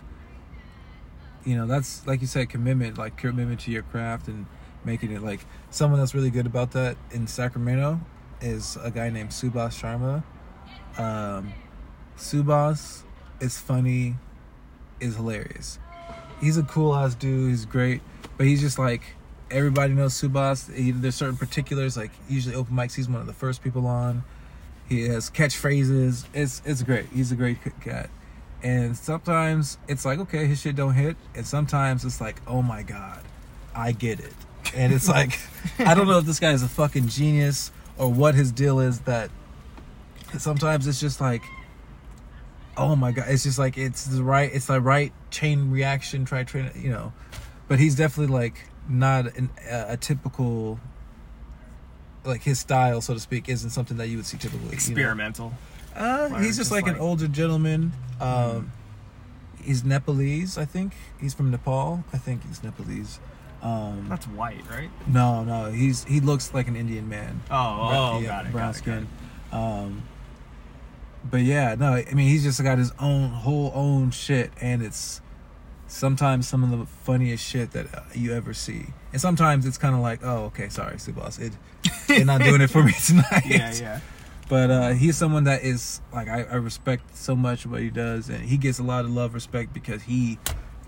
you 1.45 1.55
know 1.55 1.67
that's 1.67 2.05
like 2.07 2.21
you 2.21 2.27
said 2.27 2.49
commitment, 2.49 2.97
like 2.97 3.17
commitment 3.17 3.59
to 3.61 3.71
your 3.71 3.83
craft 3.83 4.27
and 4.27 4.45
making 4.83 5.11
it 5.11 5.21
like 5.21 5.45
someone 5.69 5.99
that's 5.99 6.15
really 6.15 6.29
good 6.31 6.45
about 6.47 6.71
that 6.71 6.97
in 7.11 7.27
Sacramento 7.27 7.99
is 8.41 8.77
a 8.83 8.91
guy 8.91 9.09
named 9.09 9.29
Subhas 9.29 9.79
Sharma. 9.79 10.23
Um, 10.97 11.53
Subhas 12.17 13.03
is 13.39 13.57
funny, 13.57 14.15
is 14.99 15.15
hilarious. 15.15 15.79
He's 16.41 16.57
a 16.57 16.63
cool 16.63 16.95
ass 16.95 17.15
dude. 17.15 17.49
He's 17.49 17.65
great, 17.65 18.01
but 18.37 18.45
he's 18.47 18.61
just 18.61 18.79
like 18.79 19.01
everybody 19.51 19.93
knows 19.93 20.13
Subhas. 20.13 20.73
He, 20.73 20.91
there's 20.91 21.15
certain 21.15 21.37
particulars, 21.37 21.97
like 21.97 22.11
usually 22.29 22.55
open 22.55 22.75
mics. 22.75 22.95
He's 22.95 23.09
one 23.09 23.21
of 23.21 23.27
the 23.27 23.33
first 23.33 23.63
people 23.63 23.87
on. 23.87 24.23
He 24.87 25.07
has 25.07 25.29
catchphrases. 25.29 26.25
It's 26.33 26.61
it's 26.65 26.83
great. 26.83 27.07
He's 27.13 27.31
a 27.31 27.35
great 27.35 27.57
cat. 27.81 28.09
And 28.61 28.97
sometimes 28.97 29.77
it's 29.87 30.05
like 30.05 30.19
okay, 30.19 30.45
his 30.45 30.61
shit 30.61 30.75
don't 30.75 30.93
hit, 30.93 31.15
and 31.35 31.45
sometimes 31.45 32.05
it's 32.05 32.19
like 32.19 32.41
oh 32.47 32.61
my 32.61 32.83
god, 32.83 33.21
I 33.75 33.91
get 33.91 34.19
it. 34.19 34.33
And 34.75 34.93
it's 34.93 35.07
like 35.07 35.39
I 35.79 35.93
don't 35.93 36.07
know 36.07 36.19
if 36.19 36.25
this 36.25 36.39
guy 36.39 36.51
is 36.51 36.63
a 36.63 36.67
fucking 36.67 37.07
genius 37.07 37.71
or 37.99 38.11
what 38.11 38.33
his 38.33 38.51
deal 38.51 38.79
is. 38.79 39.01
That 39.01 39.29
sometimes 40.37 40.87
it's 40.87 40.99
just 40.99 41.21
like 41.21 41.43
oh 42.77 42.95
my 42.95 43.11
god 43.11 43.25
it's 43.27 43.43
just 43.43 43.59
like 43.59 43.77
it's 43.77 44.05
the 44.05 44.23
right 44.23 44.51
it's 44.53 44.67
the 44.67 44.79
right 44.79 45.11
chain 45.31 45.69
reaction 45.69 46.23
try 46.23 46.43
train 46.43 46.71
you 46.75 46.89
know 46.89 47.11
but 47.67 47.77
he's 47.77 47.95
definitely 47.95 48.33
like 48.33 48.65
not 48.87 49.25
an, 49.35 49.49
a, 49.69 49.93
a 49.93 49.97
typical 49.97 50.79
like 52.23 52.41
his 52.41 52.59
style 52.59 53.01
so 53.01 53.13
to 53.13 53.19
speak 53.19 53.49
isn't 53.49 53.71
something 53.71 53.97
that 53.97 54.07
you 54.07 54.17
would 54.17 54.25
see 54.25 54.37
typically 54.37 54.59
you 54.61 54.67
know? 54.67 54.73
Experimental. 54.73 55.53
uh, 55.95 56.29
he's 56.37 56.57
just, 56.57 56.57
just 56.57 56.71
like, 56.71 56.87
an 56.87 56.93
like- 56.93 57.01
older 57.01 57.27
gentleman 57.27 57.91
um 58.21 58.71
he's 59.61 59.83
nepalese 59.83 60.57
i 60.57 60.63
think 60.63 60.93
he's 61.19 61.33
from 61.33 61.51
nepal 61.51 62.03
i 62.13 62.17
think 62.17 62.45
he's 62.47 62.63
nepalese 62.63 63.19
um 63.61 64.05
That's 64.09 64.25
white, 64.27 64.63
right? 64.69 64.89
no 65.07 65.43
no 65.43 65.71
he's 65.71 66.03
he 66.05 66.19
looks 66.21 66.53
like 66.53 66.67
an 66.67 66.75
indian 66.75 67.09
man 67.09 67.41
Oh, 67.51 68.15
oh, 68.15 68.19
yeah, 68.21 68.27
got 68.27 68.45
it. 68.45 68.51
brown 68.51 68.67
got 68.67 68.75
it, 68.75 68.77
skin. 68.77 69.07
Um, 69.51 70.03
but 71.29 71.41
yeah, 71.41 71.75
no, 71.75 71.93
I 71.93 72.05
mean 72.13 72.27
he's 72.29 72.43
just 72.43 72.61
got 72.63 72.77
his 72.77 72.91
own 72.99 73.29
whole 73.29 73.71
own 73.75 74.11
shit, 74.11 74.51
and 74.61 74.81
it's 74.81 75.21
sometimes 75.87 76.47
some 76.47 76.63
of 76.63 76.77
the 76.77 76.85
funniest 76.85 77.43
shit 77.45 77.71
that 77.71 77.93
uh, 77.93 78.01
you 78.13 78.33
ever 78.33 78.53
see, 78.53 78.85
and 79.11 79.19
sometimes 79.19 79.65
it's 79.65 79.77
kind 79.77 79.95
of 79.95 80.01
like, 80.01 80.19
oh, 80.23 80.45
okay, 80.45 80.69
sorry, 80.69 80.95
Subhas, 80.95 81.39
it 81.39 81.53
you're 82.07 82.25
not 82.25 82.41
doing 82.41 82.61
it 82.61 82.69
for 82.69 82.83
me 82.83 82.93
tonight. 83.05 83.43
Yeah, 83.45 83.73
yeah. 83.73 83.99
But 84.47 84.71
uh, 84.71 84.89
he's 84.93 85.15
someone 85.17 85.43
that 85.43 85.63
is 85.63 85.99
like 86.13 86.27
I, 86.27 86.43
I 86.43 86.55
respect 86.55 87.17
so 87.17 87.35
much 87.35 87.65
what 87.65 87.81
he 87.81 87.89
does, 87.89 88.29
and 88.29 88.43
he 88.45 88.57
gets 88.57 88.79
a 88.79 88.83
lot 88.83 89.03
of 89.05 89.11
love, 89.11 89.33
respect 89.33 89.73
because 89.73 90.03
he 90.03 90.37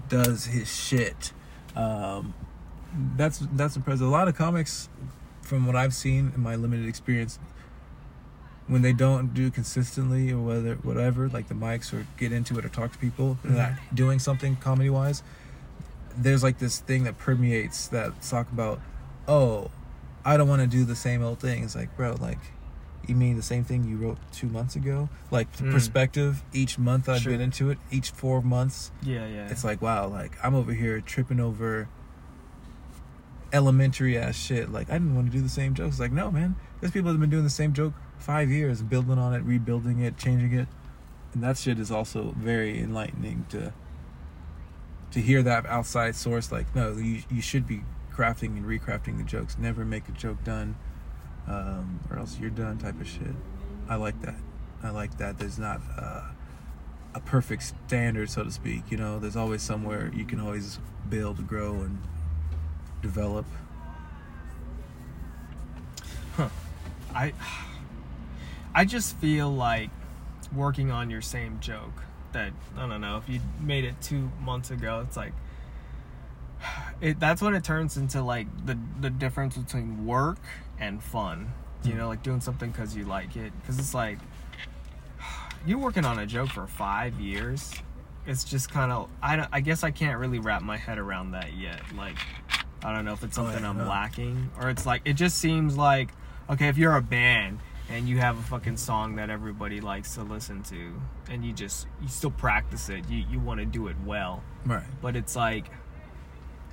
does 0.07 0.45
his 0.45 0.73
shit. 0.73 1.33
Um, 1.75 2.33
that's 3.15 3.39
that's 3.53 3.75
impressive. 3.75 4.05
A 4.07 4.09
lot 4.09 4.27
of 4.27 4.35
comics, 4.35 4.89
from 5.41 5.65
what 5.67 5.75
I've 5.75 5.93
seen 5.93 6.31
in 6.35 6.41
my 6.41 6.55
limited 6.55 6.87
experience, 6.87 7.39
when 8.67 8.81
they 8.81 8.93
don't 8.93 9.33
do 9.33 9.49
consistently 9.51 10.31
or 10.31 10.39
whether 10.39 10.75
whatever, 10.75 11.27
like 11.29 11.47
the 11.47 11.53
mics 11.55 11.93
or 11.93 12.05
get 12.17 12.31
into 12.31 12.57
it 12.57 12.65
or 12.65 12.69
talk 12.69 12.91
to 12.93 12.97
people, 12.97 13.37
not 13.43 13.71
doing 13.93 14.19
something 14.19 14.55
comedy 14.57 14.89
wise. 14.89 15.23
There's 16.15 16.43
like 16.43 16.59
this 16.59 16.79
thing 16.79 17.03
that 17.05 17.17
permeates 17.17 17.87
that 17.89 18.21
talk 18.21 18.51
about, 18.51 18.81
oh, 19.27 19.71
I 20.25 20.37
don't 20.37 20.47
want 20.47 20.61
to 20.61 20.67
do 20.67 20.83
the 20.85 20.95
same 20.95 21.23
old 21.23 21.39
thing. 21.39 21.63
It's 21.63 21.75
like, 21.75 21.95
bro, 21.95 22.15
like, 22.19 22.37
you 23.07 23.15
mean 23.15 23.35
the 23.37 23.41
same 23.41 23.63
thing 23.63 23.85
you 23.85 23.95
wrote 23.97 24.17
two 24.31 24.47
months 24.47 24.75
ago? 24.75 25.09
Like 25.31 25.51
Mm. 25.57 25.71
perspective 25.71 26.43
each 26.53 26.77
month 26.77 27.07
I've 27.09 27.21
Sure. 27.21 27.31
been 27.31 27.41
into 27.41 27.69
it, 27.71 27.77
each 27.89 28.11
four 28.11 28.41
months, 28.41 28.91
Yeah, 29.01 29.25
yeah. 29.25 29.47
it's 29.47 29.63
like 29.63 29.81
wow, 29.81 30.07
like 30.07 30.33
I'm 30.43 30.53
over 30.53 30.73
here 30.73 31.01
tripping 31.01 31.39
over 31.39 31.87
elementary 33.53 34.17
ass 34.17 34.35
shit. 34.35 34.71
Like 34.71 34.89
I 34.89 34.93
didn't 34.93 35.15
want 35.15 35.31
to 35.31 35.37
do 35.37 35.41
the 35.41 35.49
same 35.49 35.73
jokes. 35.73 35.99
Like 35.99 36.11
no, 36.11 36.31
man. 36.31 36.55
There's 36.79 36.91
people 36.91 37.07
that 37.07 37.13
have 37.13 37.21
been 37.21 37.29
doing 37.29 37.43
the 37.43 37.49
same 37.49 37.73
joke 37.73 37.93
five 38.17 38.49
years, 38.49 38.81
building 38.81 39.17
on 39.17 39.33
it, 39.33 39.43
rebuilding 39.43 39.99
it, 39.99 40.17
changing 40.17 40.53
it, 40.53 40.67
and 41.33 41.43
that 41.43 41.57
shit 41.57 41.79
is 41.79 41.91
also 41.91 42.33
very 42.37 42.79
enlightening 42.79 43.45
to 43.49 43.73
to 45.11 45.21
hear 45.21 45.43
that 45.43 45.65
outside 45.65 46.15
source. 46.15 46.51
Like 46.51 46.75
no, 46.75 46.93
you 46.93 47.23
you 47.29 47.41
should 47.41 47.67
be 47.67 47.81
crafting 48.13 48.57
and 48.57 48.65
recrafting 48.65 49.17
the 49.17 49.23
jokes. 49.23 49.57
Never 49.57 49.85
make 49.85 50.07
a 50.09 50.11
joke 50.11 50.43
done, 50.43 50.75
um, 51.47 51.99
or 52.09 52.17
else 52.17 52.39
you're 52.39 52.49
done. 52.49 52.77
Type 52.77 52.99
of 52.99 53.07
shit. 53.07 53.35
I 53.89 53.95
like 53.95 54.21
that. 54.21 54.39
I 54.83 54.89
like 54.89 55.17
that. 55.17 55.37
There's 55.37 55.59
not. 55.59 55.81
Uh, 55.97 56.23
a 57.13 57.19
perfect 57.19 57.73
standard, 57.87 58.29
so 58.29 58.43
to 58.43 58.51
speak. 58.51 58.83
You 58.89 58.97
know, 58.97 59.19
there's 59.19 59.35
always 59.35 59.61
somewhere 59.61 60.11
you 60.15 60.25
can 60.25 60.39
always 60.39 60.79
build, 61.09 61.45
grow, 61.47 61.81
and 61.81 62.01
develop. 63.01 63.45
Huh. 66.35 66.49
I 67.13 67.33
I 68.73 68.85
just 68.85 69.17
feel 69.17 69.51
like 69.51 69.89
working 70.55 70.91
on 70.91 71.09
your 71.09 71.21
same 71.21 71.59
joke 71.59 72.03
that 72.33 72.53
I 72.77 72.87
don't 72.87 73.01
know 73.01 73.17
if 73.17 73.27
you 73.27 73.41
made 73.59 73.83
it 73.83 73.95
two 74.01 74.31
months 74.41 74.71
ago. 74.71 75.03
It's 75.05 75.17
like 75.17 75.33
it. 77.01 77.19
That's 77.19 77.41
when 77.41 77.53
it 77.53 77.63
turns 77.63 77.97
into 77.97 78.21
like 78.21 78.47
the 78.65 78.77
the 78.99 79.09
difference 79.09 79.57
between 79.57 80.05
work 80.05 80.39
and 80.79 81.03
fun. 81.03 81.51
You 81.83 81.91
hmm. 81.91 81.97
know, 81.97 82.07
like 82.07 82.23
doing 82.23 82.41
something 82.41 82.71
because 82.71 82.95
you 82.95 83.05
like 83.05 83.35
it. 83.35 83.51
Because 83.61 83.79
it's 83.79 83.93
like 83.93 84.19
you're 85.65 85.79
working 85.79 86.05
on 86.05 86.19
a 86.19 86.25
joke 86.25 86.49
for 86.49 86.67
five 86.67 87.19
years. 87.19 87.73
It's 88.27 88.43
just 88.43 88.71
kind 88.71 88.91
of 88.91 89.09
I 89.21 89.35
don't. 89.35 89.49
I 89.51 89.61
guess 89.61 89.83
I 89.83 89.91
can't 89.91 90.19
really 90.19 90.39
wrap 90.39 90.61
my 90.61 90.77
head 90.77 90.97
around 90.97 91.31
that 91.31 91.53
yet. 91.53 91.81
Like 91.97 92.17
I 92.83 92.93
don't 92.93 93.05
know 93.05 93.13
if 93.13 93.23
it's 93.23 93.37
Oh, 93.37 93.43
something 93.45 93.63
yeah, 93.63 93.69
I'm 93.69 93.87
lacking 93.87 94.51
or 94.59 94.69
it's 94.69 94.85
like 94.85 95.01
it 95.05 95.13
just 95.13 95.37
seems 95.37 95.77
like 95.77 96.09
okay 96.49 96.67
if 96.67 96.77
you're 96.77 96.95
a 96.95 97.01
band 97.01 97.59
and 97.89 98.07
you 98.07 98.17
have 98.19 98.37
a 98.39 98.41
fucking 98.43 98.77
song 98.77 99.15
that 99.17 99.29
everybody 99.29 99.81
likes 99.81 100.15
to 100.15 100.23
listen 100.23 100.63
to 100.63 100.93
and 101.29 101.43
you 101.45 101.53
just 101.53 101.87
you 102.01 102.07
still 102.07 102.31
practice 102.31 102.89
it 102.89 103.07
you 103.09 103.23
you 103.29 103.39
want 103.39 103.59
to 103.59 103.65
do 103.65 103.87
it 103.87 103.95
well. 104.05 104.43
Right. 104.65 104.83
but 105.01 105.15
it's 105.15 105.35
like 105.35 105.65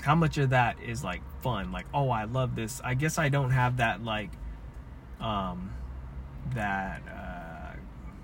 how 0.02 0.14
much 0.14 0.38
of 0.38 0.50
that 0.50 0.80
is 0.80 1.02
like 1.02 1.22
fun? 1.42 1.72
Like 1.72 1.86
oh 1.92 2.10
i 2.10 2.24
love 2.24 2.54
this. 2.54 2.80
I 2.84 2.94
guess 2.94 3.18
i 3.18 3.28
don't 3.28 3.50
have 3.50 3.78
that 3.78 4.02
like 4.04 4.30
um 5.20 5.72
that 6.54 7.02
uh 7.08 7.76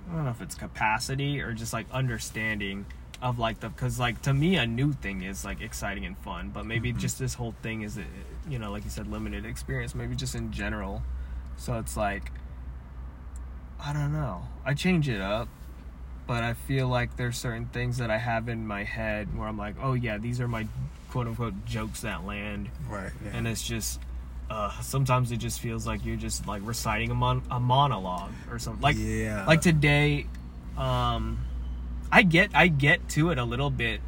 i 0.08 0.14
don't 0.14 0.24
know 0.24 0.30
if 0.30 0.40
it's 0.40 0.54
capacity 0.54 1.40
or 1.40 1.52
just 1.52 1.72
like 1.72 1.86
understanding 1.92 2.86
of 3.22 3.38
like 3.38 3.60
the 3.60 3.68
because 3.68 3.98
like 3.98 4.20
to 4.22 4.34
me 4.34 4.56
a 4.56 4.66
new 4.66 4.92
thing 4.92 5.22
is 5.22 5.44
like 5.44 5.60
exciting 5.60 6.04
and 6.04 6.16
fun 6.18 6.50
but 6.52 6.66
maybe 6.66 6.92
just 6.92 7.18
this 7.18 7.34
whole 7.34 7.54
thing 7.62 7.82
is 7.82 7.96
uh, 7.96 8.02
you 8.48 8.58
know 8.58 8.70
like 8.70 8.84
you 8.84 8.90
said 8.90 9.06
limited 9.06 9.46
experience 9.46 9.94
maybe 9.94 10.14
just 10.14 10.34
in 10.34 10.50
general 10.52 11.02
so 11.56 11.78
it's 11.78 11.96
like 11.96 12.30
i 13.80 13.92
don't 13.92 14.12
know 14.12 14.42
i 14.64 14.74
change 14.74 15.08
it 15.08 15.20
up 15.20 15.48
but 16.26 16.42
I 16.42 16.54
feel 16.54 16.88
like 16.88 17.18
there's 17.18 17.36
certain 17.36 17.66
things 17.66 17.98
that 17.98 18.10
I 18.10 18.16
have 18.16 18.48
in 18.48 18.66
my 18.66 18.82
head 18.82 19.36
where 19.36 19.46
I'm 19.46 19.58
like, 19.58 19.74
oh 19.82 19.92
yeah, 19.92 20.16
these 20.16 20.40
are 20.40 20.48
my 20.48 20.66
quote 21.10 21.26
unquote 21.26 21.66
jokes 21.66 22.00
that 22.00 22.24
land, 22.24 22.70
Right. 22.88 23.10
Yeah. 23.22 23.32
and 23.34 23.46
it's 23.46 23.62
just 23.62 24.00
uh, 24.48 24.70
sometimes 24.80 25.32
it 25.32 25.36
just 25.36 25.60
feels 25.60 25.86
like 25.86 26.02
you're 26.02 26.16
just 26.16 26.46
like 26.46 26.62
reciting 26.64 27.10
a, 27.10 27.14
mon- 27.14 27.42
a 27.50 27.60
monologue 27.60 28.30
or 28.50 28.58
something. 28.58 28.80
Like 28.80 28.96
yeah. 28.98 29.44
like 29.44 29.60
today, 29.60 30.24
um, 30.78 31.36
I 32.10 32.22
get 32.22 32.50
I 32.54 32.68
get 32.68 33.08
to 33.10 33.30
it 33.30 33.38
a 33.38 33.44
little 33.44 33.70
bit 33.70 34.00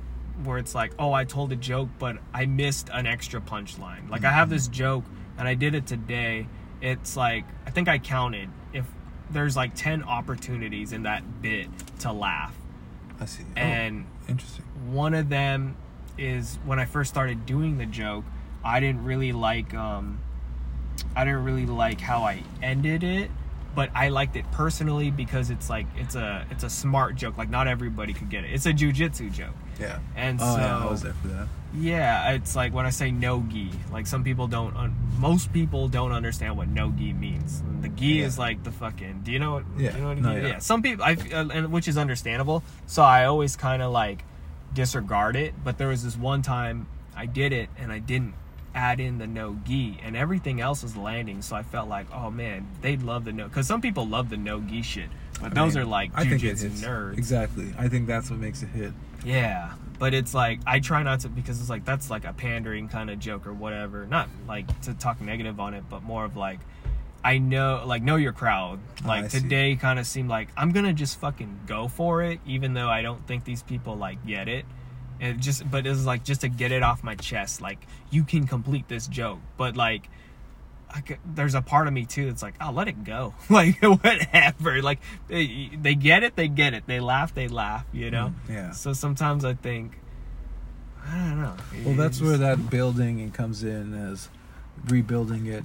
where 0.45 0.59
it's 0.59 0.75
like, 0.75 0.93
oh, 0.99 1.13
I 1.13 1.25
told 1.25 1.53
a 1.53 1.57
joke, 1.57 1.89
but 1.99 2.19
I 2.33 2.47
missed 2.47 2.91
an 2.93 3.07
extra 3.07 3.41
punchline. 3.41 4.11
Like 4.11 4.25
I 4.25 4.31
have 4.31 4.51
this 4.51 4.69
joke 4.69 5.05
and 5.39 5.49
I 5.49 5.55
did 5.55 5.75
it 5.75 5.87
today. 5.87 6.47
It's 6.81 7.17
like 7.17 7.45
I 7.67 7.71
think 7.71 7.89
I 7.89 7.99
counted 7.99 8.49
if 8.73 8.85
there's 9.31 9.57
like 9.57 9.75
10 9.75 10.05
opportunities 10.05 10.93
in 10.93 11.03
that 11.03 11.43
bit 11.43 11.69
to 12.01 12.13
laugh 12.13 12.55
I 13.21 13.25
see. 13.25 13.45
Oh, 13.45 13.61
and 13.61 14.07
interesting. 14.29 14.65
one 14.93 15.15
of 15.15 15.29
them 15.29 15.77
is 16.19 16.59
when 16.65 16.79
I 16.79 16.85
first 16.85 17.11
started 17.11 17.47
doing 17.47 17.79
the 17.79 17.87
joke, 17.87 18.25
I 18.65 18.81
didn't 18.81 19.05
really 19.05 19.33
like 19.33 19.75
um 19.75 20.21
I 21.15 21.25
didn't 21.25 21.45
really 21.45 21.67
like 21.67 22.01
how 22.01 22.23
I 22.23 22.43
ended 22.63 23.03
it, 23.03 23.31
but 23.77 23.91
I 23.95 24.09
liked 24.09 24.35
it 24.35 24.51
personally 24.51 25.11
because 25.13 25.51
it's 25.51 25.71
like 25.71 25.87
it's 25.97 26.17
a 26.17 26.45
it's 26.51 26.65
a 26.65 26.71
smart 26.71 27.15
joke. 27.15 27.37
Like 27.39 27.51
not 27.51 27.69
everybody 27.69 28.13
could 28.13 28.31
get 28.31 28.43
it. 28.45 28.51
It's 28.53 28.67
a 28.67 28.73
jujitsu 28.73 29.33
joke. 29.33 29.55
Yeah. 29.79 30.01
And 30.17 30.41
oh 30.43 30.55
so 30.57 30.61
yeah, 30.61 30.79
I 30.79 30.91
was 30.91 31.03
there 31.03 31.13
for 31.23 31.29
that. 31.29 31.47
yeah, 31.77 32.33
it's 32.33 32.57
like 32.57 32.73
when 32.75 32.87
I 32.87 32.91
say 32.91 33.11
no 33.13 33.41
gi, 33.49 33.71
like 33.93 34.07
some 34.07 34.25
people 34.25 34.47
don't, 34.49 34.75
un- 34.75 34.97
most 35.19 35.53
people 35.53 35.87
don't 35.89 36.13
understand 36.13 36.57
what 36.57 36.67
no 36.69 36.91
gi 36.91 37.13
means. 37.13 37.63
The 37.83 37.91
gi 37.91 38.07
Yeah. 38.07 38.25
is 38.25 38.39
like 38.39 38.65
the 38.65 38.73
fucking. 38.73 39.21
Do 39.23 39.31
you 39.31 39.39
know 39.39 39.53
what? 39.53 39.65
Yeah. 39.79 39.91
Do 39.91 39.97
you 39.99 40.03
know 40.03 40.09
what 40.09 40.19
a 40.19 40.21
No, 40.23 40.41
gi- 40.41 40.49
yeah. 40.49 40.59
Some 40.59 40.81
people, 40.83 41.05
I, 41.05 41.13
uh, 41.33 41.49
and 41.53 41.71
which 41.71 41.87
is 41.89 41.99
understandable. 41.99 42.63
So 42.87 43.03
I 43.03 43.27
always 43.27 43.55
kind 43.57 43.83
of 43.83 43.93
like 43.93 44.25
disregard 44.73 45.37
it. 45.37 45.53
But 45.63 45.79
there 45.79 45.89
was 45.89 46.03
this 46.05 46.17
one 46.17 46.43
time 46.43 46.89
I 47.15 47.27
did 47.27 47.53
it 47.53 47.69
and 47.79 47.93
I 47.93 47.99
didn't 47.99 48.35
add 48.77 49.01
in 49.01 49.19
the 49.19 49.27
no 49.27 49.57
gi, 49.65 49.99
and 50.05 50.17
everything 50.17 50.61
else 50.61 50.83
was 50.83 50.97
landing. 50.97 51.43
So 51.43 51.57
I 51.57 51.63
felt 51.63 51.89
like, 51.89 52.07
oh 52.15 52.31
man, 52.31 52.69
they'd 52.83 53.03
love 53.03 53.25
the 53.25 53.33
no, 53.33 53.45
because 53.49 53.67
some 53.67 53.81
people 53.81 54.07
love 54.07 54.29
the 54.29 54.37
no 54.37 54.61
gi 54.61 54.83
shit, 54.83 55.09
but 55.41 55.53
I 55.53 55.55
those 55.55 55.75
mean, 55.75 55.83
are 55.85 55.87
like 55.87 56.11
I 56.15 56.25
think 56.25 56.45
it 56.45 56.57
jujitsu 56.57 56.71
nerds. 56.87 57.19
Exactly. 57.19 57.73
I 57.79 57.89
think 57.89 58.07
that's 58.07 58.31
what 58.31 58.39
makes 58.39 58.63
it 58.63 58.69
hit. 58.69 58.93
Yeah, 59.25 59.73
but 59.99 60.15
it's 60.15 60.35
like 60.35 60.61
I 60.67 60.79
try 60.79 61.03
not 61.03 61.21
to 61.21 61.29
because 61.29 61.61
it's 61.61 61.71
like 61.71 61.85
that's 61.85 62.11
like 62.11 62.25
a 62.25 62.33
pandering 62.33 62.89
kind 62.89 63.11
of 63.11 63.19
joke 63.19 63.47
or 63.47 63.53
whatever. 63.55 64.07
Not 64.07 64.29
like 64.47 64.81
to 64.83 64.95
talk 64.95 65.21
negative 65.21 65.59
on 65.59 65.75
it, 65.75 65.85
but 65.89 66.03
more 66.03 66.25
of 66.25 66.37
like 66.37 66.61
I 67.25 67.39
know 67.39 67.83
like 67.87 68.03
know 68.03 68.17
your 68.17 68.33
crowd. 68.33 68.79
Oh, 69.05 69.09
Like 69.09 69.31
see. 69.31 69.41
today 69.41 69.75
kind 69.75 69.99
of 69.99 70.07
seemed 70.07 70.29
like 70.29 70.49
I'm 70.57 70.71
gonna 70.71 70.93
just 70.93 71.19
fucking 71.19 71.61
go 71.67 71.89
for 71.89 72.23
it, 72.23 72.41
even 72.47 72.75
though 72.75 72.89
I 72.89 73.03
don't 73.03 73.27
think 73.27 73.45
these 73.45 73.63
people 73.63 73.97
like 73.97 74.25
get 74.27 74.49
it. 74.49 74.65
And 75.21 75.37
it 75.37 75.41
just 75.41 75.69
but 75.71 75.87
it's 75.87 76.05
like 76.05 76.25
just 76.25 76.43
to 76.43 76.49
get 76.49 76.73
it 76.73 76.83
off 76.83 77.03
my 77.03 77.15
chest. 77.15 77.61
Like 77.61 77.87
you 78.11 78.25
can 78.25 78.47
complete 78.47 78.89
this 78.89 79.07
joke, 79.07 79.39
but 79.57 79.77
like. 79.77 80.09
I 80.89 81.03
c 81.07 81.17
there's 81.27 81.57
a 81.57 81.61
part 81.63 81.89
of 81.89 81.93
me 81.93 82.07
too 82.07 82.27
that's 82.27 82.43
like, 82.45 82.55
oh, 82.61 82.71
let 82.71 82.87
it 82.87 83.03
go. 83.03 83.35
Like 83.51 83.77
whatever. 83.83 84.81
Like 84.81 85.01
they, 85.27 85.69
they 85.77 85.97
get 85.97 86.23
it, 86.23 86.37
they 86.37 86.47
get 86.47 86.75
it. 86.75 86.85
They 86.87 87.01
laugh, 87.01 87.35
they 87.35 87.49
laugh. 87.49 87.85
You 87.93 88.11
know. 88.13 88.33
Mm, 88.47 88.55
Yeah. 88.55 88.71
So 88.71 88.93
sometimes 88.93 89.45
I 89.45 89.55
think, 89.55 89.99
I 91.05 91.17
don't 91.19 91.41
know. 91.43 91.57
Well, 91.85 91.95
that's 91.97 92.21
where 92.23 92.37
that 92.39 92.71
building 92.71 93.21
and 93.21 93.35
comes 93.35 93.65
in 93.65 93.95
as 93.95 94.29
rebuilding 94.87 95.47
it. 95.47 95.65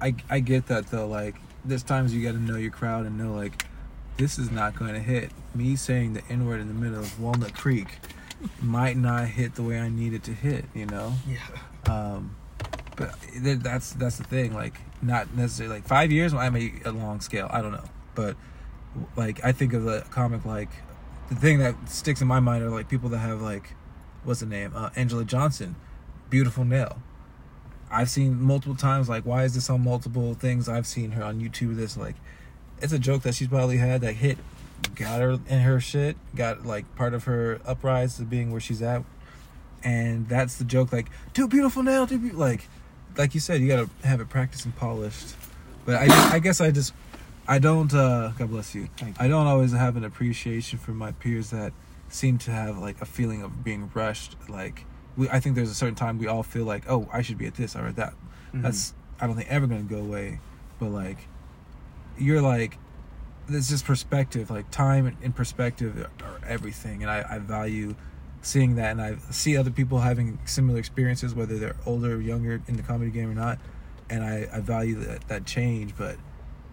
I 0.00 0.14
I 0.30 0.38
get 0.38 0.68
that 0.68 0.86
though. 0.86 1.08
Like 1.08 1.34
there's 1.64 1.82
times 1.82 2.14
you 2.14 2.22
got 2.22 2.32
to 2.32 2.38
know 2.40 2.56
your 2.56 2.70
crowd 2.70 3.06
and 3.06 3.18
know 3.18 3.34
like 3.34 3.66
this 4.18 4.38
is 4.38 4.52
not 4.52 4.76
going 4.78 4.94
to 4.94 5.00
hit. 5.00 5.32
Me 5.52 5.74
saying 5.74 6.12
the 6.12 6.22
N 6.30 6.46
word 6.46 6.60
in 6.60 6.68
the 6.68 6.74
middle 6.74 7.00
of 7.00 7.20
Walnut 7.20 7.54
Creek 7.54 7.98
might 8.60 8.96
not 8.96 9.26
hit 9.26 9.54
the 9.54 9.62
way 9.62 9.78
I 9.78 9.88
need 9.88 10.14
it 10.14 10.22
to 10.24 10.32
hit. 10.32 10.64
You 10.74 10.86
know. 10.86 11.14
Yeah. 11.26 11.38
Um, 11.92 12.36
but 12.96 13.14
that's 13.62 13.92
that's 13.94 14.18
the 14.18 14.24
thing. 14.24 14.54
Like 14.54 14.80
not 15.02 15.34
necessarily 15.34 15.76
like 15.76 15.86
five 15.86 16.12
years. 16.12 16.34
I 16.34 16.50
may 16.50 16.72
a 16.84 16.92
long 16.92 17.20
scale. 17.20 17.48
I 17.50 17.62
don't 17.62 17.72
know. 17.72 17.88
But 18.14 18.36
like 19.16 19.42
I 19.44 19.52
think 19.52 19.72
of 19.72 19.84
the 19.84 20.04
comic 20.10 20.44
like 20.44 20.70
the 21.28 21.36
thing 21.36 21.58
that 21.58 21.88
sticks 21.88 22.20
in 22.20 22.26
my 22.26 22.40
mind 22.40 22.64
are 22.64 22.70
like 22.70 22.88
people 22.88 23.08
that 23.10 23.18
have 23.18 23.40
like 23.40 23.74
what's 24.24 24.40
the 24.40 24.46
name 24.46 24.72
uh, 24.74 24.90
Anjelah 24.90 25.26
Johnson, 25.26 25.76
beautiful 26.28 26.64
nail. 26.64 27.00
I've 27.90 28.10
seen 28.10 28.40
multiple 28.40 28.76
times 28.76 29.08
like 29.08 29.24
why 29.24 29.44
is 29.44 29.54
this 29.54 29.70
on 29.70 29.82
multiple 29.82 30.34
things? 30.34 30.68
I've 30.68 30.86
seen 30.86 31.12
her 31.12 31.24
on 31.24 31.40
YouTube. 31.40 31.76
This 31.76 31.96
like 31.96 32.16
it's 32.82 32.92
a 32.92 32.98
joke 32.98 33.22
that 33.22 33.34
she's 33.34 33.48
probably 33.48 33.78
had 33.78 34.00
that 34.02 34.14
hit, 34.14 34.38
got 34.94 35.20
her 35.20 35.38
in 35.48 35.60
her 35.60 35.80
shit, 35.80 36.16
got 36.34 36.64
like 36.66 36.94
part 36.96 37.14
of 37.14 37.24
her 37.24 37.60
uprise 37.66 38.16
to 38.16 38.22
being 38.22 38.50
where 38.52 38.60
she's 38.60 38.82
at, 38.82 39.02
and 39.82 40.28
that's 40.28 40.56
the 40.56 40.64
joke. 40.64 40.92
Like 40.92 41.06
too 41.34 41.48
beautiful 41.48 41.82
nail, 41.82 42.06
too 42.06 42.18
be-, 42.18 42.30
like 42.30 42.68
like 43.16 43.34
you 43.34 43.40
said, 43.40 43.60
you 43.60 43.68
gotta 43.68 43.88
have 44.04 44.20
it 44.20 44.28
practiced 44.28 44.64
and 44.64 44.74
polished. 44.76 45.34
But 45.84 45.96
I 45.96 46.06
just, 46.08 46.32
I 46.34 46.38
guess 46.38 46.60
I 46.60 46.70
just 46.70 46.92
I 47.48 47.58
don't. 47.58 47.92
uh 47.94 48.32
God 48.38 48.50
bless 48.50 48.74
you. 48.74 48.88
Thank 48.96 49.20
I 49.20 49.28
don't 49.28 49.46
always 49.46 49.72
have 49.72 49.96
an 49.96 50.04
appreciation 50.04 50.78
for 50.78 50.92
my 50.92 51.12
peers 51.12 51.50
that 51.50 51.72
seem 52.08 52.38
to 52.38 52.50
have 52.50 52.78
like 52.78 53.00
a 53.00 53.06
feeling 53.06 53.42
of 53.42 53.64
being 53.64 53.90
rushed. 53.94 54.36
Like 54.48 54.84
we, 55.16 55.28
I 55.28 55.40
think 55.40 55.56
there's 55.56 55.70
a 55.70 55.74
certain 55.74 55.94
time 55.94 56.18
we 56.18 56.26
all 56.26 56.42
feel 56.42 56.64
like, 56.64 56.84
oh, 56.88 57.08
I 57.12 57.22
should 57.22 57.38
be 57.38 57.46
at 57.46 57.54
this 57.54 57.74
or 57.74 57.86
at 57.86 57.96
that. 57.96 58.14
Mhm. 58.54 58.62
That's 58.62 58.94
I 59.20 59.26
don't 59.26 59.36
think 59.36 59.50
ever 59.50 59.66
gonna 59.66 59.82
go 59.82 59.98
away. 59.98 60.40
But 60.78 60.90
like, 60.90 61.18
you're 62.18 62.40
like, 62.42 62.78
it's 63.50 63.68
just 63.68 63.84
perspective. 63.84 64.50
Like 64.50 64.70
time 64.70 65.16
and 65.22 65.34
perspective 65.34 66.08
are 66.22 66.40
everything, 66.46 67.02
and 67.02 67.10
I, 67.10 67.24
I 67.28 67.38
value 67.38 67.94
seeing 68.42 68.76
that, 68.76 68.92
and 68.92 69.02
I 69.02 69.16
see 69.30 69.56
other 69.56 69.70
people 69.70 69.98
having 69.98 70.38
similar 70.44 70.78
experiences, 70.78 71.34
whether 71.34 71.58
they're 71.58 71.76
older 71.86 72.16
or 72.16 72.20
younger 72.20 72.62
in 72.66 72.76
the 72.76 72.82
comedy 72.82 73.10
game 73.10 73.30
or 73.30 73.34
not, 73.34 73.58
and 74.08 74.24
I, 74.24 74.48
I 74.52 74.60
value 74.60 74.96
that 74.96 75.28
that 75.28 75.46
change. 75.46 75.94
But 75.96 76.16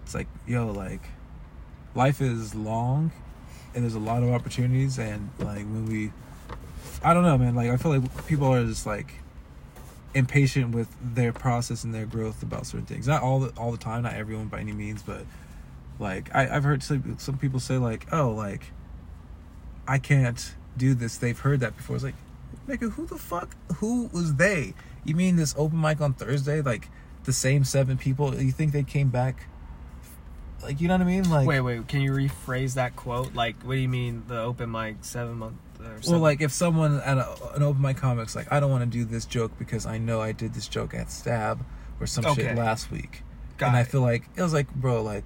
it's 0.04 0.16
like, 0.16 0.28
yo, 0.46 0.72
like, 0.72 1.02
life 1.96 2.22
is 2.22 2.56
long, 2.56 3.12
and 3.74 3.84
there's 3.84 3.96
a 3.96 4.00
lot 4.00 4.24
of 4.24 4.30
opportunities, 4.30 4.98
and 4.98 5.30
like 5.40 5.66
when 5.66 5.86
we, 5.86 6.12
I 7.04 7.14
don't 7.14 7.24
know, 7.24 7.38
man. 7.38 7.56
Like 7.56 7.70
I 7.70 7.78
feel 7.78 7.98
like 7.98 8.28
people 8.28 8.48
are 8.48 8.64
just 8.66 8.86
like 8.86 9.14
impatient 10.14 10.74
with 10.74 10.88
their 11.02 11.34
process 11.34 11.84
and 11.84 11.94
their 11.94 12.06
growth 12.06 12.42
about 12.42 12.66
certain 12.66 12.86
things. 12.86 13.08
Not 13.08 13.22
all 13.22 13.40
the 13.40 13.50
all 13.60 13.72
the 13.72 13.78
time, 13.78 14.04
not 14.04 14.14
everyone 14.14 14.48
by 14.48 14.60
any 14.60 14.74
means, 14.74 15.02
but 15.02 15.26
like 16.00 16.34
I, 16.36 16.48
I've 16.56 16.64
heard 16.64 16.84
some, 16.84 17.18
some 17.20 17.38
people 17.38 17.60
say 17.60 17.78
like, 17.78 18.12
oh, 18.14 18.30
like 18.32 18.72
I 19.88 19.98
can't 19.98 20.56
do 20.78 20.94
this. 20.94 21.18
They've 21.18 21.38
heard 21.38 21.60
that 21.62 21.76
before. 21.78 21.96
It's 21.96 22.06
like, 22.06 22.16
nigga, 22.68 22.92
who 22.92 23.06
the 23.06 23.18
fuck? 23.18 23.56
Who 23.78 24.10
was 24.14 24.36
they? 24.36 24.74
You 25.04 25.16
mean 25.16 25.36
this 25.38 25.56
open 25.58 25.80
mic 25.80 26.02
on 26.02 26.14
Thursday? 26.14 26.62
Like 26.62 26.90
the 27.24 27.34
same 27.34 27.64
seven 27.64 27.98
people? 27.98 28.36
You 28.36 28.52
think 28.52 28.72
they 28.74 28.84
came 28.84 29.10
back? 29.10 29.48
Like 30.64 30.82
you 30.82 30.88
know 30.88 30.96
what 30.96 31.02
I 31.02 31.06
mean? 31.06 31.30
Like 31.30 31.48
Wait, 31.48 31.62
wait. 31.62 31.88
Can 31.88 32.02
you 32.02 32.12
rephrase 32.12 32.76
that 32.76 32.96
quote? 32.96 33.34
Like, 33.36 33.62
what 33.64 33.76
do 33.76 33.80
you 33.80 33.88
mean 33.90 34.24
the 34.28 34.40
open 34.42 34.72
mic 34.72 34.98
seven 35.02 35.36
month? 35.38 35.56
Or 35.80 36.00
Well, 36.08 36.20
like 36.20 36.42
if 36.42 36.52
someone 36.52 37.00
at 37.02 37.18
a, 37.20 37.54
an 37.54 37.62
open 37.64 37.82
mic 37.82 37.98
comics 37.98 38.36
like, 38.36 38.52
I 38.52 38.60
don't 38.60 38.72
want 38.72 38.84
to 38.84 38.90
do 38.90 39.06
this 39.06 39.26
joke 39.26 39.52
because 39.60 39.86
I 39.86 40.00
know 40.00 40.20
I 40.20 40.32
did 40.32 40.54
this 40.56 40.68
joke 40.68 40.94
at 40.96 41.12
Stab 41.12 41.64
or 42.00 42.08
some 42.08 42.26
Okay. 42.26 42.42
shit 42.42 42.56
last 42.58 42.92
week, 42.92 43.22
Got 43.58 43.68
and 43.68 43.78
I 43.78 43.84
feel 43.84 44.02
like 44.02 44.28
it 44.36 44.42
was 44.42 44.54
like, 44.54 44.74
bro, 44.74 45.04
like, 45.04 45.26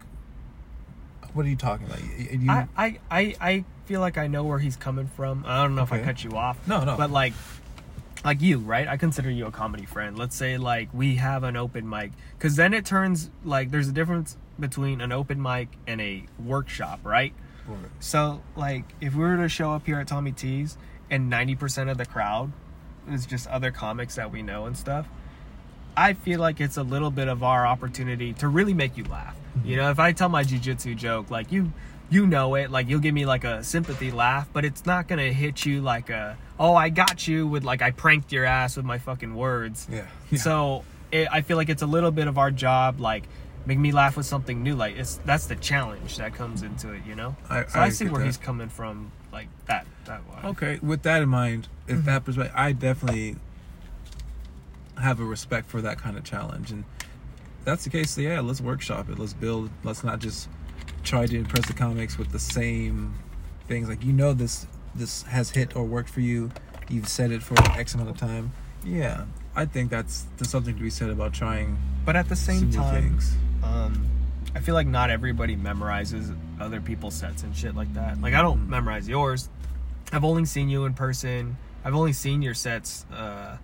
what 1.34 1.46
are 1.46 1.50
you 1.50 1.56
talking 1.56 1.88
about? 1.88 2.00
You, 2.02 2.40
you- 2.40 2.52
I, 2.52 2.68
I, 2.78 3.00
I, 3.10 3.36
I 3.42 3.66
feel 3.86 4.00
like 4.02 4.18
I 4.18 4.28
know 4.28 4.44
where 4.44 4.60
he's 4.60 4.76
coming 4.76 5.08
from. 5.08 5.44
I 5.48 5.64
don't 5.64 5.76
know 5.76 5.84
if 5.84 5.92
I 5.92 6.00
cut 6.00 6.24
you 6.24 6.32
off. 6.38 6.66
No, 6.68 6.84
no. 6.84 6.96
But 6.98 7.12
like, 7.12 7.34
like 8.24 8.42
you, 8.42 8.60
right? 8.60 8.88
I 8.88 8.98
consider 8.98 9.30
you 9.32 9.48
a 9.48 9.52
comedy 9.52 9.86
friend. 9.86 10.18
Let's 10.18 10.36
say 10.36 10.58
like 10.58 10.90
we 10.94 11.16
have 11.16 11.44
an 11.44 11.56
open 11.58 11.88
mic, 11.90 12.12
because 12.38 12.56
then 12.56 12.74
it 12.74 12.86
turns 12.86 13.30
like 13.44 13.72
there's 13.72 13.88
a 13.88 13.92
difference 13.94 14.38
between 14.60 15.02
an 15.02 15.12
open 15.12 15.42
mic 15.42 15.70
and 15.88 16.00
a 16.02 16.26
workshop, 16.44 17.00
right? 17.04 17.34
So 18.00 18.42
like, 18.56 18.84
if 19.00 19.14
we 19.16 19.22
were 19.22 19.38
to 19.38 19.50
show 19.50 19.72
up 19.72 19.86
here 19.86 20.00
at 20.00 20.08
Tommy 20.08 20.32
T's 20.34 20.78
and 21.10 21.30
ninety 21.30 21.56
percent 21.56 21.90
of 21.90 21.98
the 21.98 22.06
crowd 22.06 22.52
is 23.10 23.26
just 23.26 23.48
other 23.48 23.72
comics 23.72 24.16
that 24.16 24.32
we 24.32 24.42
know 24.44 24.66
and 24.66 24.78
stuff. 24.78 25.08
I 25.96 26.14
feel 26.14 26.40
like 26.40 26.62
it's 26.62 26.78
a 26.78 26.84
little 26.84 27.12
bit 27.12 27.28
of 27.28 27.44
our 27.44 27.66
opportunity 27.68 28.34
to 28.34 28.48
really 28.48 28.74
make 28.74 28.98
you 28.98 29.04
laugh. 29.06 29.36
You 29.66 29.76
know, 29.76 29.90
if 29.92 30.00
I 30.00 30.14
tell 30.14 30.30
my 30.30 30.44
jujitsu 30.44 30.96
joke, 30.96 31.30
like 31.30 31.52
you, 31.52 31.74
you 32.10 32.26
know 32.26 32.56
it, 32.56 32.72
like 32.72 32.88
you'll 32.88 33.02
give 33.02 33.14
me 33.14 33.26
like 33.26 33.44
a 33.44 33.64
sympathy 33.64 34.10
laugh, 34.12 34.48
but 34.54 34.64
it's 34.64 34.86
not 34.86 35.08
gonna 35.10 35.34
hit 35.34 35.66
you 35.66 35.82
like 35.82 36.10
a, 36.10 36.38
oh, 36.60 36.74
I 36.74 36.90
got 36.90 37.28
you 37.28 37.46
with 37.48 37.64
like 37.66 37.82
I 37.82 37.92
pranked 37.92 38.32
your 38.32 38.46
ass 38.46 38.78
with 38.78 38.86
my 38.86 38.98
fucking 38.98 39.36
words. 39.36 39.88
yeah. 39.92 40.08
yeah. 40.30 40.38
So 40.40 40.86
it, 41.12 41.28
I 41.30 41.42
feel 41.42 41.58
like 41.58 41.68
it's 41.70 41.82
a 41.82 41.88
little 41.88 42.12
bit 42.12 42.28
of 42.28 42.38
our 42.38 42.52
job, 42.52 43.02
like 43.02 43.24
make 43.66 43.78
me 43.78 43.92
laugh 43.92 44.16
with 44.16 44.26
something 44.26 44.64
new. 44.64 44.76
Like 44.76 44.96
it's 44.96 45.18
that's 45.26 45.48
the 45.48 45.58
challenge 45.58 46.18
that 46.18 46.34
comes 46.34 46.64
into 46.64 46.94
it. 46.94 47.02
You 47.06 47.16
know. 47.16 47.36
I- 47.50 47.66
so 47.66 47.80
I, 47.80 47.84
I 47.84 47.90
see 47.90 48.06
where 48.08 48.20
that. 48.20 48.26
he's 48.26 48.38
coming 48.38 48.70
from, 48.70 49.12
like 49.34 49.50
that 49.66 49.86
that 50.06 50.22
way. 50.30 50.50
Okay, 50.52 50.80
with 50.82 51.04
that 51.04 51.22
in 51.22 51.28
mind, 51.30 51.68
if 51.88 51.98
Mm-hmm. 51.98 52.06
that 52.06 52.24
perspective, 52.24 52.54
I 52.56 52.72
definitely 52.72 53.36
have 54.98 55.20
a 55.20 55.24
respect 55.26 55.70
for 55.70 55.82
that 55.82 55.98
kind 55.98 56.18
of 56.18 56.24
challenge, 56.24 56.72
and 56.72 56.84
if 57.60 57.66
that's 57.66 57.84
the 57.84 57.90
case. 57.90 58.12
So 58.12 58.22
yeah, 58.22 58.40
let's 58.42 58.62
workshop 58.62 59.10
it. 59.10 59.18
Let's 59.20 59.34
build. 59.34 59.70
Let's 59.84 60.04
not 60.04 60.20
just 60.20 60.50
try 61.04 61.26
to 61.26 61.38
impress 61.38 61.66
the 61.68 61.74
comics 61.74 62.18
with 62.18 62.32
the 62.32 62.40
same 62.40 63.14
things. 63.68 63.88
Like 63.90 64.04
you 64.04 64.14
know, 64.14 64.34
this 64.34 64.68
this 64.96 65.24
has 65.24 65.50
hit 65.52 65.76
or 65.76 65.84
worked 65.84 66.10
for 66.10 66.22
you. 66.22 66.52
You've 66.90 67.08
said 67.08 67.32
it 67.32 67.42
for 67.42 67.56
X 67.80 67.94
amount 67.96 68.10
of 68.10 68.18
time. 68.18 68.52
Yeah, 68.84 69.26
I 69.56 69.66
think 69.66 69.90
that's 69.92 70.26
there's 70.38 70.50
something 70.50 70.76
to 70.76 70.82
be 70.82 70.90
said 70.90 71.10
about 71.10 71.34
trying 71.34 71.78
But 72.06 72.16
at 72.16 72.28
the 72.30 72.36
same 72.36 72.72
time, 72.72 73.02
things. 73.04 73.36
um 73.64 74.08
i 74.56 74.60
feel 74.60 74.74
like 74.76 74.88
not 74.88 75.10
everybody 75.10 75.56
memorizes 75.56 76.36
other 76.60 76.82
people's 76.82 77.14
sets 77.14 77.44
and 77.44 77.56
shit 77.56 77.74
like 77.76 77.94
that 77.94 78.20
like 78.20 78.34
i 78.34 78.42
don't 78.42 78.58
Mhm. 78.66 78.68
memorize 78.70 79.08
yours 79.08 79.48
i've 80.12 80.26
only 80.26 80.44
seen 80.46 80.68
you 80.68 80.84
in 80.86 80.94
person 80.94 81.56
i've 81.86 81.96
only 81.96 82.12
seen 82.12 82.42
your 82.42 82.54
sets 82.56 83.06
uh 83.14 83.56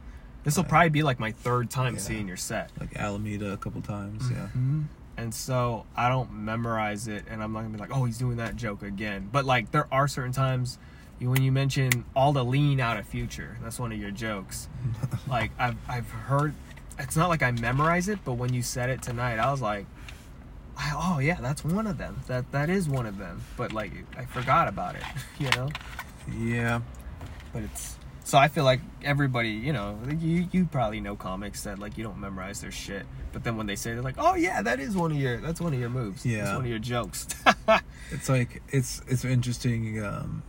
this 0.48 0.56
will 0.56 0.64
probably 0.64 0.88
be 0.89 1.04
like 1.04 1.20
my 1.20 1.32
third 1.34 1.70
time 1.70 1.95
Yeah. 1.95 2.00
seeing 2.00 2.28
your 2.28 2.38
set 2.38 2.72
Like 2.80 2.95
Alameda 2.95 3.52
a 3.52 3.58
couple 3.58 3.82
times. 3.82 4.24
Yeah. 4.32 4.48
Mhm. 4.58 4.86
and 5.18 5.34
so 5.34 5.84
i 5.95 6.08
don't 6.10 6.32
memorize 6.32 7.08
it 7.08 7.26
and 7.30 7.43
i'm 7.43 7.52
not 7.52 7.62
gonna 7.64 7.74
be 7.74 7.80
like 7.80 7.91
oh 7.95 8.06
he's 8.06 8.18
doing 8.18 8.38
that 8.38 8.56
joke 8.56 8.82
again 8.84 9.28
but 9.32 9.43
like 9.45 9.72
there 9.72 9.88
are 9.91 10.08
certain 10.08 10.32
times 10.32 10.78
when 11.20 11.41
you 11.41 11.52
mention 11.52 12.06
all 12.16 12.32
the 12.32 12.45
lean 12.45 12.80
out 12.80 12.98
of 12.98 13.06
future 13.08 13.58
that's 13.64 13.80
one 13.80 13.91
of 13.91 14.00
your 14.00 14.12
jokes 14.12 14.70
like 15.28 15.52
I've 15.60 15.76
I've 15.89 16.10
heard 16.10 16.54
it's 17.00 17.16
not 17.16 17.30
like 17.30 17.43
I 17.43 17.52
memorize 17.52 18.08
it, 18.10 18.20
but 18.26 18.34
when 18.34 18.54
you 18.56 18.64
said 18.64 18.89
it 18.89 19.04
tonight, 19.04 19.38
I 19.38 19.52
was 19.52 19.62
like, 19.62 19.86
I- 20.78 20.93
oh 20.95 21.20
yeah, 21.20 21.39
that's 21.39 21.64
one 21.64 21.86
of 21.86 22.00
them. 22.00 22.22
That 22.26 22.52
that 22.54 22.72
is 22.72 22.89
one 22.89 23.06
of 23.06 23.20
them. 23.20 23.43
But 23.56 23.72
like 23.72 23.91
I 24.18 24.26
forgot 24.26 24.68
about 24.68 24.95
it, 24.95 25.04
you 25.39 25.48
know. 25.52 25.70
Yeah. 26.36 26.82
But 27.54 27.62
it's 27.64 27.97
so 28.28 28.38
I 28.38 28.49
feel 28.49 28.65
like 28.65 28.82
everybody, 29.03 29.49
you 29.51 29.71
know, 29.71 29.97
you 30.19 30.47
you 30.51 30.65
probably 30.65 30.99
know 30.99 31.15
comics 31.15 31.63
that 31.63 31.80
like 31.80 31.97
you 31.97 32.03
don't 32.03 32.19
memorize 32.19 32.59
their 32.59 32.71
shit, 32.71 33.05
but 33.32 33.43
then 33.45 33.55
when 33.55 33.67
they 33.67 33.75
say 33.78 33.91
it, 33.91 33.93
they're 33.95 34.03
like, 34.03 34.17
oh 34.17 34.36
yeah, 34.36 34.61
that 34.61 34.80
is 34.80 34.95
one 34.97 35.11
of 35.11 35.17
your 35.17 35.38
that's 35.38 35.61
one 35.61 35.73
of 35.73 35.80
your 35.80 35.89
moves. 35.89 36.25
Yeah. 36.25 36.43
that's 36.43 36.55
one 36.55 36.65
of 36.65 36.69
your 36.69 36.80
jokes. 36.80 37.25
it's 38.11 38.28
like 38.30 38.61
it's 38.69 39.01
it's 39.07 39.23
interesting 39.23 40.03
um 40.03 40.43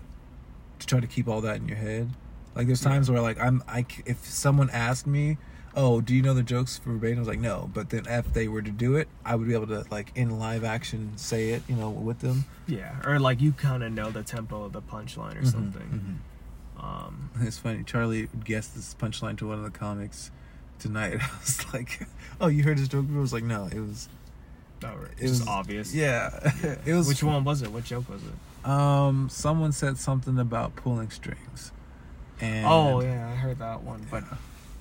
to 0.81 0.87
try 0.87 1.01
to 1.01 1.07
keep 1.07 1.29
all 1.29 1.41
that 1.41 1.57
in 1.57 1.67
your 1.69 1.77
head 1.77 2.11
like 2.55 2.67
there's 2.67 2.81
times 2.81 3.11
where 3.11 3.21
like 3.21 3.41
i'm 3.41 3.63
I 3.67 3.85
if 4.07 4.25
someone 4.25 4.71
asked 4.71 5.09
me 5.09 5.39
oh 5.75 6.01
do 6.01 6.15
you 6.15 6.23
know 6.23 6.35
the 6.35 6.43
jokes 6.45 6.79
for 6.79 6.91
verbatim 6.93 7.19
i 7.19 7.21
was 7.21 7.29
like 7.29 7.41
no 7.41 7.69
but 7.75 7.91
then 7.91 8.07
if 8.09 8.33
they 8.33 8.47
were 8.47 8.63
to 8.63 8.71
do 8.71 8.95
it 8.95 9.09
i 9.25 9.35
would 9.35 9.49
be 9.49 9.55
able 9.55 9.67
to 9.67 9.85
like 9.91 10.13
in 10.15 10.39
live 10.39 10.63
action 10.63 11.13
say 11.17 11.51
it 11.51 11.63
you 11.69 11.75
know 11.75 11.91
with 11.91 12.21
them 12.21 12.45
yeah, 12.69 12.95
or 13.05 13.19
like 13.19 13.41
you 13.41 13.51
kind 13.53 13.83
of 13.83 13.91
know 13.93 14.11
the 14.11 14.23
tempo 14.23 14.63
of 14.65 14.73
the 14.73 14.83
punchline 14.83 15.41
or 15.41 15.47
something. 15.47 15.83
Mhm. 15.89 16.38
Um, 16.81 17.31
it's 17.41 17.59
funny 17.59 17.83
charlie 17.85 18.29
guessed 18.45 18.75
this 18.75 18.95
punchline 18.95 19.37
to 19.39 19.49
one 19.49 19.59
of 19.59 19.65
the 19.65 19.77
comics 19.77 20.31
tonight 20.79 21.19
i 21.21 21.29
was 21.41 21.73
like 21.75 22.07
oh 22.41 22.47
you 22.47 22.63
heard 22.63 22.79
his 22.79 22.89
joke 22.89 23.07
before?" 23.07 23.19
i 23.19 23.23
was 23.23 23.33
like 23.33 23.45
no 23.45 23.67
it 23.67 23.81
was 23.81 24.09
oh, 24.85 24.89
it 25.03 25.25
it 25.25 25.29
was 25.29 25.47
obvious. 25.47 25.95
yeah 25.95 26.31
it 26.87 26.95
was 26.95 27.09
Which 27.09 27.23
one 27.23 27.43
was 27.45 27.63
it? 27.63 27.73
What 27.73 27.85
joke 27.85 28.09
was 28.09 28.23
it? 28.23 28.69
um 28.69 29.29
someone 29.29 29.73
said 29.73 29.99
something 29.99 30.39
about 30.39 30.77
pulling 30.77 31.11
strings 31.11 31.73
and 32.41 32.67
Oh 32.67 33.01
yeah, 33.01 33.29
I 33.29 33.35
heard 33.35 33.59
that 33.59 33.83
one. 33.83 34.07
But 34.11 34.25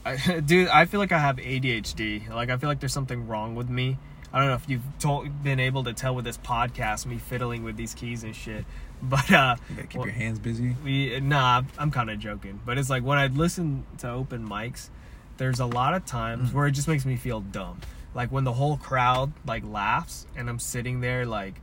I, 0.06 0.40
dude, 0.40 0.68
I 0.70 0.86
feel 0.86 1.00
like 1.00 1.12
I 1.12 1.20
have 1.20 1.38
ADHD. 1.38 2.30
Like 2.30 2.50
I 2.50 2.58
feel 2.58 2.70
like 2.70 2.80
there's 2.80 2.94
something 2.94 3.28
wrong 3.28 3.56
with 3.56 3.70
me. 3.70 3.98
I 4.32 4.40
don't 4.40 4.50
know 4.50 4.56
if 4.56 4.70
you've 4.70 4.84
told, 5.00 5.44
been 5.44 5.60
able 5.60 5.84
to 5.86 5.94
tell 5.94 6.14
with 6.14 6.26
this 6.26 6.38
podcast, 6.38 7.06
me 7.06 7.18
fiddling 7.18 7.64
with 7.64 7.78
these 7.78 7.94
keys 7.94 8.24
and 8.24 8.36
shit. 8.36 8.66
But 9.04 9.32
uh, 9.32 9.56
you 9.70 9.76
gotta 9.76 9.88
keep 9.88 10.00
well, 10.00 10.08
your 10.08 10.16
hands 10.16 10.40
busy 10.40 10.76
we 10.84 11.20
nah, 11.20 11.62
I'm 11.78 11.92
kind 11.92 12.10
of 12.10 12.18
joking. 12.20 12.60
But 12.66 12.78
it's 12.78 12.90
like 12.90 13.04
when 13.04 13.18
I 13.20 13.28
listen 13.28 13.86
to 14.00 14.10
open 14.10 14.48
mics, 14.48 14.90
there's 15.38 15.60
a 15.60 15.66
lot 15.68 15.94
of 15.94 16.06
times 16.06 16.50
Mm. 16.50 16.54
where 16.54 16.68
it 16.68 16.72
just 16.72 16.88
makes 16.88 17.06
me 17.06 17.16
feel 17.16 17.42
dumb. 17.42 17.80
Like 18.16 18.32
when 18.32 18.44
the 18.44 18.54
whole 18.54 18.78
crowd 18.78 19.34
like 19.46 19.64
laughs 19.66 20.26
and 20.36 20.50
I'm 20.50 20.58
sitting 20.60 21.02
there 21.02 21.26
like, 21.28 21.62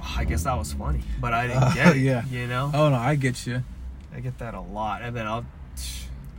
"Oh, 0.00 0.14
I 0.16 0.24
guess 0.24 0.44
that 0.44 0.56
was 0.56 0.72
funny, 0.72 1.02
but 1.20 1.34
I 1.34 1.48
didn't 1.48 1.62
Uh, 1.64 1.74
get 1.74 1.96
it. 1.96 2.00
yeah. 2.00 2.24
you 2.26 2.46
know. 2.46 2.70
Oh 2.72 2.88
no, 2.88 2.96
I 2.96 3.14
get 3.16 3.46
you. 3.46 3.62
I 4.14 4.20
get 4.20 4.38
that 4.38 4.54
a 4.54 4.60
lot, 4.60 5.02
and 5.02 5.14
then 5.14 5.26
I'll. 5.26 5.44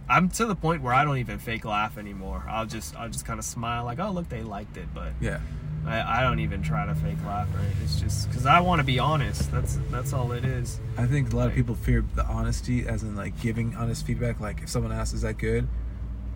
I'm 0.09 0.27
to 0.29 0.45
the 0.45 0.55
point 0.55 0.81
where 0.81 0.93
I 0.93 1.05
don't 1.05 1.17
even 1.19 1.39
fake 1.39 1.63
laugh 1.65 1.97
anymore. 1.97 2.43
I'll 2.49 2.65
just 2.65 2.95
I'll 2.95 3.09
just 3.09 3.25
kind 3.25 3.39
of 3.39 3.45
smile 3.45 3.85
like, 3.85 3.99
oh 3.99 4.11
look, 4.11 4.27
they 4.29 4.41
liked 4.41 4.75
it, 4.77 4.87
but 4.93 5.13
Yeah, 5.21 5.39
I, 5.85 6.19
I 6.19 6.21
don't 6.23 6.39
even 6.39 6.61
try 6.61 6.85
to 6.85 6.95
fake 6.95 7.17
laugh. 7.25 7.47
Right? 7.55 7.65
It's 7.83 7.99
just 7.99 8.29
because 8.29 8.45
I 8.45 8.59
want 8.61 8.79
to 8.79 8.83
be 8.85 8.99
honest. 8.99 9.51
That's 9.51 9.77
that's 9.91 10.13
all 10.13 10.31
it 10.31 10.45
is. 10.45 10.79
I 10.97 11.05
think 11.05 11.31
a 11.33 11.35
lot 11.35 11.47
of 11.47 11.53
people 11.55 11.75
fear 11.75 12.03
the 12.15 12.25
honesty, 12.25 12.87
as 12.87 13.03
in 13.03 13.15
like 13.15 13.39
giving 13.41 13.75
honest 13.75 14.05
feedback. 14.05 14.39
Like 14.39 14.61
if 14.63 14.69
someone 14.69 14.91
asks, 14.91 15.13
"Is 15.13 15.21
that 15.21 15.37
good?" 15.37 15.67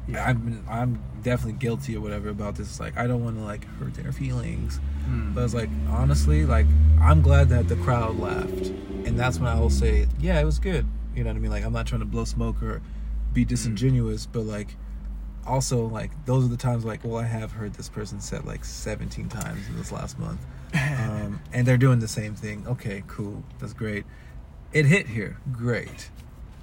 Yeah. 0.07 0.23
I'm 0.25 0.37
been, 0.39 0.63
I'm 0.69 1.03
definitely 1.21 1.59
guilty 1.59 1.95
or 1.97 2.01
whatever 2.01 2.29
about 2.29 2.55
this. 2.55 2.79
Like 2.79 2.97
I 2.97 3.07
don't 3.07 3.23
want 3.23 3.37
to 3.37 3.43
like 3.43 3.65
hurt 3.79 3.93
their 3.95 4.11
feelings, 4.11 4.79
Hmm. 5.05 5.33
but 5.33 5.43
it's 5.43 5.53
like 5.53 5.69
honestly, 5.89 6.45
like 6.45 6.65
I'm 7.01 7.21
glad 7.21 7.49
that 7.49 7.67
the 7.67 7.75
crowd 7.77 8.17
laughed, 8.17 8.67
and 9.05 9.19
that's 9.19 9.39
when 9.39 9.47
I 9.49 9.59
will 9.59 9.69
say, 9.69 10.07
"Yeah, 10.19 10.39
it 10.39 10.45
was 10.45 10.59
good." 10.59 10.85
You 11.15 11.23
know 11.23 11.29
what 11.31 11.37
I 11.37 11.39
mean? 11.39 11.51
Like 11.51 11.65
I'm 11.65 11.73
not 11.73 11.87
trying 11.87 11.99
to 12.01 12.05
blow 12.05 12.23
smoke 12.25 12.61
or 12.63 12.81
be 13.33 13.43
disingenuous, 13.45 14.25
but 14.25 14.41
like 14.45 14.75
also 15.47 15.87
like 15.87 16.11
those 16.25 16.45
are 16.45 16.49
the 16.49 16.57
times 16.57 16.85
like, 16.85 17.03
well, 17.03 17.17
I 17.17 17.25
have 17.25 17.51
heard 17.51 17.73
this 17.73 17.89
person 17.89 18.19
said 18.21 18.45
like 18.45 18.65
17 18.65 19.29
times 19.29 19.67
in 19.67 19.77
this 19.77 19.91
last 19.91 20.19
month. 20.19 20.39
um, 20.73 21.39
and 21.53 21.65
they're 21.65 21.77
doing 21.77 21.99
the 21.99 22.07
same 22.07 22.35
thing. 22.35 22.65
Okay, 22.67 23.03
cool, 23.07 23.43
that's 23.59 23.73
great. 23.73 24.05
It 24.73 24.85
hit 24.85 25.07
here, 25.07 25.37
great. 25.51 26.09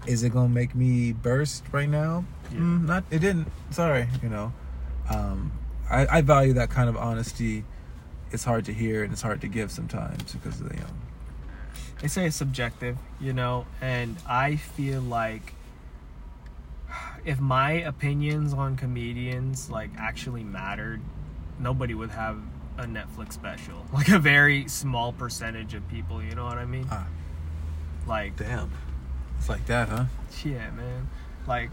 Is 0.07 0.23
it 0.23 0.31
gonna 0.31 0.51
make 0.51 0.75
me 0.75 1.13
burst 1.13 1.65
right 1.73 1.89
now? 1.89 2.25
Yeah. 2.53 2.59
Mm, 2.59 2.87
not. 2.87 3.05
It 3.11 3.21
didn't. 3.21 3.49
Sorry, 3.71 4.07
you 4.23 4.29
know. 4.29 4.53
Um, 5.09 5.53
I, 5.91 6.19
I 6.19 6.21
value 6.21 6.53
that 6.55 6.71
kind 6.71 6.89
of 6.89 6.97
honesty. 6.97 7.65
It's 8.31 8.45
hard 8.45 8.65
to 8.67 8.75
hear 8.75 9.03
and 9.03 9.13
it's 9.13 9.23
hard 9.23 9.41
to 9.43 9.49
give 9.49 9.71
sometimes 9.71 10.33
because 10.33 10.61
of, 10.61 10.73
you 10.73 10.81
know. 10.81 10.87
they 12.01 12.09
say 12.09 12.27
it's 12.27 12.37
subjective, 12.37 12.99
you 13.21 13.33
know, 13.33 13.67
and 13.81 14.17
I 14.27 14.57
feel 14.57 15.01
like 15.01 15.55
if 17.25 17.41
my 17.41 17.73
opinions 17.73 18.53
on 18.53 18.77
comedians 18.77 19.71
like 19.71 19.91
actually 19.99 20.45
mattered, 20.45 21.01
nobody 21.59 21.95
would 21.95 22.11
have 22.11 22.39
a 22.79 22.85
Netflix 22.85 23.33
special. 23.33 23.85
Like 23.93 24.09
a 24.09 24.19
very 24.19 24.69
small 24.69 25.13
percentage 25.13 25.75
of 25.75 25.87
people, 25.89 26.23
you 26.23 26.35
know 26.35 26.45
what 26.45 26.59
I 26.59 26.65
mean? 26.67 26.87
Ah, 26.91 27.07
Like 28.07 28.37
damn. 28.37 28.71
It's 29.39 29.49
like 29.49 29.65
that, 29.67 29.89
huh? 29.89 30.05
Yeah, 30.45 30.71
man. 30.71 31.09
Like, 31.47 31.71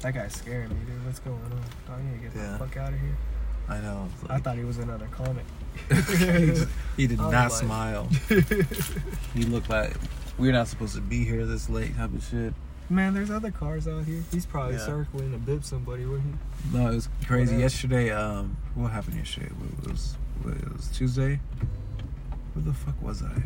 That 0.00 0.14
guy's 0.14 0.34
scaring 0.34 0.68
me, 0.70 0.76
dude. 0.86 1.04
What's 1.04 1.18
going 1.20 1.36
on? 1.36 1.94
I 1.94 2.02
need 2.02 2.22
to 2.22 2.28
get 2.28 2.36
Yeah. 2.36 2.52
the 2.52 2.58
fuck 2.58 2.76
out 2.76 2.92
of 2.92 3.00
here? 3.00 3.16
I 3.68 3.80
know. 3.80 4.08
I 4.30 4.38
thought 4.38 4.56
he 4.56 4.64
was 4.64 4.78
another 4.78 5.06
comic. 5.08 5.44
he, 5.88 5.94
just- 6.46 6.68
he 6.96 7.06
did 7.06 7.18
was 7.20 7.30
not 7.32 7.50
like- 7.50 7.60
smile. 7.60 8.08
he 9.34 9.42
looked 9.44 9.68
like 9.70 9.94
we're 10.38 10.52
not 10.52 10.68
supposed 10.68 10.94
to 10.94 11.00
be 11.00 11.24
here 11.24 11.44
this 11.46 11.68
late 11.68 11.96
type 11.96 12.14
of 12.14 12.24
shit. 12.24 12.54
Man, 12.90 13.12
there's 13.14 13.30
other 13.30 13.50
cars 13.50 13.86
out 13.86 14.04
here. 14.04 14.22
He's 14.30 14.46
probably 14.46 14.76
Yeah. 14.76 14.86
circling 14.86 15.32
to 15.32 15.38
bib 15.38 15.62
somebody, 15.64 16.06
wouldn't 16.06 16.36
he? 16.72 16.76
No, 16.78 16.90
it 16.90 16.94
was 16.94 17.08
crazy. 17.26 17.52
Whatever. 17.52 17.60
Yesterday, 17.60 18.10
um, 18.10 18.56
what 18.74 18.92
happened 18.92 19.16
yesterday? 19.16 19.46
It 19.82 19.88
was, 19.88 20.16
what, 20.42 20.54
it 20.56 20.72
was 20.72 20.88
Tuesday. 20.88 21.38
Where 22.54 22.64
the 22.64 22.72
fuck 22.72 23.00
was 23.02 23.22
I? 23.22 23.42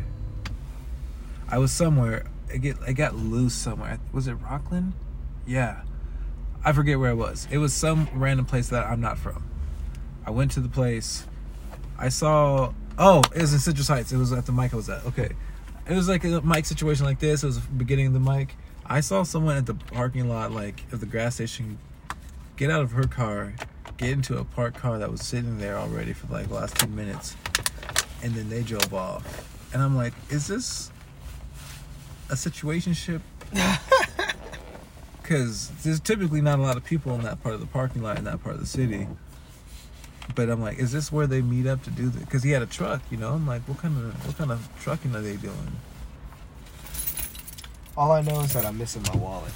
I 1.49 1.57
was 1.57 1.71
somewhere. 1.71 2.25
I 2.51 2.57
get, 2.57 2.77
I 2.87 2.93
got 2.93 3.15
loose 3.15 3.53
somewhere. 3.53 3.99
Was 4.13 4.27
it 4.27 4.39
Rocklin? 4.41 4.93
Yeah, 5.45 5.81
I 6.63 6.71
forget 6.71 6.97
where 6.99 7.11
it 7.11 7.15
was. 7.15 7.47
It 7.51 7.57
was 7.57 7.73
some 7.73 8.07
random 8.13 8.45
place 8.45 8.69
that 8.69 8.85
I'm 8.85 9.01
not 9.01 9.17
from. 9.17 9.43
I 10.25 10.31
went 10.31 10.51
to 10.51 10.61
the 10.61 10.69
place. 10.69 11.25
I 11.97 12.07
saw. 12.09 12.71
Oh, 12.97 13.21
it 13.35 13.41
was 13.41 13.51
in 13.53 13.59
Citrus 13.59 13.87
Heights. 13.89 14.13
It 14.13 14.17
was 14.17 14.31
at 14.31 14.45
the 14.45 14.51
mic 14.53 14.71
I 14.73 14.77
was 14.77 14.87
at. 14.89 15.03
Okay, 15.05 15.31
it 15.87 15.93
was 15.93 16.07
like 16.07 16.23
a 16.23 16.41
mic 16.41 16.65
situation 16.65 17.05
like 17.05 17.19
this. 17.19 17.43
It 17.43 17.47
was 17.47 17.59
the 17.59 17.67
beginning 17.73 18.07
of 18.07 18.13
the 18.13 18.19
mic. 18.19 18.55
I 18.85 18.99
saw 18.99 19.23
someone 19.23 19.57
at 19.57 19.65
the 19.65 19.73
parking 19.73 20.27
lot, 20.29 20.51
like 20.51 20.83
of 20.91 20.99
the 20.99 21.05
gas 21.05 21.35
station, 21.35 21.77
get 22.57 22.69
out 22.69 22.81
of 22.81 22.91
her 22.91 23.05
car, 23.05 23.53
get 23.97 24.09
into 24.09 24.37
a 24.37 24.43
parked 24.43 24.77
car 24.77 24.99
that 24.99 25.09
was 25.09 25.21
sitting 25.21 25.57
there 25.57 25.77
already 25.77 26.13
for 26.13 26.31
like 26.31 26.47
the 26.49 26.55
last 26.55 26.77
two 26.77 26.87
minutes, 26.87 27.35
and 28.21 28.33
then 28.33 28.49
they 28.49 28.61
drove 28.61 28.93
off. 28.93 29.49
And 29.73 29.81
I'm 29.81 29.95
like, 29.95 30.13
is 30.29 30.47
this 30.47 30.91
a 32.29 32.35
situation 32.35 32.93
ship? 32.93 33.21
Because 35.23 35.69
there's 35.83 36.01
typically 36.01 36.41
not 36.41 36.59
a 36.59 36.61
lot 36.61 36.75
of 36.75 36.83
people 36.83 37.15
in 37.15 37.21
that 37.21 37.41
part 37.41 37.55
of 37.55 37.61
the 37.61 37.65
parking 37.67 38.03
lot 38.03 38.17
in 38.17 38.25
that 38.25 38.43
part 38.43 38.55
of 38.55 38.61
the 38.61 38.67
city. 38.67 39.07
But 40.35 40.49
I'm 40.49 40.61
like, 40.61 40.79
is 40.79 40.91
this 40.91 41.13
where 41.13 41.27
they 41.27 41.41
meet 41.41 41.65
up 41.65 41.81
to 41.83 41.89
do 41.89 42.09
this? 42.09 42.21
Because 42.23 42.43
he 42.43 42.51
had 42.51 42.61
a 42.61 42.65
truck, 42.65 43.01
you 43.09 43.15
know. 43.15 43.31
I'm 43.31 43.47
like, 43.47 43.61
what 43.61 43.77
kind 43.77 43.97
of 43.97 44.27
what 44.27 44.37
kind 44.37 44.51
of 44.51 44.67
trucking 44.81 45.15
are 45.15 45.21
they 45.21 45.37
doing? 45.37 45.77
All 47.95 48.11
I 48.11 48.21
know 48.21 48.41
is 48.41 48.53
that 48.53 48.65
I'm 48.65 48.77
missing 48.77 49.03
my 49.03 49.15
wallet. 49.17 49.51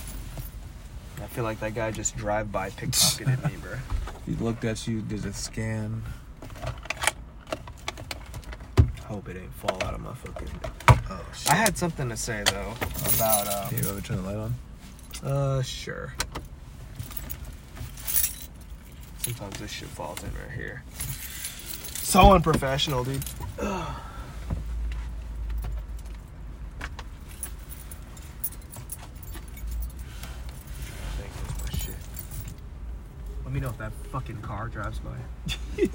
I 1.21 1.25
feel 1.27 1.43
like 1.43 1.59
that 1.61 1.73
guy 1.73 1.91
just 1.91 2.15
drive 2.15 2.51
by 2.51 2.69
pickpocketed 2.69 3.43
me, 3.49 3.57
bro. 3.61 3.73
He 4.27 4.35
looked 4.35 4.65
at 4.65 4.85
you, 4.85 4.99
did 5.01 5.25
a 5.25 5.31
scan. 5.31 6.03
Hope 9.05 9.29
it 9.29 9.37
ain't 9.37 9.53
fall 9.53 9.81
out 9.85 9.93
of 9.93 10.01
my 10.01 10.13
fucking. 10.15 10.49
Oh 11.09 11.25
shit! 11.33 11.49
I 11.49 11.55
had 11.55 11.77
something 11.77 12.09
to 12.09 12.17
say 12.17 12.43
though 12.45 12.73
about 13.15 13.47
uh, 13.47 13.69
Can 13.69 13.77
you 13.81 13.89
ever 13.89 14.01
turn 14.01 14.17
the 14.17 14.23
light 14.23 14.35
on? 14.35 14.53
uh 15.23 15.61
sure. 15.61 16.13
Sometimes 19.19 19.57
this 19.59 19.71
shit 19.71 19.87
falls 19.87 20.21
in 20.23 20.29
right 20.31 20.51
here. 20.53 20.83
So 22.01 22.33
unprofessional, 22.33 23.05
dude. 23.05 23.23
Ugh. 23.61 23.95
I 31.07 31.21
think 31.21 31.31
that's 31.33 31.63
my 31.63 31.79
shit. 31.79 31.95
Let 33.45 33.46
me 33.57 33.61
know 33.61 33.69
if 33.69 33.77
that 33.79 33.91
fucking 34.11 34.39
car 34.41 34.67
drives 34.67 34.99
by. 34.99 35.15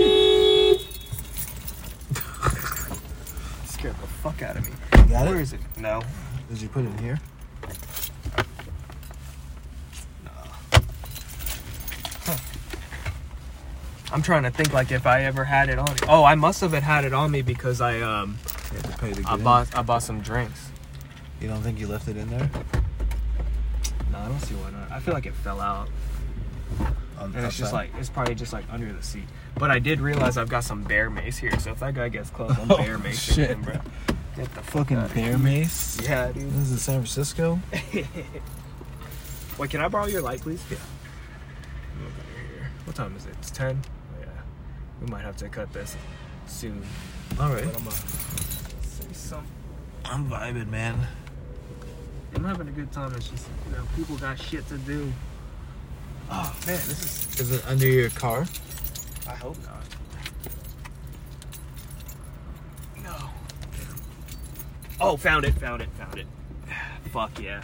Scared 3.67 3.95
the 4.01 4.07
fuck 4.21 4.43
out 4.43 4.57
of 4.57 4.65
me. 4.65 4.73
got 5.09 5.27
Where 5.27 5.37
it? 5.37 5.43
is 5.43 5.53
it? 5.53 5.61
No. 5.79 6.03
Did 6.49 6.61
you 6.61 6.69
put 6.69 6.85
it 6.85 6.89
in 6.89 6.99
here? 6.99 7.21
No. 10.25 10.31
Huh. 12.25 12.37
I'm 14.13 14.23
trying 14.23 14.43
to 14.43 14.51
think 14.51 14.73
like 14.73 14.91
if 14.91 15.07
I 15.07 15.23
ever 15.23 15.45
had 15.45 15.69
it 15.69 15.79
on. 15.79 15.95
Oh, 16.09 16.25
I 16.25 16.35
must 16.35 16.61
have 16.63 16.73
had 16.73 17.05
it 17.05 17.13
on 17.13 17.31
me 17.31 17.43
because 17.43 17.81
I 17.81 18.01
um 18.01 18.39
You 18.73 18.77
had 18.79 18.85
to 18.87 18.99
pay 18.99 19.13
to 19.13 19.23
get 19.23 19.31
I 19.31 19.35
in. 19.35 19.45
bought 19.45 19.77
I 19.79 19.83
bought 19.83 20.03
some 20.03 20.21
drinks. 20.21 20.71
You 21.41 21.47
don't 21.47 21.63
think 21.63 21.79
you 21.79 21.87
left 21.87 22.09
it 22.09 22.17
in 22.17 22.29
there? 22.29 22.51
No, 24.11 24.19
I 24.19 24.27
don't 24.29 24.41
see 24.41 24.55
why 24.57 24.71
not. 24.73 24.91
I 24.91 24.99
feel 24.99 25.15
like 25.15 25.27
it 25.27 25.35
fell 25.35 25.61
out, 25.61 25.89
and 27.25 27.37
it's 27.37 27.57
just 27.57 27.73
outside? 27.73 27.91
like 27.93 28.01
it's 28.01 28.11
probably 28.11 28.35
just 28.35 28.53
like 28.53 28.65
under 28.71 28.93
the 28.93 29.03
seat. 29.03 29.25
But 29.57 29.71
I 29.71 29.79
did 29.79 30.01
realize 30.01 30.37
I've 30.37 30.49
got 30.49 30.65
some 30.65 30.83
bear 30.83 31.11
mace 31.11 31.39
here, 31.39 31.59
so 31.59 31.71
if 31.73 31.81
that 31.81 31.95
guy 31.95 32.09
gets 32.09 32.31
close, 32.31 32.57
I'm 32.59 32.71
Oh, 32.71 32.77
bear 32.77 32.99
mace 32.99 33.21
shit. 33.21 33.51
him, 33.51 33.63
bro. 33.63 33.79
Get 34.37 34.53
the 34.55 34.63
fucking 34.63 34.97
outta 34.97 35.15
bear 35.15 35.39
mace. 35.39 36.01
Yeah, 36.03 36.33
dude. 36.33 36.51
This 36.53 36.71
is 36.71 36.83
San 36.83 36.97
Francisco. 37.01 37.61
Wait, 39.59 39.71
can 39.71 39.81
I 39.81 39.89
borrow 39.89 40.07
your 40.07 40.23
light, 40.23 40.41
please? 40.41 40.63
Yeah. 40.71 40.79
I'm 41.99 42.05
looking 42.05 42.23
here. 42.57 42.71
What 42.85 42.97
time 42.97 43.15
is 43.17 43.27
it? 43.27 43.35
It's 43.39 43.51
ten. 43.51 43.81
Oh, 43.87 44.21
yeah, 44.21 44.27
we 45.01 45.07
might 45.09 45.23
have 45.23 45.37
to 45.39 45.49
cut 45.49 45.73
this 45.73 45.97
soon. 46.47 46.83
All 47.39 47.51
right. 47.51 47.65
But. 47.65 47.77
I'm 49.05 49.15
something. 49.15 49.49
I'm 50.05 50.29
vibing, 50.29 50.69
man. 50.69 51.07
I'm 52.35 52.45
having 52.45 52.69
a 52.69 52.73
good 52.73 52.91
time. 52.93 53.15
It's 53.15 53.29
just, 53.29 53.47
you 53.67 53.77
know, 53.77 53.83
people 53.95 54.17
got 54.17 54.39
shit 54.41 54.67
to 54.69 54.79
do. 54.79 55.13
Oh, 56.35 56.57
man, 56.67 56.77
this 56.77 57.05
is. 57.35 57.41
Is 57.41 57.51
it 57.53 57.67
under 57.67 57.87
your 57.87 58.09
car? 58.11 58.47
I 59.29 59.35
hope 59.35 59.57
not. 59.65 59.85
No. 63.05 63.17
Oh, 65.01 65.17
found 65.17 65.45
it, 65.45 65.53
found 65.55 65.83
it, 65.83 65.89
found 65.99 66.19
it. 66.19 66.27
Fuck 67.13 67.39
yeah. 67.39 67.63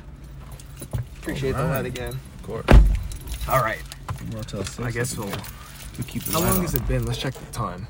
Appreciate 1.19 1.53
the 1.53 1.59
Alright. 1.63 1.85
light 1.85 1.87
again. 1.87 2.19
Of 2.37 2.43
course. 2.43 2.67
All 3.49 3.63
right. 3.63 3.83
Motel 4.35 4.65
Six. 4.65 4.81
I 4.81 4.91
guess 4.91 5.17
we'll. 5.17 5.29
we 5.97 6.05
keep 6.05 6.25
the 6.25 6.33
How 6.33 6.41
light 6.41 6.49
long 6.49 6.57
on. 6.57 6.63
has 6.63 6.75
it 6.75 6.87
been? 6.87 7.07
Let's 7.07 7.19
check 7.19 7.35
the 7.35 7.53
time. 7.53 7.87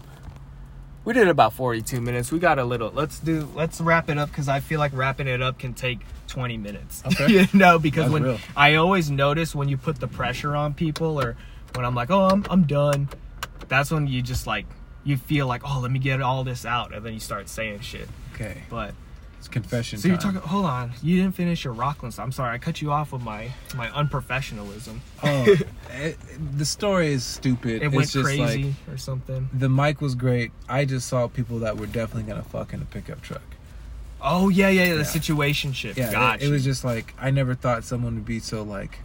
We 1.09 1.15
did 1.15 1.27
about 1.27 1.55
42 1.55 2.03
minutes. 2.03 2.31
We 2.31 2.39
got 2.39 2.59
a 2.59 2.65
little. 2.67 2.91
Let's 2.91 3.19
do. 3.19 3.49
Let's 3.55 3.81
wrap 3.81 4.11
it 4.11 4.19
up 4.19 4.29
because 4.29 4.47
I 4.47 4.61
feel 4.61 4.79
like 4.79 4.93
wrapping 4.95 5.27
it 5.27 5.41
up 5.41 5.59
can 5.59 5.73
take 5.73 6.01
20 6.27 6.59
minutes. 6.59 7.03
Okay. 7.07 7.33
you 7.33 7.47
know, 7.55 7.79
because 7.79 8.03
That's 8.03 8.13
when 8.13 8.23
real. 8.25 8.39
I 8.55 8.75
always 8.75 9.11
notice 9.11 9.55
when 9.55 9.71
you 9.71 9.79
put 9.79 10.01
the 10.01 10.07
pressure 10.07 10.55
on 10.55 10.75
people, 10.75 11.19
or 11.19 11.35
when 11.75 11.87
I'm 11.87 11.95
like, 11.95 12.11
oh, 12.11 12.27
I'm 12.27 12.45
I'm 12.51 12.65
done. 12.65 13.09
That's 13.69 13.91
when 13.91 14.07
you 14.07 14.21
just 14.21 14.47
like 14.47 14.67
you 15.03 15.17
feel 15.17 15.47
like, 15.47 15.63
oh, 15.65 15.81
let 15.81 15.91
me 15.91 15.99
get 15.99 16.21
all 16.21 16.45
this 16.45 16.67
out, 16.67 16.93
and 16.93 17.03
then 17.03 17.15
you 17.15 17.21
start 17.21 17.49
saying 17.49 17.81
shit. 17.81 18.11
Okay. 18.35 18.65
But 18.69 18.93
It's 19.39 19.47
confession 19.49 19.99
so 20.01 20.09
you're 20.09 20.17
time. 20.17 20.35
talking. 20.35 20.49
Hold 20.49 20.65
on, 20.67 20.93
you 21.03 21.17
didn't 21.23 21.35
finish 21.37 21.65
your 21.65 21.73
Rocklin. 21.75 22.13
So 22.13 22.23
I'm 22.23 22.33
sorry, 22.33 22.53
I 22.55 22.59
cut 22.59 22.83
you 22.83 22.91
off 22.91 23.13
with 23.13 23.23
my 23.23 23.51
my 23.77 23.87
unprofessionalism. 23.89 24.99
Oh, 25.23 25.57
it, 25.93 26.17
the 26.59 26.65
story 26.65 27.13
is 27.13 27.25
stupid. 27.25 27.83
It 27.83 27.87
it's 27.87 27.95
went 27.95 28.09
just 28.11 28.25
crazy 28.25 28.65
like 28.65 28.75
or 28.95 28.97
something. 28.97 29.49
the 29.53 29.69
mic 29.69 30.01
was 30.01 30.15
great. 30.17 30.51
I 30.69 30.85
just 30.85 31.07
saw 31.09 31.29
people 31.29 31.61
that 31.61 31.77
were 31.77 31.87
definitely 31.87 32.25
gonna 32.25 32.43
fuck 32.43 32.73
in 32.73 32.83
a 32.83 32.85
pickup 32.85 33.21
truck. 33.23 33.43
Oh 34.21 34.49
yeah, 34.49 34.69
yeah, 34.69 34.83
yeah. 34.85 34.93
The 34.95 34.99
Yeah. 34.99 35.05
situation 35.05 35.73
shit. 35.73 35.97
Yeah, 35.97 36.11
Gotcha. 36.11 36.45
it, 36.45 36.49
it 36.49 36.51
was 36.51 36.65
just 36.65 36.85
like 36.85 37.15
I 37.21 37.31
never 37.31 37.55
thought 37.55 37.85
someone 37.85 38.17
would 38.17 38.27
be 38.27 38.41
so 38.41 38.63
like. 38.63 38.99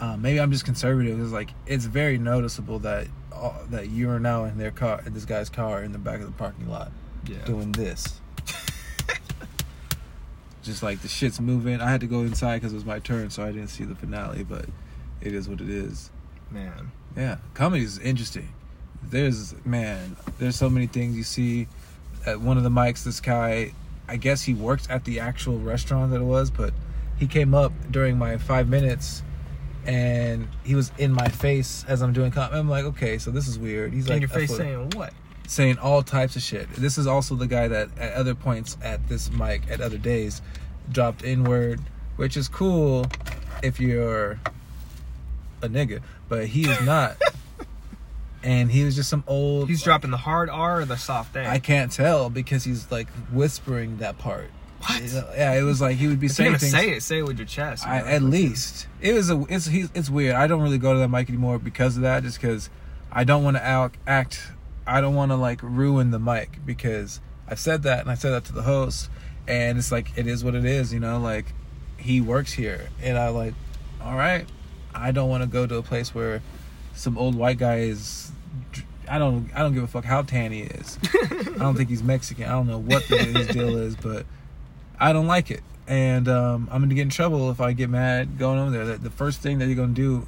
Uh, 0.00 0.16
maybe 0.18 0.40
I'm 0.40 0.50
just 0.52 0.64
conservative. 0.66 1.18
It's 1.20 1.32
like 1.32 1.50
it's 1.66 1.86
very 1.86 2.18
noticeable 2.18 2.80
that 2.80 3.06
uh, 3.32 3.52
that 3.70 3.88
you 3.88 4.10
are 4.10 4.20
now 4.20 4.44
in 4.44 4.58
their 4.58 4.70
car, 4.72 5.02
in 5.06 5.14
this 5.14 5.24
guy's 5.24 5.48
car, 5.48 5.82
in 5.82 5.92
the 5.92 5.98
back 5.98 6.20
of 6.20 6.26
the 6.26 6.32
parking 6.32 6.68
lot, 6.68 6.92
yeah. 7.26 7.42
doing 7.46 7.72
this. 7.72 8.20
Just 10.64 10.82
like 10.82 11.00
the 11.00 11.08
shit's 11.08 11.40
moving. 11.40 11.80
I 11.80 11.90
had 11.90 12.00
to 12.00 12.06
go 12.06 12.20
inside 12.20 12.56
because 12.56 12.72
it 12.72 12.76
was 12.76 12.84
my 12.84 12.98
turn, 12.98 13.30
so 13.30 13.44
I 13.44 13.52
didn't 13.52 13.68
see 13.68 13.84
the 13.84 13.94
finale. 13.94 14.44
But 14.44 14.66
it 15.20 15.34
is 15.34 15.48
what 15.48 15.60
it 15.60 15.68
is. 15.68 16.10
Man. 16.50 16.92
Yeah, 17.16 17.36
comedy 17.54 17.84
is 17.84 17.98
interesting. 17.98 18.48
There's 19.02 19.54
man, 19.64 20.16
there's 20.38 20.56
so 20.56 20.68
many 20.68 20.86
things 20.86 21.16
you 21.16 21.22
see. 21.22 21.68
At 22.26 22.40
one 22.40 22.56
of 22.56 22.62
the 22.62 22.70
mics, 22.70 23.04
this 23.04 23.20
guy, 23.20 23.72
I 24.08 24.16
guess 24.16 24.42
he 24.42 24.54
worked 24.54 24.88
at 24.90 25.04
the 25.04 25.20
actual 25.20 25.58
restaurant 25.58 26.10
that 26.12 26.20
it 26.20 26.24
was, 26.24 26.50
but 26.50 26.72
he 27.18 27.26
came 27.26 27.54
up 27.54 27.72
during 27.90 28.18
my 28.18 28.38
five 28.38 28.68
minutes, 28.68 29.22
and 29.86 30.48
he 30.64 30.74
was 30.74 30.90
in 30.98 31.12
my 31.12 31.28
face 31.28 31.84
as 31.86 32.02
I'm 32.02 32.12
doing 32.12 32.30
comedy. 32.30 32.58
I'm 32.58 32.68
like, 32.68 32.84
okay, 32.84 33.18
so 33.18 33.30
this 33.30 33.46
is 33.46 33.58
weird. 33.58 33.92
He's 33.92 34.06
in 34.06 34.12
like 34.12 34.20
your 34.20 34.28
face 34.28 34.56
saying 34.56 34.90
what? 34.90 35.12
Saying 35.46 35.78
all 35.78 36.02
types 36.02 36.36
of 36.36 36.42
shit. 36.42 36.68
This 36.74 36.98
is 36.98 37.06
also 37.06 37.34
the 37.34 37.46
guy 37.46 37.68
that 37.68 37.88
at 37.98 38.14
other 38.14 38.34
points 38.34 38.76
at 38.82 39.06
this 39.08 39.30
mic 39.30 39.62
at 39.70 39.80
other 39.80 39.98
days 39.98 40.42
dropped 40.90 41.24
inward, 41.24 41.80
which 42.16 42.36
is 42.36 42.48
cool 42.48 43.06
if 43.62 43.80
you're 43.80 44.38
a 45.62 45.68
nigga, 45.68 46.00
but 46.28 46.46
he 46.46 46.68
is 46.68 46.80
not. 46.82 47.16
and 48.42 48.70
he 48.70 48.84
was 48.84 48.94
just 48.94 49.08
some 49.08 49.24
old. 49.26 49.68
He's 49.68 49.82
dropping 49.82 50.10
the 50.10 50.16
hard 50.16 50.50
R 50.50 50.80
or 50.80 50.84
the 50.84 50.96
soft 50.96 51.34
A? 51.36 51.48
I 51.48 51.58
can't 51.58 51.90
tell 51.90 52.30
because 52.30 52.64
he's 52.64 52.90
like 52.90 53.08
whispering 53.32 53.98
that 53.98 54.18
part. 54.18 54.50
What? 54.80 55.02
Yeah, 55.02 55.54
it 55.54 55.62
was 55.62 55.80
like 55.80 55.96
he 55.96 56.08
would 56.08 56.20
be 56.20 56.26
if 56.26 56.32
saying 56.32 56.58
things. 56.58 56.72
say 56.72 56.90
it, 56.90 57.02
say 57.02 57.18
it 57.20 57.26
with 57.26 57.38
your 57.38 57.46
chest. 57.46 57.86
you 57.86 57.90
I, 57.90 58.00
at 58.00 58.22
least 58.22 58.86
it 59.00 59.14
was 59.14 59.30
a 59.30 59.44
it's 59.48 59.66
he's, 59.66 59.90
it's 59.94 60.10
weird. 60.10 60.34
I 60.34 60.46
don't 60.46 60.60
really 60.60 60.78
go 60.78 60.92
to 60.92 60.98
that 60.98 61.08
mic 61.08 61.28
anymore 61.28 61.58
because 61.58 61.96
of 61.96 62.02
that. 62.02 62.22
Just 62.22 62.40
because 62.40 62.68
I 63.10 63.24
don't 63.24 63.42
want 63.42 63.56
to 63.56 63.64
act. 63.64 64.42
I 64.86 65.00
don't 65.00 65.14
want 65.14 65.30
to 65.30 65.36
like 65.36 65.60
ruin 65.62 66.10
the 66.10 66.18
mic 66.18 66.58
because 66.64 67.20
I 67.48 67.54
said 67.54 67.82
that 67.84 68.00
and 68.00 68.10
I 68.10 68.14
said 68.14 68.30
that 68.30 68.44
to 68.46 68.52
the 68.52 68.62
host, 68.62 69.10
and 69.46 69.78
it's 69.78 69.92
like 69.92 70.16
it 70.16 70.26
is 70.26 70.44
what 70.44 70.54
it 70.54 70.64
is. 70.64 70.92
You 70.92 71.00
know, 71.00 71.18
like 71.18 71.46
he 71.98 72.20
works 72.20 72.52
here, 72.52 72.88
and 73.02 73.18
I 73.18 73.28
like, 73.28 73.54
all 74.02 74.16
right, 74.16 74.46
I 74.94 75.12
don't 75.12 75.28
want 75.28 75.42
to 75.42 75.48
go 75.48 75.66
to 75.66 75.76
a 75.76 75.82
place 75.82 76.14
where 76.14 76.42
some 76.94 77.18
old 77.18 77.34
white 77.34 77.58
guy 77.58 77.78
is. 77.80 78.30
I 79.08 79.18
don't. 79.18 79.50
I 79.54 79.60
don't 79.60 79.74
give 79.74 79.82
a 79.82 79.88
fuck 79.88 80.04
how 80.04 80.22
tan 80.22 80.52
he 80.52 80.62
is. 80.62 80.98
I 81.14 81.58
don't 81.58 81.76
think 81.76 81.88
he's 81.88 82.02
Mexican. 82.02 82.44
I 82.44 82.52
don't 82.52 82.66
know 82.66 82.78
what 82.78 83.06
the, 83.08 83.18
his 83.18 83.48
deal 83.48 83.76
is, 83.76 83.96
but 83.96 84.26
I 84.98 85.12
don't 85.12 85.26
like 85.26 85.50
it, 85.50 85.62
and 85.86 86.28
um, 86.28 86.68
I'm 86.70 86.80
gonna 86.80 86.94
get 86.94 87.02
in 87.02 87.10
trouble 87.10 87.50
if 87.50 87.60
I 87.60 87.72
get 87.72 87.90
mad 87.90 88.38
going 88.38 88.58
over 88.58 88.70
there. 88.70 88.84
The, 88.84 88.96
the 88.96 89.10
first 89.10 89.40
thing 89.40 89.58
that 89.58 89.66
you're 89.66 89.76
gonna 89.76 89.92
do 89.92 90.26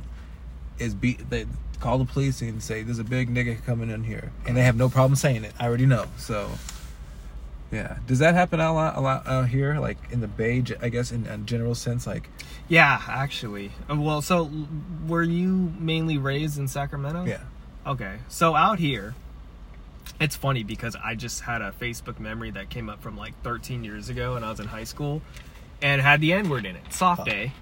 is 0.78 0.94
beat. 0.94 1.28
They 1.30 1.46
call 1.81 1.99
the 1.99 2.05
police 2.05 2.41
and 2.43 2.62
say 2.62 2.83
there's 2.83 2.99
a 2.99 3.05
big 3.05 3.33
nigga 3.33 3.64
coming 3.64 3.91
in 3.91 4.05
here, 4.05 4.33
and 4.47 4.57
they 4.57 4.62
have 4.62 4.77
no 4.77 4.89
problem 4.89 5.16
saying 5.16 5.45
it. 5.45 5.53
I 5.59 5.66
already 5.66 5.87
know. 5.87 6.07
So, 6.16 6.51
yeah. 7.72 7.99
Does 8.07 8.18
that 8.20 8.35
happen 8.35 8.61
a 8.61 8.72
lot, 8.72 8.97
a 8.97 9.01
lot 9.01 9.27
out 9.27 9.49
here, 9.49 9.79
like 9.79 9.99
in 10.11 10.20
the 10.20 10.29
Bay? 10.29 10.62
I 10.81 10.89
guess 10.89 11.12
in 11.12 11.27
a 11.27 11.37
general 11.39 11.74
sense, 11.74 12.07
like 12.07 12.29
Yeah, 12.68 13.01
actually. 13.09 13.72
Uh, 13.91 13.97
Well, 13.97 14.22
so 14.22 14.51
were 15.07 15.22
you 15.22 15.72
mainly 15.79 16.18
raised 16.18 16.59
in 16.59 16.68
Sacramento? 16.68 17.24
yeah. 17.24 17.41
Okay. 17.87 18.16
So 18.29 18.55
out 18.57 18.79
here, 18.81 19.14
it's 20.20 20.35
funny 20.37 20.62
because 20.64 20.97
I 20.97 21.14
just 21.14 21.43
had 21.43 21.62
a 21.62 21.72
Facebook 21.72 22.18
memory 22.18 22.51
that 22.53 22.68
came 22.70 22.89
up 22.89 23.01
from 23.03 23.16
like 23.16 23.41
13 23.43 23.85
years 23.85 24.09
ago 24.09 24.35
when 24.35 24.43
I 24.45 24.51
was 24.51 24.61
in 24.61 24.66
high 24.66 24.85
school 24.85 25.22
and 25.83 26.01
had 26.01 26.20
the 26.20 26.33
N 26.33 26.49
word 26.49 26.64
in 26.66 26.74
it, 26.77 26.93
soft 26.93 27.29
A. 27.29 27.53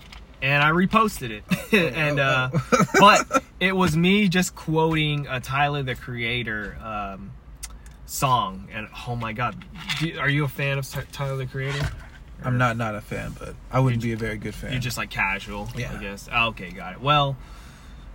And 0.45 0.63
I 0.63 0.73
reposted 0.73 1.31
it. 1.31 1.73
and, 1.97 2.21
uh, 2.21 2.51
but 3.01 3.43
it 3.61 3.75
was 3.75 3.97
me 3.97 4.29
just 4.29 4.55
quoting 4.55 5.27
a 5.27 5.41
Tyler 5.41 5.83
the 5.83 5.95
Creator 5.95 6.77
um, 6.85 7.33
song. 8.05 8.69
And 8.71 8.89
oh 9.07 9.17
my 9.17 9.33
God, 9.33 9.57
do, 10.01 10.19
are 10.19 10.29
you 10.29 10.45
a 10.45 10.49
fan 10.49 10.77
of 10.77 10.89
Ty- 10.89 11.07
Tyler 11.13 11.37
the 11.39 11.47
Creator? 11.47 11.89
I'm 12.45 12.59
not 12.59 12.77
not 12.77 12.95
a 12.95 13.01
fan, 13.01 13.35
but 13.39 13.55
I 13.71 13.81
wouldn't 13.81 14.03
be 14.03 14.13
a 14.13 14.19
very 14.19 14.37
good 14.37 14.55
fan. 14.55 14.73
You're 14.73 14.81
just 14.83 14.99
like 14.99 15.09
casual, 15.09 15.67
Yeah. 15.75 15.95
I 15.97 16.03
guess. 16.03 16.29
Ah, 16.31 16.49
okay, 16.49 16.71
got 16.71 16.93
it. 16.93 17.01
Well, 17.01 17.39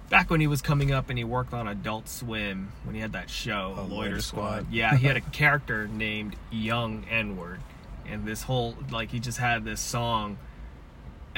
back 0.10 0.30
when 0.30 0.40
he 0.40 0.46
was 0.46 0.62
coming 0.62 0.92
up 0.92 1.10
and 1.10 1.18
he 1.18 1.24
worked 1.24 1.52
on 1.54 1.68
Adult 1.68 2.08
Swim, 2.08 2.72
when 2.84 2.94
he 2.94 3.02
had 3.02 3.14
that 3.14 3.32
show, 3.32 3.74
Oh, 3.76 3.82
Loiter 3.86 3.96
Loiter 4.12 4.22
Squad. 4.22 4.50
Squad. 4.62 4.72
Yeah, 4.72 4.96
he 4.96 5.08
had 5.08 5.18
a 5.18 5.22
character 5.22 5.88
named 5.92 6.36
Young 6.52 7.06
N 7.10 7.38
Word, 7.38 7.60
and 8.08 8.24
this 8.24 8.44
whole 8.44 8.76
like 8.92 9.10
he 9.10 9.20
just 9.20 9.40
had 9.40 9.66
this 9.66 9.82
song, 9.82 10.38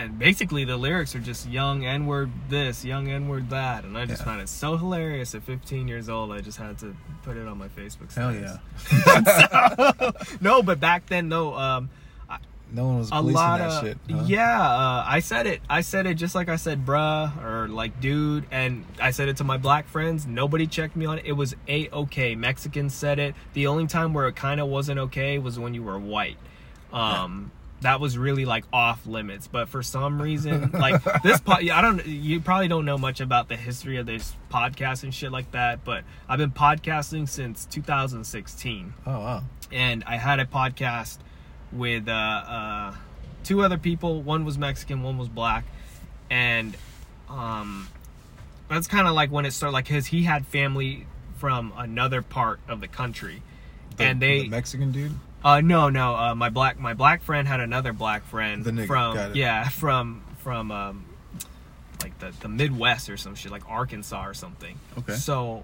and 0.04 0.20
basically 0.20 0.64
the 0.66 0.78
lyrics 0.78 1.16
are 1.16 1.20
just 1.20 1.50
Young 1.50 1.86
N 1.86 2.06
Word 2.06 2.30
this, 2.50 2.84
Young 2.86 3.08
N 3.10 3.28
Word 3.28 3.50
that, 3.52 3.84
and 3.84 3.98
I 3.98 4.06
just 4.06 4.22
Yeah. 4.22 4.26
found 4.26 4.42
it 4.42 4.50
so 4.50 4.78
hilarious. 4.78 5.34
At 5.36 5.44
15 5.44 5.88
years 5.88 6.10
old, 6.10 6.32
I 6.32 6.42
just 6.42 6.58
had 6.58 6.78
to 6.80 6.96
put 7.24 7.38
it 7.38 7.48
on 7.48 7.58
my 7.58 7.68
Facebook. 7.70 8.14
Hell 8.14 8.34
yeah. 8.36 8.58
no, 10.42 10.62
but 10.64 10.80
back 10.80 11.08
then, 11.08 11.30
no. 11.30 11.54
Um, 11.56 11.90
No 12.74 12.86
one 12.88 12.98
was 13.00 13.10
a 13.10 13.12
policing 13.12 13.34
lot 13.36 13.60
that 13.60 13.70
of 13.70 13.84
shit. 13.84 13.98
huh? 14.10 14.24
yeah 14.28 14.62
uh, 14.62 15.04
i 15.06 15.20
said 15.20 15.46
it 15.46 15.60
i 15.70 15.82
said 15.82 16.06
it 16.08 16.14
just 16.14 16.34
like 16.36 16.48
i 16.48 16.56
said 16.56 16.86
bruh 16.86 17.30
or 17.44 17.68
like 17.68 18.00
dude 18.00 18.46
and 18.50 18.86
i 18.98 19.12
said 19.12 19.28
it 19.28 19.36
to 19.36 19.44
my 19.44 19.58
black 19.58 19.90
friends 19.90 20.26
nobody 20.26 20.66
checked 20.66 20.96
me 20.96 21.06
on 21.06 21.20
it 21.20 21.26
it 21.26 21.34
was 21.34 21.54
a 21.68 21.90
okay 21.90 22.34
mexicans 22.34 22.94
said 22.94 23.20
it 23.20 23.36
the 23.52 23.68
only 23.68 23.88
time 23.88 24.14
where 24.14 24.26
it 24.26 24.38
kind 24.38 24.62
of 24.62 24.70
wasn't 24.70 24.98
okay 24.98 25.38
was 25.38 25.60
when 25.60 25.74
you 25.74 25.84
were 25.84 26.00
white 26.00 26.38
um 26.94 27.52
that 27.82 28.00
was 28.00 28.18
really 28.18 28.46
like 28.46 28.64
off 28.72 29.06
limits 29.08 29.48
but 29.48 29.68
for 29.68 29.82
some 29.84 30.22
reason 30.22 30.70
like 30.72 31.02
this 31.24 31.40
po- 31.40 31.54
i 31.54 31.82
don't 31.82 32.06
you 32.06 32.40
probably 32.40 32.68
don't 32.68 32.86
know 32.86 32.98
much 32.98 33.20
about 33.22 33.50
the 33.50 33.56
history 33.56 33.98
of 33.98 34.06
this 34.06 34.36
podcast 34.52 35.04
and 35.04 35.14
shit 35.14 35.32
like 35.32 35.50
that 35.52 35.84
but 35.84 36.04
i've 36.30 36.38
been 36.38 36.52
podcasting 36.52 37.28
since 37.28 37.66
2016 37.66 38.94
Oh 39.06 39.12
wow. 39.20 39.44
and 39.72 40.04
I 40.06 40.18
had 40.18 40.40
a 40.40 40.46
podcast 40.46 41.18
with 41.72 42.08
uh, 42.08 42.12
uh, 42.12 42.96
two 43.46 43.62
other 43.64 43.78
people. 43.78 44.22
One 44.22 44.44
was 44.44 44.58
Mexican, 44.58 45.04
one 45.04 45.18
was 45.18 45.30
black, 45.30 45.64
and 46.30 46.76
um, 47.30 47.88
that's 48.70 48.88
kind 48.88 49.08
of 49.08 49.14
like 49.14 49.32
when 49.32 49.46
it 49.46 49.52
started. 49.52 49.74
Like 49.74 49.88
his, 49.88 50.08
he 50.08 50.24
had 50.24 50.46
family 50.46 51.06
from 51.38 51.72
another 51.78 52.22
part 52.22 52.60
of 52.68 52.82
the 52.82 52.90
country, 52.90 53.42
The- 53.96 54.04
and 54.04 54.22
they 54.22 54.42
the 54.42 54.50
Mexican 54.50 54.92
dude. 54.92 55.14
Uh, 55.44 55.62
no, 55.62 55.90
no. 55.90 56.16
Uh, 56.16 56.36
my 56.36 56.50
black 56.50 56.80
my 56.80 56.94
black 56.94 57.22
friend 57.24 57.48
had 57.48 57.60
another 57.60 57.94
black 57.94 58.26
friend 58.26 58.64
The 58.64 58.72
nigga, 58.72 58.88
from 58.88 59.36
yeah 59.36 59.68
from 59.70 60.24
from 60.38 60.72
um, 60.72 61.06
like 62.02 62.18
the 62.20 62.34
the 62.42 62.50
Midwest 62.50 63.10
or 63.10 63.18
some 63.18 63.36
shit 63.36 63.52
like 63.52 63.68
Arkansas 63.70 64.26
or 64.26 64.34
something. 64.34 64.78
Okay. 65.00 65.14
So 65.14 65.64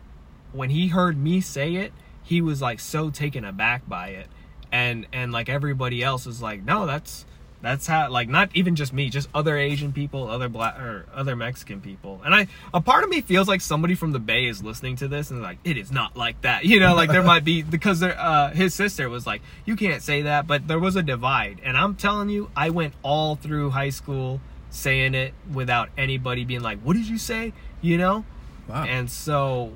when 0.52 0.70
he 0.70 0.88
heard 0.88 1.18
me 1.18 1.42
say 1.42 1.76
it, 1.76 1.94
he 2.24 2.42
was 2.42 2.62
like 2.62 2.80
so 2.80 3.10
taken 3.10 3.46
aback 3.46 3.88
by 3.88 4.10
it, 4.10 4.28
and 4.72 5.06
and 5.14 5.32
like 5.32 5.50
everybody 5.50 6.04
else 6.04 6.26
was 6.26 6.42
like, 6.42 6.64
no, 6.64 6.86
that's 6.86 7.26
that's 7.62 7.88
how 7.88 8.10
like 8.10 8.30
not 8.30 8.50
even 8.54 8.76
just 8.76 8.94
me, 8.94 9.10
just 9.10 9.28
other 9.34 9.58
Asian 9.58 9.92
people, 9.92 10.30
other 10.30 10.48
black 10.50 10.80
or 10.80 11.06
other 11.14 11.36
Mexican 11.36 11.82
people, 11.82 12.22
and 12.24 12.34
I 12.36 12.48
a 12.74 12.82
part 12.82 13.04
of 13.04 13.10
me 13.10 13.22
feels 13.22 13.48
like 13.48 13.62
somebody 13.62 13.96
from 13.96 14.12
the 14.12 14.20
Bay 14.20 14.46
is 14.46 14.64
listening 14.64 14.96
to 14.98 15.08
this 15.08 15.32
and 15.32 15.42
like 15.42 15.58
it 15.64 15.76
is 15.78 15.92
not 15.92 16.16
like 16.16 16.40
that, 16.42 16.66
you 16.66 16.80
know, 16.80 16.94
like 16.94 17.10
there 17.10 17.24
might 17.24 17.44
be 17.44 17.62
because 17.76 18.00
there 18.00 18.18
uh 18.20 18.52
his 18.52 18.74
sister 18.74 19.10
was 19.10 19.26
like 19.26 19.42
you 19.66 19.76
can't 19.76 20.02
say 20.04 20.22
that, 20.24 20.46
but 20.48 20.68
there 20.68 20.80
was 20.80 20.96
a 20.96 21.04
divide, 21.04 21.60
and 21.64 21.76
I'm 21.78 21.96
telling 21.96 22.30
you, 22.30 22.50
I 22.56 22.70
went 22.70 22.94
all 23.04 23.36
through 23.36 23.72
high 23.72 23.90
school 23.90 24.40
saying 24.70 25.16
it 25.16 25.34
without 25.52 25.90
anybody 25.98 26.46
being 26.46 26.62
like, 26.62 26.80
what 26.82 26.96
did 26.96 27.08
you 27.08 27.18
say, 27.18 27.54
you 27.82 27.98
know, 27.98 28.24
Wow. 28.68 28.84
and 28.84 29.10
so 29.10 29.72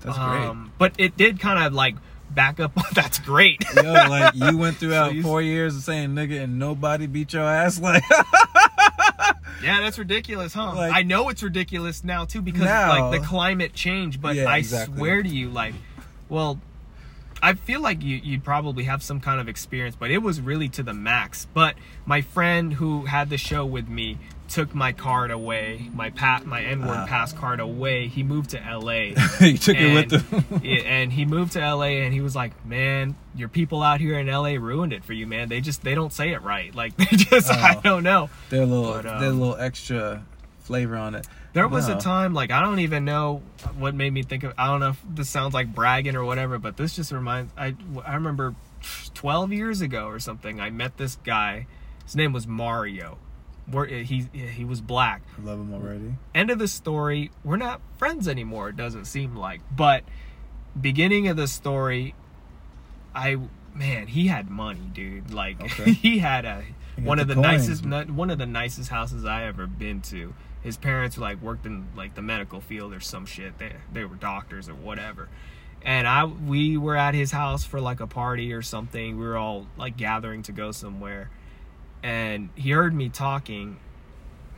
That's 0.00 0.18
great. 0.18 0.46
um, 0.46 0.72
But 0.78 0.92
it 0.98 1.16
did 1.16 1.40
kind 1.40 1.64
of 1.64 1.72
like 1.72 1.94
back 2.36 2.60
up. 2.60 2.72
That's 2.94 3.18
great. 3.18 3.64
Yo, 3.74 3.82
like 3.92 4.34
you 4.36 4.56
went 4.64 4.76
throughout 4.76 5.12
So 5.12 5.22
four 5.22 5.42
years 5.42 5.74
of 5.74 5.82
saying 5.82 6.10
nigga 6.10 6.44
and 6.44 6.60
nobody 6.60 7.08
beat 7.08 7.32
your 7.32 7.42
ass. 7.42 7.80
Like 7.86 8.04
yeah, 9.62 9.80
that's 9.80 9.98
ridiculous, 9.98 10.52
huh? 10.52 10.74
Like- 10.74 10.92
I 10.94 11.02
know 11.02 11.28
it's 11.30 11.42
ridiculous 11.42 12.04
now 12.04 12.24
too 12.26 12.42
because 12.42 12.62
Now. 12.62 13.08
like 13.10 13.20
the 13.20 13.26
climate 13.26 13.72
change. 13.72 14.20
But 14.20 14.36
Yeah, 14.36 14.44
I 14.44 14.58
exactly. 14.58 14.96
swear 14.98 15.22
to 15.22 15.28
you, 15.28 15.48
like, 15.48 15.74
well, 16.28 16.60
I 17.42 17.54
feel 17.54 17.80
like 17.80 18.02
you 18.02 18.16
you'd 18.16 18.44
probably 18.44 18.84
have 18.84 19.02
some 19.02 19.18
kind 19.20 19.40
of 19.40 19.48
experience, 19.48 19.96
but 19.96 20.10
it 20.10 20.18
was 20.18 20.40
really 20.40 20.68
to 20.70 20.82
the 20.82 20.92
max. 20.94 21.46
But 21.54 21.74
my 22.04 22.20
friend 22.20 22.74
who 22.74 23.06
had 23.06 23.30
the 23.30 23.38
show 23.38 23.64
with 23.64 23.88
me 23.88 24.18
took 24.48 24.74
my 24.74 24.92
card 24.92 25.30
away, 25.30 25.90
my 25.94 26.10
pat 26.10 26.46
my 26.46 26.62
N 26.62 26.80
word 26.86 26.96
Ah. 26.96 27.06
pass 27.06 27.32
card 27.32 27.60
away. 27.60 28.06
He 28.08 28.22
moved 28.22 28.50
to 28.50 28.62
L.A. 28.64 29.08
you 29.40 29.58
took 29.58 29.76
it 29.76 29.92
with 30.10 30.32
and, 30.52 30.60
yeah, 30.64 30.80
and 30.82 31.12
he 31.12 31.24
moved 31.24 31.52
to 31.54 31.60
LA 31.60 32.00
and 32.04 32.12
he 32.14 32.20
was 32.20 32.34
like, 32.36 32.52
"Man, 32.66 33.16
your 33.34 33.48
people 33.48 33.82
out 33.82 34.00
here 34.00 34.18
in 34.18 34.26
LA 34.28 34.50
ruined 34.58 34.92
it 34.92 35.04
for 35.04 35.12
you, 35.12 35.26
man. 35.26 35.48
They 35.48 35.60
just 35.60 35.82
they 35.82 35.94
don't 35.94 36.12
say 36.12 36.32
it 36.32 36.42
right. 36.42 36.74
Like 36.74 36.96
they 36.96 37.16
just 37.16 37.50
I 37.50 37.76
Oh. 37.76 37.80
don't 37.82 38.02
know." 38.04 38.30
They're 38.50 38.62
a 38.62 38.66
little, 38.66 38.92
But, 38.92 39.06
um, 39.06 39.20
they're 39.20 39.30
a 39.30 39.32
little 39.32 39.56
extra 39.56 40.24
flavor 40.60 40.96
on 40.96 41.14
it. 41.14 41.26
There 41.52 41.66
was 41.68 41.88
No. 41.88 41.96
a 41.96 42.00
time 42.00 42.34
like 42.34 42.50
I 42.50 42.60
don't 42.60 42.80
even 42.80 43.04
know 43.04 43.42
what 43.78 43.94
made 43.94 44.12
me 44.12 44.22
think 44.22 44.44
of 44.44 44.52
I 44.58 44.66
don't 44.66 44.80
know 44.80 44.90
if 44.90 45.02
this 45.08 45.28
sounds 45.28 45.54
like 45.54 45.74
bragging 45.74 46.14
or 46.16 46.24
whatever, 46.24 46.58
but 46.58 46.76
this 46.76 46.94
just 46.96 47.12
reminds 47.12 47.52
I 47.56 47.74
I 48.04 48.14
remember 48.14 48.54
12 49.14 49.52
years 49.52 49.80
ago 49.80 50.06
or 50.06 50.18
something 50.18 50.60
I 50.60 50.70
met 50.70 50.96
this 50.98 51.16
guy. 51.24 51.66
His 52.04 52.14
name 52.14 52.32
was 52.32 52.46
Mario. 52.46 53.18
Where 53.70 53.86
he 53.86 54.28
he 54.32 54.64
was 54.64 54.80
black. 54.80 55.22
I 55.38 55.44
love 55.44 55.58
them 55.58 55.74
already. 55.74 56.14
end 56.34 56.50
of 56.50 56.58
the 56.58 56.68
story, 56.68 57.30
we're 57.42 57.56
not 57.56 57.80
friends 57.98 58.28
anymore, 58.28 58.68
it 58.68 58.76
doesn't 58.76 59.06
seem 59.06 59.34
like. 59.34 59.60
But 59.74 60.04
beginning 60.80 61.26
of 61.28 61.36
the 61.36 61.48
story, 61.48 62.14
I 63.14 63.38
man, 63.74 64.06
he 64.06 64.28
had 64.28 64.48
money, 64.50 64.90
dude. 64.92 65.32
Like 65.32 65.60
Okay. 65.60 65.92
he 66.02 66.18
had 66.18 66.44
a 66.44 66.62
He 66.96 67.02
one 67.02 67.18
of 67.18 67.28
the 67.28 67.34
the 67.34 67.40
nicest 67.40 67.84
one 67.84 68.30
of 68.30 68.38
the 68.38 68.46
nicest 68.46 68.90
houses 68.90 69.24
I 69.24 69.44
ever 69.44 69.66
been 69.66 70.00
to. 70.02 70.34
His 70.62 70.76
parents 70.76 71.18
like 71.18 71.40
worked 71.42 71.66
in 71.66 71.88
like 71.96 72.14
the 72.14 72.22
medical 72.22 72.60
field 72.60 72.92
or 72.92 73.00
some 73.00 73.26
shit. 73.26 73.58
They 73.58 73.72
they 73.92 74.04
were 74.04 74.16
doctors 74.16 74.68
or 74.68 74.74
whatever. 74.74 75.28
And 75.82 76.08
I 76.08 76.24
we 76.24 76.76
were 76.76 76.96
at 76.96 77.14
his 77.14 77.32
house 77.32 77.64
for 77.64 77.80
like 77.80 78.00
a 78.00 78.06
party 78.06 78.52
or 78.52 78.62
something. 78.62 79.18
We 79.18 79.24
were 79.24 79.36
all 79.36 79.66
like 79.76 79.96
gathering 79.96 80.42
to 80.44 80.52
go 80.52 80.72
somewhere. 80.72 81.30
And 82.02 82.50
he 82.54 82.70
heard 82.70 82.94
me 82.94 83.08
talking 83.08 83.78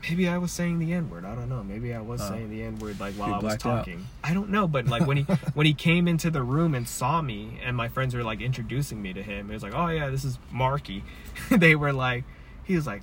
maybe 0.08 0.28
I 0.28 0.38
was 0.38 0.52
saying 0.52 0.78
the 0.78 0.92
N 0.92 1.10
word. 1.10 1.24
I 1.24 1.34
don't 1.34 1.48
know. 1.48 1.62
Maybe 1.64 1.92
I 1.92 2.00
was 2.00 2.20
Oh. 2.20 2.28
saying 2.28 2.50
the 2.50 2.62
N 2.62 2.78
word 2.78 3.00
like 3.00 3.14
while 3.14 3.30
I 3.34 3.36
was 3.36 3.42
blacked 3.42 3.66
out. 3.66 3.78
talking. 3.78 4.06
I 4.22 4.32
don't 4.32 4.50
know, 4.50 4.68
but 4.68 4.86
like 4.86 5.06
when 5.06 5.16
he 5.18 5.22
when 5.54 5.66
he 5.66 5.74
came 5.74 6.06
into 6.06 6.30
the 6.30 6.42
room 6.42 6.74
and 6.74 6.86
saw 6.86 7.20
me, 7.20 7.58
and 7.64 7.76
my 7.76 7.88
friends 7.88 8.14
were 8.14 8.22
like 8.22 8.40
introducing 8.40 9.02
me 9.02 9.12
to 9.12 9.22
him. 9.22 9.50
It 9.50 9.54
was 9.54 9.62
like, 9.62 9.74
oh 9.74 9.88
yeah, 9.88 10.10
this 10.10 10.24
is 10.24 10.38
Marky. 10.52 11.02
they 11.50 11.74
were 11.74 11.92
like, 11.92 12.24
he 12.64 12.76
was 12.76 12.86
like, 12.86 13.02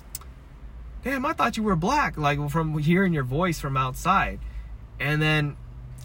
damn, 1.04 1.26
I 1.26 1.32
thought 1.32 1.56
you 1.56 1.62
were 1.62 1.76
black. 1.76 2.16
Like 2.16 2.48
from 2.50 2.78
hearing 2.78 3.12
your 3.12 3.24
voice 3.24 3.60
from 3.60 3.76
outside, 3.76 4.40
and 5.00 5.20
then. 5.20 5.56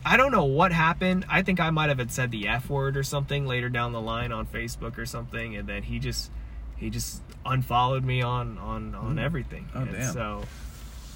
I 0.04 0.18
don't 0.18 0.32
know 0.32 0.46
what 0.46 0.72
happened. 0.72 1.26
I 1.30 1.44
think 1.44 1.60
I 1.60 1.70
might 1.70 1.90
have 1.90 2.00
had 2.00 2.12
said 2.12 2.32
the 2.32 2.48
F 2.48 2.72
word 2.72 2.98
or 2.98 3.04
something 3.04 3.46
later 3.46 3.70
down 3.70 3.92
the 3.92 4.02
line 4.02 4.32
on 4.32 4.48
Facebook 4.48 4.98
or 4.98 5.06
something, 5.06 5.56
and 5.56 5.70
then 5.70 5.84
he 5.84 6.00
just 6.00 6.32
he 6.82 6.90
just 6.90 7.22
unfollowed 7.46 8.04
me 8.04 8.22
on 8.22 8.58
on 8.58 8.94
on 8.96 9.16
Mm. 9.16 9.22
everything. 9.22 9.70
Oh, 9.74 9.82
And 9.84 9.92
damn. 9.94 10.12
So 10.14 10.42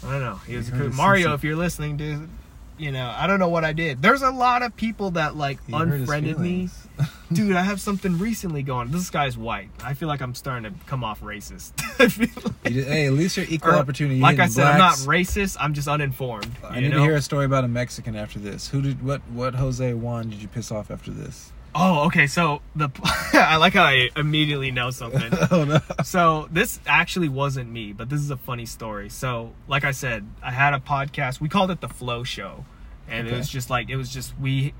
I 0.08 0.12
don't 0.12 0.22
know. 0.22 0.36
He 0.48 0.56
was 0.56 0.70
cool. 0.70 0.90
Mario. 0.94 1.34
If 1.34 1.44
you're 1.44 1.56
listening, 1.58 1.98
dude, 1.98 2.30
you 2.78 2.92
know, 2.92 3.12
I 3.18 3.26
don't 3.28 3.40
know 3.40 3.48
what 3.50 3.64
I 3.66 3.74
did. 3.74 4.02
There's 4.02 4.22
a 4.22 4.30
lot 4.32 4.62
of 4.62 4.76
people 4.76 5.12
that 5.12 5.36
like 5.36 5.66
He 5.66 5.74
unfriended 5.74 6.40
me. 6.40 6.70
Dude, 7.34 7.56
I 7.56 7.64
have 7.64 7.82
something 7.82 8.20
recently 8.20 8.62
going. 8.62 8.92
This 8.92 9.10
guy's 9.10 9.36
white. 9.38 9.70
I 9.84 9.96
feel 9.96 10.08
like 10.08 10.22
I'm 10.22 10.36
starting 10.36 10.72
to 10.72 10.86
come 10.86 11.04
off 11.04 11.22
racist. 11.22 11.72
Like- 12.64 12.74
hey, 12.74 13.08
at 13.08 13.14
least 13.14 13.36
you're 13.38 13.46
equal 13.50 13.72
or, 13.72 13.76
opportunity. 13.78 14.20
Like 14.20 14.40
I 14.40 14.48
said, 14.48 14.66
I'm 14.66 14.78
not 14.78 14.96
racist. 15.00 15.58
I'm 15.60 15.74
just 15.74 15.88
uninformed. 15.88 16.50
I 16.64 16.76
you 16.76 16.82
need 16.82 16.90
know? 16.92 16.98
to 16.98 17.04
hear 17.04 17.16
a 17.16 17.22
story 17.22 17.46
about 17.46 17.64
a 17.64 17.68
Mexican 17.68 18.16
after 18.16 18.38
this. 18.40 18.68
Who 18.70 18.82
did 18.82 19.04
what? 19.04 19.22
What 19.34 19.56
Jose 19.56 19.94
Juan 19.94 20.30
did 20.30 20.42
you 20.42 20.48
piss 20.48 20.72
off 20.72 20.92
after 20.92 21.12
this? 21.12 21.52
Oh, 21.78 22.06
okay. 22.06 22.26
So 22.28 22.62
the 22.76 22.90
I 23.34 23.58
like 23.58 23.74
how 23.74 23.84
I 23.84 24.10
immediately 24.16 24.72
know 24.72 24.92
something. 24.92 25.30
oh 25.52 25.66
no! 25.66 25.80
so 26.04 26.48
this 26.52 26.80
actually 26.88 27.28
wasn't 27.30 27.70
me, 27.70 27.92
but 27.92 28.10
this 28.10 28.22
is 28.22 28.30
a 28.32 28.38
funny 28.38 28.66
story. 28.66 29.10
So, 29.10 29.52
like 29.68 29.84
I 29.84 29.92
said, 29.92 30.26
I 30.42 30.52
had 30.52 30.74
a 30.74 30.80
podcast. 30.80 31.42
We 31.42 31.50
called 31.50 31.72
it 31.72 31.82
the 31.82 31.90
Flow 31.90 32.24
Show, 32.24 32.64
and 33.10 33.28
it 33.28 33.34
was 33.36 33.50
just 33.50 33.70
like 33.70 33.90
it 33.90 33.98
was 33.98 34.10
just 34.10 34.40
we. 34.40 34.74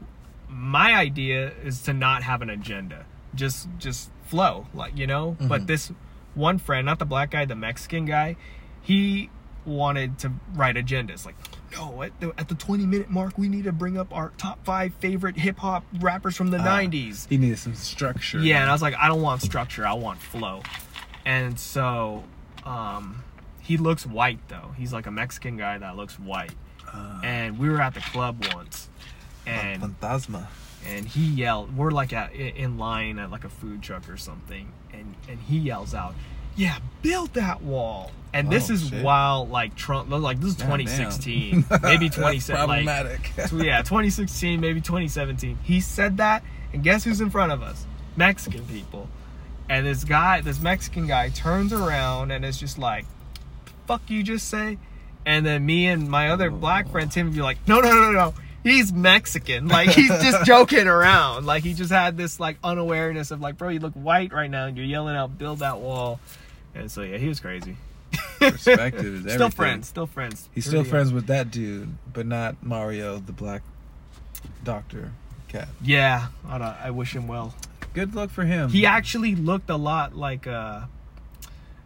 My 0.48 0.94
idea 0.96 1.52
is 1.64 1.82
to 1.84 1.94
not 1.94 2.24
have 2.24 2.42
an 2.42 2.50
agenda, 2.50 3.06
just 3.34 3.68
just 3.78 4.10
flow, 4.28 4.68
like 4.74 4.98
you 4.98 5.06
know. 5.06 5.36
But 5.40 5.64
Mhm. 5.64 5.68
this 5.68 5.92
one 6.34 6.58
friend, 6.60 6.86
not 6.86 7.00
the 7.00 7.06
black 7.06 7.32
guy, 7.32 7.44
the 7.46 7.56
Mexican 7.56 8.06
guy, 8.06 8.38
he 8.82 9.30
wanted 9.66 10.20
to 10.20 10.32
write 10.54 10.76
agendas. 10.76 11.26
Like, 11.26 11.36
no, 11.74 12.04
at 12.04 12.20
the, 12.20 12.34
at 12.38 12.48
the 12.48 12.56
20 12.56 12.86
minute 12.86 13.10
mark, 13.10 13.38
we 13.38 13.48
need 13.50 13.64
to 13.66 13.72
bring 13.72 13.98
up 13.98 14.14
our 14.16 14.32
top 14.38 14.64
five 14.66 14.94
favorite 14.96 15.38
hip 15.38 15.58
hop 15.58 15.84
rappers 16.00 16.36
from 16.38 16.52
the 16.52 16.58
Ah. 16.60 16.64
90s. 16.82 17.28
He 17.30 17.38
needed 17.38 17.60
some 17.60 17.74
structure. 17.76 18.40
Yeah, 18.40 18.62
and 18.62 18.70
I 18.70 18.74
was 18.74 18.82
like, 18.82 18.96
I 18.96 19.08
don't 19.08 19.22
want 19.22 19.42
structure, 19.42 19.86
I 19.86 19.94
want 19.94 20.20
flow. 20.20 20.62
And 21.26 21.60
so, 21.60 22.24
um, 22.66 23.24
he 23.62 23.78
looks 23.78 24.06
white 24.06 24.40
though. 24.48 24.74
He's 24.78 24.94
like 24.94 25.08
a 25.08 25.12
Mexican 25.12 25.58
guy 25.58 25.78
that 25.80 25.96
looks 25.96 26.20
white. 26.20 26.52
Uh, 26.94 27.20
And 27.24 27.58
we 27.58 27.68
were 27.70 27.82
at 27.82 27.94
the 27.96 28.00
club 28.02 28.46
once, 28.54 28.90
and 29.48 29.82
Fantasma. 29.82 30.46
and 30.88 31.06
he 31.08 31.26
yelled. 31.26 31.76
We're 31.76 31.90
like 31.92 32.14
at, 32.14 32.34
in 32.34 32.78
line 32.78 33.18
at 33.20 33.32
like 33.32 33.44
a 33.44 33.50
food 33.50 33.82
truck 33.82 34.08
or 34.08 34.18
something, 34.18 34.72
and 34.94 35.16
and 35.28 35.40
he 35.40 35.58
yells 35.58 35.94
out, 35.96 36.14
"Yeah, 36.56 36.78
build 37.02 37.34
that 37.34 37.62
wall!" 37.62 38.12
And 38.34 38.50
this 38.50 38.70
Oh, 38.70 38.74
is 38.74 38.90
shit. 38.90 39.04
while 39.04 39.48
like 39.48 39.76
Trump, 39.76 40.10
like 40.10 40.40
this 40.40 40.50
is 40.52 40.56
God 40.56 40.68
damn. 40.78 40.78
2016, 40.86 41.66
maybe 41.82 42.10
2017, 42.10 42.68
like 42.68 42.86
problematic. 42.86 43.32
so, 43.50 43.56
yeah, 43.58 43.82
2016, 43.82 44.60
maybe 44.60 44.82
2017. 44.82 45.58
He 45.64 45.80
said 45.80 46.18
that, 46.18 46.44
and 46.74 46.84
guess 46.84 47.04
who's 47.06 47.22
in 47.22 47.30
front 47.30 47.52
of 47.54 47.62
us? 47.64 47.86
Mexican 48.18 48.66
people. 48.66 49.08
And 49.70 49.86
this 49.86 50.04
guy, 50.04 50.42
this 50.42 50.60
Mexican 50.62 51.08
guy, 51.08 51.30
turns 51.30 51.72
around 51.74 52.32
and 52.32 52.44
is 52.46 52.58
just 52.60 52.78
like, 52.78 53.06
"Fuck 53.88 54.10
you, 54.10 54.22
just 54.24 54.48
say." 54.50 54.78
And 55.26 55.44
then 55.46 55.66
me 55.66 55.88
and 55.88 56.08
my 56.10 56.30
other 56.30 56.52
black 56.52 56.90
friend 56.90 57.12
Tim 57.12 57.32
be 57.32 57.42
like, 57.42 57.58
"No, 57.68 57.80
no, 57.80 57.90
no, 57.92 58.12
no, 58.12 58.34
he's 58.64 58.94
Mexican. 58.94 59.68
Like 59.68 59.90
he's 59.90 60.10
just 60.10 60.46
joking 60.46 60.88
around. 60.88 61.46
Like 61.48 61.64
he 61.64 61.74
just 61.74 61.92
had 61.92 62.16
this 62.18 62.40
like 62.40 62.58
unawareness 62.64 63.32
of 63.32 63.42
like, 63.42 63.58
bro, 63.58 63.70
you 63.70 63.80
look 63.80 63.94
white 63.94 64.32
right 64.34 64.52
now, 64.52 64.66
and 64.68 64.78
you're 64.78 64.86
yelling 64.86 65.16
out, 65.16 65.38
build 65.38 65.60
that 65.60 65.80
wall." 65.80 66.20
And 66.76 66.92
so 66.92 67.02
yeah, 67.02 67.18
he 67.18 67.28
was 67.28 67.40
crazy. 67.40 67.78
Perspective 68.40 69.06
is 69.06 69.22
Still 69.22 69.34
everything. 69.34 69.52
friends, 69.52 69.88
still 69.88 70.08
friends. 70.08 70.50
He's 70.54 70.66
still 70.66 70.82
uh, 70.82 70.84
friends 70.84 71.12
with 71.14 71.28
that 71.28 71.50
dude, 71.52 71.96
but 72.14 72.26
not 72.28 72.62
Mario, 72.64 73.18
the 73.18 73.32
black 73.32 73.62
doctor 74.64 75.12
cat. 75.48 75.68
Yeah, 75.82 76.28
I, 76.48 76.58
I 76.84 76.92
wish 76.92 77.16
him 77.16 77.28
well. 77.28 77.56
Good 77.94 78.14
luck 78.14 78.30
for 78.30 78.44
him. 78.44 78.70
He 78.70 78.86
actually 78.86 79.36
looked 79.36 79.70
a 79.70 79.78
lot 79.78 80.16
like 80.16 80.48
uh, 80.48 80.82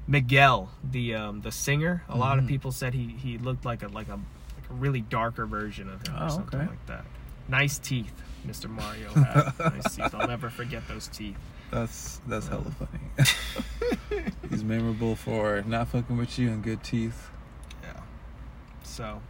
Miguel, 0.07 0.71
the 0.83 1.13
um, 1.15 1.41
the 1.41 1.51
singer. 1.51 2.03
A 2.09 2.17
lot 2.17 2.39
of 2.39 2.45
Mhm. 2.45 2.49
people 2.49 2.71
said 2.71 2.93
he, 2.95 3.07
he 3.07 3.37
looked 3.37 3.63
like 3.63 3.83
a 3.83 3.87
like 3.87 4.07
a 4.09 4.13
like 4.15 4.69
a 4.69 4.73
really 4.73 5.01
darker 5.01 5.45
version 5.45 5.87
of 5.89 6.05
him 6.07 6.15
Oh, 6.17 6.25
or 6.25 6.29
something 6.31 6.59
okay. 6.59 6.69
like 6.69 6.85
that. 6.87 7.05
Nice 7.47 7.77
teeth, 7.79 8.13
Mr. 8.45 8.67
Mario 8.69 9.09
had. 9.13 9.53
nice 9.59 9.95
teeth. 9.95 10.13
I'll 10.15 10.27
never 10.27 10.49
forget 10.49 10.87
those 10.87 11.07
teeth. 11.07 11.37
That's 11.71 12.19
that's 12.27 12.47
hella 12.47 12.65
funny. 12.71 14.25
He's 14.49 14.63
memorable 14.63 15.15
for 15.15 15.63
not 15.65 15.89
fucking 15.89 16.17
with 16.17 16.39
you 16.39 16.49
and 16.49 16.63
good 16.63 16.83
teeth. 16.83 17.29
Yeah. 17.83 17.99
So. 18.83 19.21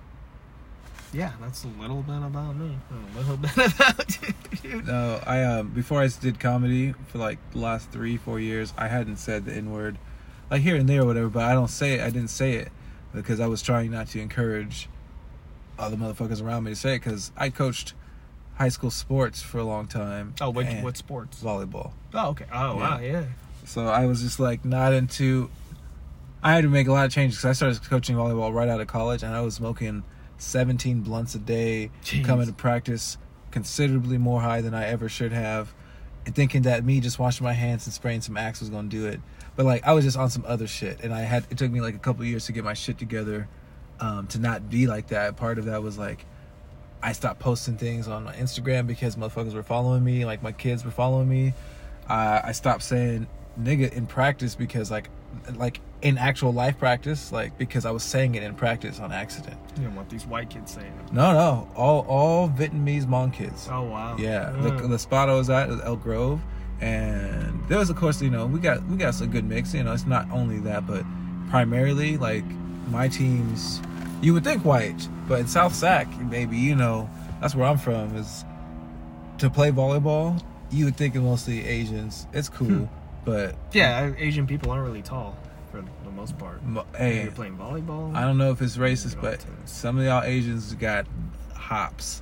Yeah, 1.11 1.31
that's 1.41 1.63
a 1.63 1.67
little 1.79 2.03
bit 2.03 2.17
about 2.17 2.55
me. 2.55 2.77
A 2.91 3.17
little 3.17 3.37
bit 3.37 3.57
about 3.57 4.63
you. 4.63 4.81
No, 4.83 5.19
I 5.25 5.43
um 5.43 5.69
before 5.69 6.01
I 6.01 6.07
did 6.07 6.39
comedy 6.39 6.93
for 7.07 7.17
like 7.17 7.39
the 7.51 7.57
last 7.57 7.89
three 7.91 8.17
four 8.17 8.39
years, 8.39 8.73
I 8.77 8.87
hadn't 8.87 9.17
said 9.17 9.45
the 9.45 9.53
n 9.53 9.71
word, 9.71 9.97
like 10.51 10.61
here 10.61 10.75
and 10.75 10.87
there 10.87 11.01
or 11.01 11.05
whatever. 11.05 11.29
But 11.29 11.43
I 11.45 11.53
don't 11.53 11.69
say 11.69 11.95
it. 11.95 12.01
I 12.01 12.11
didn't 12.11 12.29
say 12.29 12.53
it 12.53 12.71
because 13.13 13.39
I 13.39 13.47
was 13.47 13.61
trying 13.61 13.91
not 13.91 14.07
to 14.09 14.21
encourage 14.21 14.87
other 15.79 15.97
motherfuckers 15.97 16.43
around 16.43 16.65
me 16.65 16.71
to 16.71 16.75
say 16.75 16.95
it. 16.95 16.99
Because 16.99 17.31
I 17.35 17.49
coached 17.49 17.93
high 18.59 18.69
school 18.69 18.91
sports 18.91 19.41
for 19.41 19.57
a 19.57 19.63
long 19.63 19.87
time. 19.87 20.35
Oh, 20.41 20.49
what, 20.49 20.67
what 20.83 20.97
sports? 20.97 21.41
volleyball. 21.41 21.93
Oh, 22.13 22.29
okay. 22.29 22.45
Oh, 22.53 22.75
wow, 22.75 22.99
yeah. 22.99 23.23
So 23.69 23.85
I 23.85 24.07
was 24.07 24.23
just 24.23 24.39
like 24.39 24.65
not 24.65 24.93
into. 24.93 25.51
I 26.41 26.53
had 26.53 26.63
to 26.63 26.69
make 26.69 26.87
a 26.87 26.91
lot 26.91 27.05
of 27.05 27.11
changes 27.11 27.37
because 27.37 27.49
I 27.49 27.53
started 27.53 27.87
coaching 27.87 28.15
volleyball 28.15 28.51
right 28.51 28.67
out 28.67 28.81
of 28.81 28.87
college, 28.87 29.21
and 29.21 29.35
I 29.35 29.41
was 29.41 29.53
smoking 29.53 30.03
17 30.39 31.01
blunts 31.01 31.35
a 31.35 31.37
day, 31.39 31.91
Jeez. 32.03 32.25
coming 32.25 32.47
to 32.47 32.53
practice 32.53 33.19
considerably 33.51 34.17
more 34.17 34.41
high 34.41 34.61
than 34.61 34.73
I 34.73 34.87
ever 34.87 35.07
should 35.07 35.31
have, 35.33 35.71
and 36.25 36.33
thinking 36.33 36.63
that 36.63 36.83
me 36.83 36.99
just 36.99 37.19
washing 37.19 37.43
my 37.43 37.53
hands 37.53 37.85
and 37.85 37.93
spraying 37.93 38.21
some 38.21 38.37
Axe 38.37 38.59
was 38.59 38.71
going 38.71 38.89
to 38.89 38.97
do 38.97 39.05
it. 39.05 39.21
But 39.55 39.67
like 39.67 39.85
I 39.85 39.93
was 39.93 40.03
just 40.03 40.17
on 40.17 40.31
some 40.31 40.45
other 40.47 40.65
shit, 40.65 41.01
and 41.03 41.13
I 41.13 41.21
had 41.21 41.45
it 41.51 41.59
took 41.59 41.69
me 41.69 41.79
like 41.79 41.93
a 41.93 41.99
couple 41.99 42.25
years 42.25 42.47
to 42.47 42.51
get 42.51 42.63
my 42.63 42.73
shit 42.73 42.97
together, 42.97 43.47
um, 43.99 44.25
to 44.27 44.39
not 44.39 44.67
be 44.71 44.87
like 44.87 45.09
that. 45.09 45.37
Part 45.37 45.59
of 45.59 45.65
that 45.65 45.83
was 45.83 45.95
like. 45.97 46.25
I 47.01 47.13
stopped 47.13 47.39
posting 47.39 47.77
things 47.77 48.09
on 48.09 48.25
my 48.25 48.35
Instagram 48.35 48.85
because 48.85 49.15
motherfuckers 49.15 49.53
were 49.53 49.63
following 49.63 50.03
me, 50.03 50.25
like 50.25 50.43
my 50.43 50.51
kids 50.51 50.83
were 50.83 50.91
following 50.91 51.29
me. 51.29 51.53
I 52.09 52.41
I 52.45 52.51
stopped 52.51 52.83
saying 52.83 53.27
nigga 53.59 53.91
in 53.93 54.07
practice 54.07 54.55
because 54.55 54.89
like 54.91 55.09
like 55.55 55.79
in 56.01 56.17
actual 56.17 56.53
life 56.53 56.77
practice, 56.79 57.31
like 57.31 57.57
because 57.57 57.85
I 57.85 57.91
was 57.91 58.03
saying 58.03 58.35
it 58.35 58.43
in 58.43 58.55
practice 58.55 58.99
on 58.99 59.11
accident. 59.11 59.57
You 59.77 59.83
know 59.83 59.89
what 59.91 60.09
these 60.09 60.25
white 60.25 60.49
kids 60.49 60.73
saying. 60.73 60.93
it. 61.07 61.13
No, 61.13 61.33
no, 61.33 61.67
all 61.75 62.05
all 62.07 62.49
Vietnamese 62.49 63.05
Hmong 63.05 63.33
kids. 63.33 63.67
Oh, 63.71 63.83
wow. 63.83 64.15
Yeah, 64.17 64.51
the, 64.61 64.71
the 64.87 64.99
spot 64.99 65.29
I 65.29 65.33
was 65.33 65.49
at 65.49 65.69
Elk 65.83 66.01
Grove, 66.01 66.41
and 66.81 67.61
there 67.67 67.77
was 67.77 67.89
of 67.89 67.95
course 67.97 68.21
you 68.21 68.29
know 68.29 68.45
we 68.45 68.59
got 68.59 68.85
we 68.87 68.97
got 68.97 69.13
some 69.15 69.29
good 69.29 69.45
mix. 69.45 69.73
You 69.73 69.83
know, 69.83 69.93
it's 69.93 70.05
not 70.05 70.29
only 70.31 70.59
that, 70.61 70.87
but 70.87 71.03
primarily 71.49 72.17
like 72.17 72.45
my 72.89 73.07
teams. 73.07 73.81
You 74.21 74.33
would 74.33 74.43
think 74.43 74.65
white, 74.65 75.07
but 75.29 75.39
in 75.39 75.47
South 75.47 75.73
Sac, 75.73 76.07
maybe 76.21 76.57
you 76.57 76.75
know 76.75 77.09
that's 77.39 77.55
where 77.55 77.67
I'm 77.67 77.77
from. 77.77 78.15
Is 78.17 78.43
to 79.37 79.49
play 79.49 79.71
volleyball, 79.71 80.41
you 80.71 80.85
would 80.85 80.97
think 80.97 81.15
mostly 81.15 81.65
Asians. 81.65 82.27
It's 82.33 82.49
cool, 82.49 82.67
Hmm. 82.67 82.85
But 83.25 83.55
Yeah, 83.73 84.13
Asian 84.17 84.47
people 84.47 84.71
aren't 84.71 84.85
really 84.85 85.01
tall 85.01 85.37
for 85.71 85.81
the 86.03 86.11
most 86.11 86.37
part. 86.37 86.61
hey, 86.97 87.23
you're 87.23 87.31
playing 87.31 87.57
volleyball. 87.57 88.15
I 88.15 88.21
don't 88.21 88.37
know 88.37 88.51
if 88.51 88.61
it's 88.61 88.77
racist, 88.77 89.21
but 89.21 89.45
some 89.65 89.97
of 89.99 90.03
y'all 90.05 90.23
Asians 90.23 90.73
got 90.75 91.05
hops. 91.53 92.21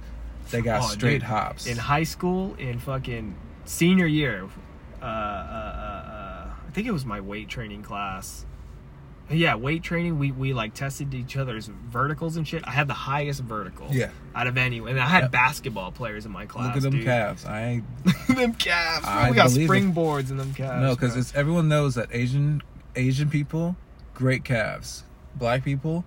They 0.51 0.61
got 0.61 0.81
Oh, 0.83 0.87
straight 0.87 1.13
dude. 1.19 1.23
hops. 1.23 1.65
in 1.67 1.77
high 1.77 2.03
school, 2.03 2.55
in 2.55 2.79
fucking 2.79 3.35
senior 3.65 4.05
year, 4.05 4.45
uh, 5.01 5.05
uh, 5.05 5.07
uh, 5.07 5.11
uh, 5.11 6.49
I 6.67 6.71
think 6.71 6.87
it 6.87 6.91
was 6.91 7.05
my 7.05 7.19
weight 7.21 7.47
training 7.49 7.83
class. 7.83 8.45
Yeah, 9.29 9.55
weight 9.55 9.83
training. 9.83 10.17
We 10.19 10.31
we 10.31 10.53
like 10.53 10.73
tested 10.73 11.13
each 11.13 11.35
other's 11.35 11.67
verticals 11.67 12.37
and 12.37 12.47
shit. 12.47 12.65
I 12.65 12.71
had 12.71 12.87
the 12.87 12.93
highest 12.93 13.41
vertical. 13.41 13.87
Yeah. 13.91 14.09
Out 14.33 14.47
of 14.47 14.57
anyone, 14.57 14.91
and 14.91 14.99
I 15.01 15.07
had 15.07 15.23
Yep. 15.23 15.31
basketball 15.31 15.91
players 15.91 16.25
in 16.25 16.31
my 16.31 16.45
class. 16.45 16.67
Look 16.67 16.77
at 16.77 16.81
them 16.83 16.91
dude. 16.93 17.05
calves. 17.05 17.45
I 17.45 17.61
ain't 17.65 17.85
them 18.27 18.53
calves. 18.53 19.05
I 19.05 19.29
we 19.29 19.35
got 19.35 19.49
springboards 19.49 20.29
in 20.31 20.37
them 20.37 20.53
calves. 20.53 20.81
no, 20.81 20.95
because 20.95 21.15
it's 21.17 21.35
everyone 21.35 21.67
knows 21.67 21.95
that 21.95 22.07
Asian 22.11 22.61
Asian 22.95 23.29
people, 23.29 23.75
great 24.13 24.43
calves. 24.45 25.03
Black 25.35 25.63
people, 25.63 26.05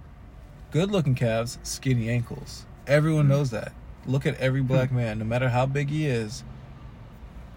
good 0.70 0.90
looking 0.90 1.14
calves, 1.14 1.58
skinny 1.62 2.08
ankles. 2.08 2.64
Everyone 2.86 3.26
Hmm. 3.26 3.32
knows 3.32 3.50
that. 3.50 3.72
Look 4.06 4.24
at 4.24 4.34
every 4.40 4.62
black 4.62 4.90
man, 4.90 5.18
no 5.18 5.24
matter 5.26 5.50
how 5.50 5.66
big 5.66 5.90
he 5.90 6.06
is. 6.06 6.42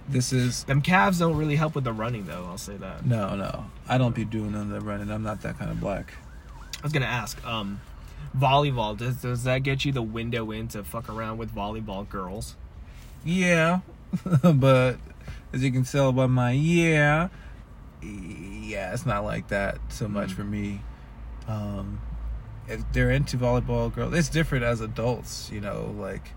This 0.10 0.34
is 0.34 0.64
them 0.66 0.82
calves 0.82 1.20
don't 1.20 1.38
really 1.38 1.56
help 1.56 1.76
with 1.76 1.86
the 1.86 1.94
running 1.94 2.26
though. 2.26 2.46
I'll 2.50 2.58
say 2.58 2.76
that. 2.78 3.06
no, 3.06 3.36
no. 3.36 3.66
I 3.88 3.98
don't 3.98 4.14
be 4.14 4.26
doing 4.26 4.52
none 4.52 4.64
of 4.64 4.70
that 4.70 4.82
running. 4.82 5.10
I'm 5.10 5.24
not 5.24 5.42
that 5.44 5.58
kind 5.58 5.72
of 5.72 5.80
black. 5.80 6.14
I 6.80 6.82
was 6.84 6.92
gonna 6.92 7.06
ask, 7.06 7.42
um, 7.46 7.80
volleyball. 8.38 8.98
Does 8.98 9.22
does 9.22 9.44
that 9.46 9.60
get 9.64 9.86
you 9.86 9.92
the 9.94 10.02
window 10.02 10.52
in 10.52 10.68
to 10.70 10.84
fuck 10.84 11.08
around 11.10 11.38
with 11.38 11.54
volleyball 11.56 12.08
girls? 12.08 12.56
Yeah, 13.24 13.80
but 14.44 14.98
as 15.54 15.64
you 15.64 15.72
can 15.72 15.84
tell 15.86 16.12
by 16.12 16.26
my 16.28 16.52
yeah, 16.52 17.30
yeah, 18.02 18.94
it's 18.94 19.06
not 19.06 19.24
like 19.24 19.48
that 19.48 19.78
so 19.90 20.08
much 20.08 20.30
Mm. 20.32 20.36
for 20.36 20.44
me. 20.44 20.82
Um, 21.48 22.02
if 22.68 22.82
they're 22.94 23.12
into 23.12 23.38
volleyball, 23.38 23.94
girl, 23.94 24.14
it's 24.14 24.30
different 24.30 24.64
as 24.66 24.82
adults. 24.82 25.50
You 25.52 25.62
know, 25.62 25.96
like 25.98 26.32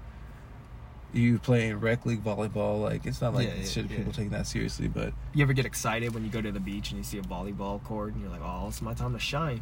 you 1.13 1.39
playing 1.39 1.81
rec 1.81 2.05
league 2.07 2.23
volleyball. 2.23 2.83
Like 2.83 3.07
it's 3.07 3.21
not 3.21 3.35
like 3.35 3.49
Yeah, 3.49 3.65
shit 3.65 3.91
yeah. 3.91 3.97
people 3.99 4.13
taking 4.13 4.31
that 4.31 4.47
seriously, 4.47 4.89
but 4.89 5.13
You 5.35 5.43
ever 5.43 5.53
get 5.53 5.65
excited 5.67 6.13
when 6.15 6.25
you 6.25 6.31
go 6.31 6.41
to 6.43 6.53
the 6.53 6.61
beach 6.61 6.91
and 6.91 6.99
you 6.99 7.05
see 7.05 7.19
a 7.19 7.23
volleyball 7.23 7.83
court 7.85 8.13
and 8.13 8.23
you're 8.23 8.31
like, 8.31 8.43
oh, 8.45 8.67
it's 8.69 8.83
my 8.83 8.95
time 8.95 9.13
to 9.15 9.19
shine? 9.19 9.61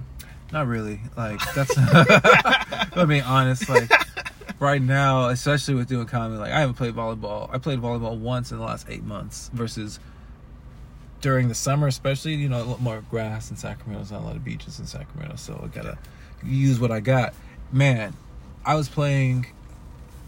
not 0.52 0.66
really. 0.68 1.00
Like 1.16 1.40
that's. 1.54 1.74
I 1.78 3.04
mean, 3.06 3.22
honest. 3.22 3.68
Like 3.68 3.90
right 4.60 4.80
now, 4.82 5.28
especially 5.28 5.74
with 5.74 5.88
doing 5.88 6.06
comedy, 6.06 6.38
like 6.38 6.52
I 6.52 6.60
haven't 6.60 6.76
played 6.76 6.94
volleyball. 6.94 7.52
I 7.52 7.58
played 7.58 7.80
volleyball 7.80 8.16
once 8.18 8.52
in 8.52 8.58
the 8.58 8.64
last 8.64 8.86
eight 8.88 9.02
months 9.04 9.50
versus 9.52 9.98
during 11.20 11.48
the 11.48 11.54
summer, 11.54 11.86
especially. 11.88 12.34
You 12.34 12.48
know, 12.48 12.62
a 12.62 12.64
lot 12.64 12.80
more 12.80 13.02
grass 13.10 13.50
in 13.50 13.56
Sacramento. 13.56 13.98
There's 14.00 14.12
not 14.12 14.20
a 14.22 14.26
lot 14.26 14.36
of 14.36 14.44
beaches 14.44 14.78
in 14.78 14.86
Sacramento, 14.86 15.36
so 15.36 15.60
I 15.64 15.68
gotta 15.74 15.98
use 16.44 16.78
what 16.78 16.92
I 16.92 17.00
got. 17.00 17.34
Man, 17.72 18.14
I 18.64 18.76
was 18.76 18.88
playing 18.88 19.46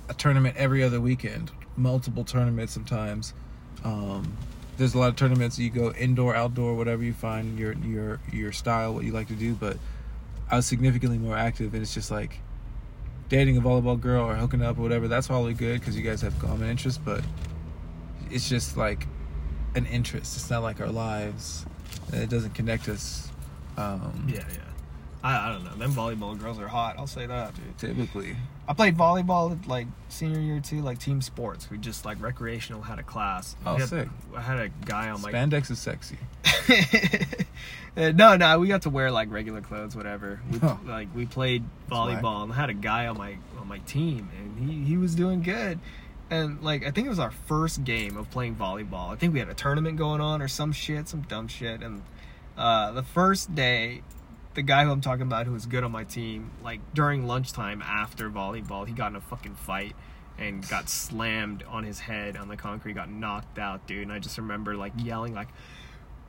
a 0.08 0.14
tournament 0.14 0.56
every 0.56 0.82
other 0.82 1.00
weekend, 1.00 1.50
multiple 1.76 2.24
tournaments 2.24 2.72
sometimes. 2.72 3.34
Um, 3.84 4.36
there's 4.76 4.94
a 4.94 4.98
lot 4.98 5.08
of 5.08 5.16
tournaments 5.16 5.58
you 5.58 5.70
go 5.70 5.92
indoor, 5.92 6.34
outdoor, 6.34 6.74
whatever 6.74 7.02
you 7.02 7.12
find 7.12 7.58
your 7.58 7.72
your 7.74 8.20
your 8.32 8.52
style, 8.52 8.94
what 8.94 9.04
you 9.04 9.12
like 9.12 9.28
to 9.28 9.34
do. 9.34 9.54
But 9.54 9.78
I 10.50 10.56
was 10.56 10.66
significantly 10.66 11.18
more 11.18 11.36
active, 11.36 11.72
and 11.72 11.82
it's 11.82 11.94
just 11.94 12.10
like 12.10 12.38
dating 13.28 13.56
a 13.56 13.60
volleyball 13.60 14.00
girl 14.00 14.24
or 14.24 14.34
hooking 14.34 14.62
up 14.62 14.78
or 14.78 14.82
whatever. 14.82 15.08
That's 15.08 15.26
probably 15.26 15.54
good 15.54 15.80
because 15.80 15.96
you 15.96 16.02
guys 16.02 16.20
have 16.22 16.38
common 16.38 16.68
interests. 16.68 17.00
But 17.02 17.24
it's 18.30 18.48
just 18.48 18.76
like 18.76 19.06
an 19.74 19.86
interest. 19.86 20.36
It's 20.36 20.50
not 20.50 20.62
like 20.62 20.80
our 20.80 20.88
lives. 20.88 21.64
It 22.12 22.28
doesn't 22.28 22.54
connect 22.54 22.88
us. 22.88 23.30
Um, 23.76 24.26
Yeah, 24.28 24.44
yeah. 24.50 24.58
I, 25.26 25.48
I 25.48 25.52
don't 25.52 25.64
know. 25.64 25.74
Them 25.74 25.92
volleyball 25.92 26.38
girls 26.40 26.58
are 26.60 26.68
hot. 26.68 26.96
I'll 26.98 27.06
say 27.06 27.26
that, 27.26 27.54
dude. 27.54 27.78
Typically, 27.78 28.36
I 28.68 28.74
played 28.74 28.96
volleyball 28.96 29.66
like 29.66 29.88
senior 30.08 30.38
year 30.40 30.60
too, 30.60 30.82
like 30.82 30.98
team 30.98 31.20
sports. 31.20 31.68
We 31.70 31.78
just 31.78 32.04
like 32.04 32.20
recreational 32.22 32.82
had 32.82 32.98
a 32.98 33.02
class. 33.02 33.56
Oh, 33.66 33.76
had- 33.76 33.88
sick. 33.88 34.08
I 34.36 34.40
had 34.40 34.58
a 34.58 34.68
guy 34.84 35.10
on 35.10 35.20
my 35.22 35.32
spandex 35.32 35.70
is 35.70 35.78
sexy. 35.78 36.18
Uh, 37.96 38.12
no, 38.14 38.36
no, 38.36 38.58
we 38.58 38.68
got 38.68 38.82
to 38.82 38.90
wear 38.90 39.10
like 39.10 39.30
regular 39.32 39.62
clothes, 39.62 39.96
whatever. 39.96 40.38
We, 40.52 40.58
Huh. 40.58 40.76
Like 40.84 41.08
we 41.14 41.24
played 41.24 41.64
volleyball, 41.90 42.42
and 42.42 42.52
I 42.52 42.56
had 42.56 42.68
a 42.68 42.74
guy 42.74 43.06
on 43.06 43.16
my 43.16 43.38
on 43.58 43.66
my 43.68 43.78
team, 43.78 44.28
and 44.38 44.68
he 44.68 44.84
he 44.84 44.98
was 44.98 45.14
doing 45.14 45.40
good. 45.42 45.78
And 46.28 46.62
like 46.62 46.84
I 46.86 46.90
think 46.90 47.06
it 47.06 47.08
was 47.08 47.18
our 47.18 47.30
first 47.30 47.84
game 47.84 48.18
of 48.18 48.30
playing 48.30 48.56
volleyball. 48.56 49.08
I 49.10 49.16
think 49.16 49.32
we 49.32 49.38
had 49.38 49.48
a 49.48 49.54
tournament 49.54 49.96
going 49.96 50.20
on 50.20 50.42
or 50.42 50.48
some 50.48 50.72
shit, 50.72 51.08
some 51.08 51.22
dumb 51.22 51.48
shit. 51.48 51.80
And 51.82 52.02
uh, 52.58 52.90
the 52.92 53.02
first 53.02 53.54
day, 53.54 54.02
the 54.56 54.62
guy 54.62 54.84
who 54.84 54.90
I'm 54.90 55.00
talking 55.00 55.22
about, 55.22 55.46
who 55.46 55.52
was 55.52 55.66
good 55.66 55.84
on 55.84 55.92
my 55.92 56.04
team, 56.04 56.50
like 56.64 56.80
during 56.94 57.26
lunchtime 57.26 57.80
after 57.82 58.28
volleyball, 58.28 58.86
he 58.86 58.92
got 58.92 59.12
in 59.12 59.16
a 59.16 59.20
fucking 59.20 59.54
fight 59.54 59.94
and 60.38 60.68
got 60.68 60.88
slammed 60.88 61.62
on 61.68 61.84
his 61.84 62.00
head 62.00 62.36
on 62.36 62.48
the 62.48 62.56
concrete, 62.56 62.94
got 62.94 63.10
knocked 63.10 63.58
out, 63.58 63.86
dude. 63.86 64.02
And 64.02 64.12
I 64.12 64.18
just 64.18 64.36
remember 64.36 64.74
like 64.74 64.92
yelling 64.96 65.34
like 65.34 65.48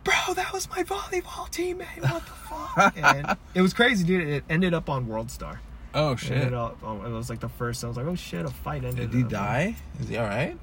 bro, 0.07 0.33
that 0.35 0.53
was 0.53 0.69
my 0.69 0.83
volleyball 0.83 1.49
teammate. 1.51 2.01
What 2.01 2.25
the 2.25 2.31
fuck? 2.31 2.97
and 2.97 3.37
it 3.53 3.61
was 3.61 3.73
crazy, 3.73 4.05
dude. 4.05 4.27
It 4.27 4.43
ended 4.49 4.73
up 4.73 4.89
on 4.89 5.07
World 5.07 5.29
Star. 5.29 5.59
Oh 5.93 6.15
shit! 6.15 6.33
ended 6.33 6.53
up, 6.53 6.81
um, 6.83 7.05
it 7.05 7.09
was 7.09 7.29
like 7.29 7.39
the 7.39 7.49
first. 7.49 7.83
I 7.83 7.87
was 7.87 7.97
like, 7.97 8.05
oh 8.05 8.15
shit, 8.15 8.45
a 8.45 8.49
fight 8.49 8.83
ended. 8.83 9.11
Did 9.11 9.17
he 9.17 9.23
die? 9.23 9.75
Is 9.99 10.09
he 10.09 10.17
all 10.17 10.27
right? 10.27 10.57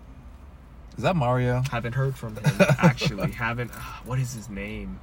Is 0.96 1.02
that 1.02 1.16
Mario? 1.16 1.62
Haven't 1.70 1.94
heard 1.94 2.16
from 2.16 2.36
him 2.36 2.44
actually. 2.78 3.30
Haven't. 3.32 3.70
What 4.04 4.18
is 4.18 4.32
his 4.32 4.48
name? 4.48 5.00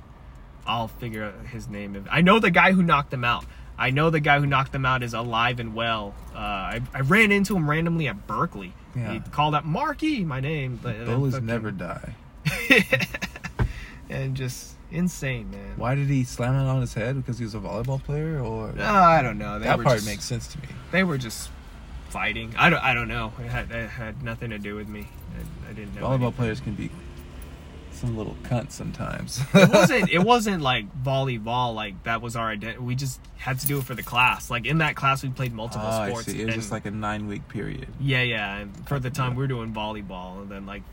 I'll 0.65 0.87
figure 0.87 1.23
out 1.23 1.47
his 1.47 1.67
name. 1.67 2.05
I 2.11 2.21
know 2.21 2.39
the 2.39 2.51
guy 2.51 2.71
who 2.71 2.83
knocked 2.83 3.13
him 3.13 3.23
out. 3.23 3.45
I 3.77 3.89
know 3.89 4.09
the 4.11 4.19
guy 4.19 4.39
who 4.39 4.45
knocked 4.45 4.75
him 4.75 4.85
out 4.85 5.01
is 5.01 5.13
alive 5.13 5.59
and 5.59 5.73
well. 5.73 6.13
Uh, 6.35 6.37
I, 6.37 6.81
I 6.93 6.99
ran 7.01 7.31
into 7.31 7.55
him 7.55 7.67
randomly 7.69 8.07
at 8.07 8.27
Berkeley. 8.27 8.73
Yeah. 8.95 9.13
He 9.13 9.19
called 9.19 9.55
out 9.55 9.65
Marky, 9.65 10.23
my 10.23 10.39
name. 10.39 10.77
Bullies 10.77 11.33
fucking- 11.33 11.47
never 11.47 11.71
die. 11.71 12.15
and 14.09 14.35
just 14.35 14.75
insane, 14.91 15.49
man. 15.51 15.73
Why 15.77 15.95
did 15.95 16.07
he 16.07 16.23
slam 16.23 16.53
it 16.55 16.69
on 16.69 16.81
his 16.81 16.93
head? 16.93 17.15
Because 17.17 17.37
he 17.37 17.43
was 17.45 17.55
a 17.55 17.59
volleyball 17.59 18.03
player, 18.03 18.39
or 18.39 18.71
No, 18.73 18.83
I 18.83 19.21
don't 19.21 19.37
know. 19.37 19.59
They 19.59 19.65
that 19.65 19.79
part 19.79 19.97
just- 19.97 20.07
makes 20.07 20.25
sense 20.25 20.47
to 20.47 20.59
me. 20.59 20.67
they 20.91 21.03
were 21.03 21.17
just 21.17 21.49
fighting. 22.09 22.53
I 22.57 22.69
don't. 22.69 22.83
I 22.83 22.93
don't 22.93 23.07
know. 23.07 23.31
It 23.39 23.47
had, 23.47 23.71
it 23.71 23.89
had 23.89 24.21
nothing 24.21 24.49
to 24.51 24.59
do 24.59 24.75
with 24.75 24.87
me. 24.89 25.07
I, 25.37 25.69
I 25.69 25.73
didn't 25.73 25.95
know. 25.95 26.01
Volleyball 26.01 26.13
anything. 26.15 26.31
players 26.33 26.59
can 26.59 26.75
be 26.75 26.89
some 28.01 28.17
little 28.17 28.35
cunts 28.43 28.71
sometimes. 28.73 29.39
it 29.53 29.69
wasn't. 29.73 30.09
It 30.11 30.19
wasn't 30.19 30.61
like 30.61 30.85
volleyball. 31.03 31.73
Like 31.73 32.03
that 32.03 32.21
was 32.21 32.35
our 32.35 32.49
identity. 32.49 32.79
We 32.79 32.95
just 32.95 33.19
had 33.37 33.59
to 33.59 33.67
do 33.67 33.77
it 33.77 33.83
for 33.85 33.95
the 33.95 34.03
class. 34.03 34.49
Like 34.49 34.65
in 34.65 34.79
that 34.79 34.95
class, 34.95 35.23
we 35.23 35.29
played 35.29 35.53
multiple 35.53 35.87
Oh, 35.87 35.89
I 36.01 36.09
sports. 36.09 36.25
see. 36.27 36.41
It 36.41 36.45
was 36.47 36.53
and- 36.55 36.61
just 36.61 36.71
like 36.71 36.85
a 36.85 36.91
nine 36.91 37.27
week 37.27 37.47
period. 37.47 37.87
yeah, 37.99 38.21
yeah. 38.23 38.57
And 38.57 38.87
for 38.87 38.99
the 38.99 39.09
time 39.09 39.31
Yeah. 39.31 39.37
we 39.37 39.43
are 39.45 39.47
doing 39.47 39.71
volleyball, 39.73 40.41
and 40.41 40.49
then 40.49 40.65
like 40.65 40.83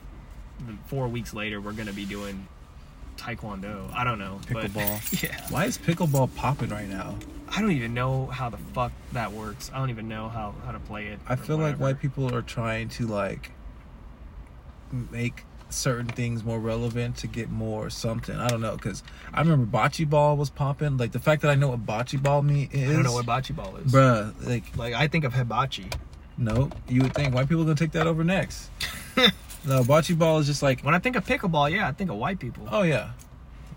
four 0.86 1.08
weeks 1.08 1.34
later, 1.34 1.60
we're 1.60 1.72
gonna 1.72 1.92
be 1.92 2.04
doing 2.04 2.46
taekwondo. 3.16 3.92
I 3.94 4.04
don't 4.04 4.18
know. 4.18 4.40
but- 4.52 4.66
Pickleball. 4.70 5.22
yeah. 5.22 5.40
Why 5.50 5.64
is 5.64 5.76
pickleball 5.78 6.34
popping 6.36 6.68
right 6.70 6.88
now? 6.88 7.16
I 7.48 7.62
don't 7.62 7.72
even 7.72 7.94
know 7.94 8.26
how 8.26 8.50
the 8.50 8.58
fuck 8.74 8.92
that 9.12 9.32
works. 9.32 9.70
I 9.74 9.78
don't 9.78 9.88
even 9.90 10.06
know 10.08 10.28
how 10.28 10.54
how 10.66 10.72
to 10.72 10.78
play 10.78 11.06
it. 11.06 11.18
I 11.26 11.36
feel 11.36 11.56
like 11.56 11.76
white 11.80 11.98
people 12.00 12.32
are 12.34 12.42
trying 12.42 12.90
to 12.90 13.06
like 13.06 13.52
make 15.10 15.44
certain 15.70 16.06
things 16.08 16.44
more 16.44 16.58
relevant 16.58 17.16
to 17.18 17.26
get 17.26 17.50
more 17.50 17.90
something. 17.90 18.34
I 18.36 18.48
don't 18.48 18.60
know 18.60 18.76
because 18.76 19.02
I 19.32 19.40
remember 19.40 19.66
bocce 19.66 20.08
ball 20.08 20.36
was 20.36 20.50
popping. 20.50 20.96
Like 20.96 21.12
the 21.12 21.18
fact 21.18 21.42
that 21.42 21.50
I 21.50 21.54
know 21.54 21.68
what 21.68 21.84
bocce 21.84 22.22
ball 22.22 22.42
me 22.42 22.68
is. 22.72 22.90
I 22.90 22.92
don't 22.94 23.02
know 23.02 23.12
what 23.12 23.26
bocce 23.26 23.54
ball 23.54 23.76
is. 23.76 23.92
Bruh, 23.92 24.32
like 24.46 24.76
Like 24.76 24.94
I 24.94 25.08
think 25.08 25.24
of 25.24 25.34
hibachi. 25.34 25.88
no, 26.36 26.70
you 26.88 27.02
would 27.02 27.14
think 27.14 27.34
white 27.34 27.48
people 27.48 27.64
gonna 27.64 27.74
take 27.76 27.92
that 27.92 28.06
over 28.06 28.24
next. 28.24 28.70
no, 29.66 29.82
bocce 29.82 30.16
ball 30.18 30.38
is 30.38 30.46
just 30.46 30.62
like, 30.62 30.80
When 30.82 30.94
I 30.94 30.98
think 30.98 31.16
of 31.16 31.26
pickleball, 31.26 31.70
yeah, 31.70 31.88
I 31.88 31.92
think 31.92 32.10
of 32.10 32.16
white 32.16 32.38
people. 32.38 32.66
oh 32.70 32.82
yeah, 32.82 33.10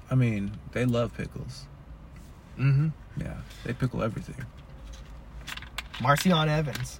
I 0.09 0.15
mean 0.15 0.51
they 0.71 0.85
love 0.85 1.15
pickles. 1.15 1.65
Mm-hmm. 2.59 2.89
Yeah, 3.19 3.37
they 3.65 3.73
pickle 3.73 4.03
everything. 4.03 4.45
Marcian 6.01 6.49
Evans. 6.49 6.99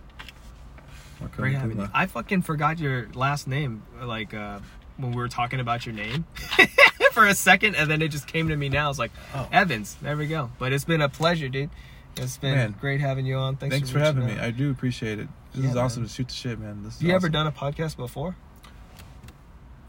Marco 1.19 1.37
Great 1.37 1.55
having 1.55 1.77
you. 1.79 1.89
I 1.93 2.07
fucking 2.07 2.41
forgot 2.41 2.79
your 2.79 3.07
last 3.13 3.47
name, 3.47 3.83
like 4.01 4.33
uh, 4.33 4.59
when 5.01 5.11
we 5.11 5.17
were 5.17 5.27
talking 5.27 5.59
about 5.59 5.85
your 5.85 5.93
name 5.95 6.25
for 7.11 7.25
a 7.25 7.33
second, 7.35 7.75
and 7.75 7.89
then 7.89 8.01
it 8.01 8.09
just 8.09 8.27
came 8.27 8.47
to 8.49 8.55
me 8.55 8.69
now. 8.69 8.89
It's 8.89 8.99
like, 8.99 9.11
Oh. 9.33 9.47
Evans. 9.51 9.95
There 10.01 10.15
we 10.17 10.27
go. 10.27 10.51
But 10.59 10.73
it's 10.73 10.85
been 10.85 11.01
a 11.01 11.09
pleasure, 11.09 11.49
dude. 11.49 11.69
It's 12.17 12.37
been 12.37 12.55
Man. 12.55 12.75
great 12.79 12.99
having 13.01 13.25
you 13.25 13.35
on. 13.37 13.55
Thanks, 13.55 13.73
Thanks 13.75 13.89
for 13.89 13.99
reaching 13.99 14.15
having 14.21 14.35
me. 14.35 14.39
out. 14.41 14.45
I 14.45 14.51
do 14.51 14.69
appreciate 14.71 15.19
it. 15.19 15.27
This 15.53 15.63
Yeah, 15.63 15.71
is 15.71 15.75
awesome 15.77 16.03
man. 16.03 16.09
to 16.09 16.13
shoot 16.15 16.27
the 16.27 16.33
shit, 16.33 16.59
man. 16.59 16.83
This 16.83 16.95
is 16.97 17.03
you 17.03 17.13
ever 17.13 17.29
done 17.29 17.47
a 17.47 17.51
podcast 17.51 17.95
before? 17.97 18.35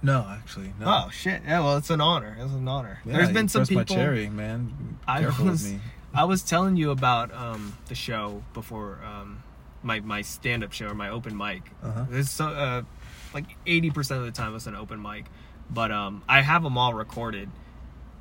No, 0.04 0.26
actually, 0.28 0.72
no. 0.80 0.86
Oh 1.06 1.10
shit! 1.10 1.42
Yeah, 1.46 1.60
well, 1.60 1.76
it's 1.76 1.90
an 1.90 2.00
honor. 2.00 2.36
It's 2.40 2.52
an 2.52 2.66
honor. 2.66 3.00
Yeah, 3.04 3.12
There's 3.18 3.30
been 3.30 3.48
some 3.48 3.62
people. 3.64 3.76
my 3.76 3.84
cherry, 3.84 4.28
man. 4.28 4.66
Be 4.66 4.96
I 5.06 5.20
Careful 5.20 5.46
was- 5.46 5.72
me. 5.72 5.78
I 6.14 6.24
was 6.24 6.42
telling 6.42 6.76
you 6.76 6.90
about 6.90 7.32
um, 7.32 7.76
the 7.88 7.94
show 7.94 8.42
before 8.52 8.98
um, 9.04 9.42
my 9.82 10.00
my 10.00 10.22
stand 10.22 10.62
up 10.64 10.72
show 10.72 10.88
or 10.88 10.94
my 10.94 11.08
open 11.08 11.36
mic. 11.36 11.62
Uh-huh. 11.82 12.04
There's 12.10 12.30
so 12.30 12.46
uh, 12.48 12.82
like 13.34 13.44
eighty 13.66 13.90
percent 13.90 14.20
of 14.20 14.26
the 14.26 14.32
time 14.32 14.54
it's 14.54 14.66
an 14.66 14.74
open 14.74 15.00
mic, 15.00 15.26
but 15.70 15.90
um, 15.90 16.22
I 16.28 16.40
have 16.42 16.62
them 16.62 16.76
all 16.78 16.94
recorded, 16.94 17.48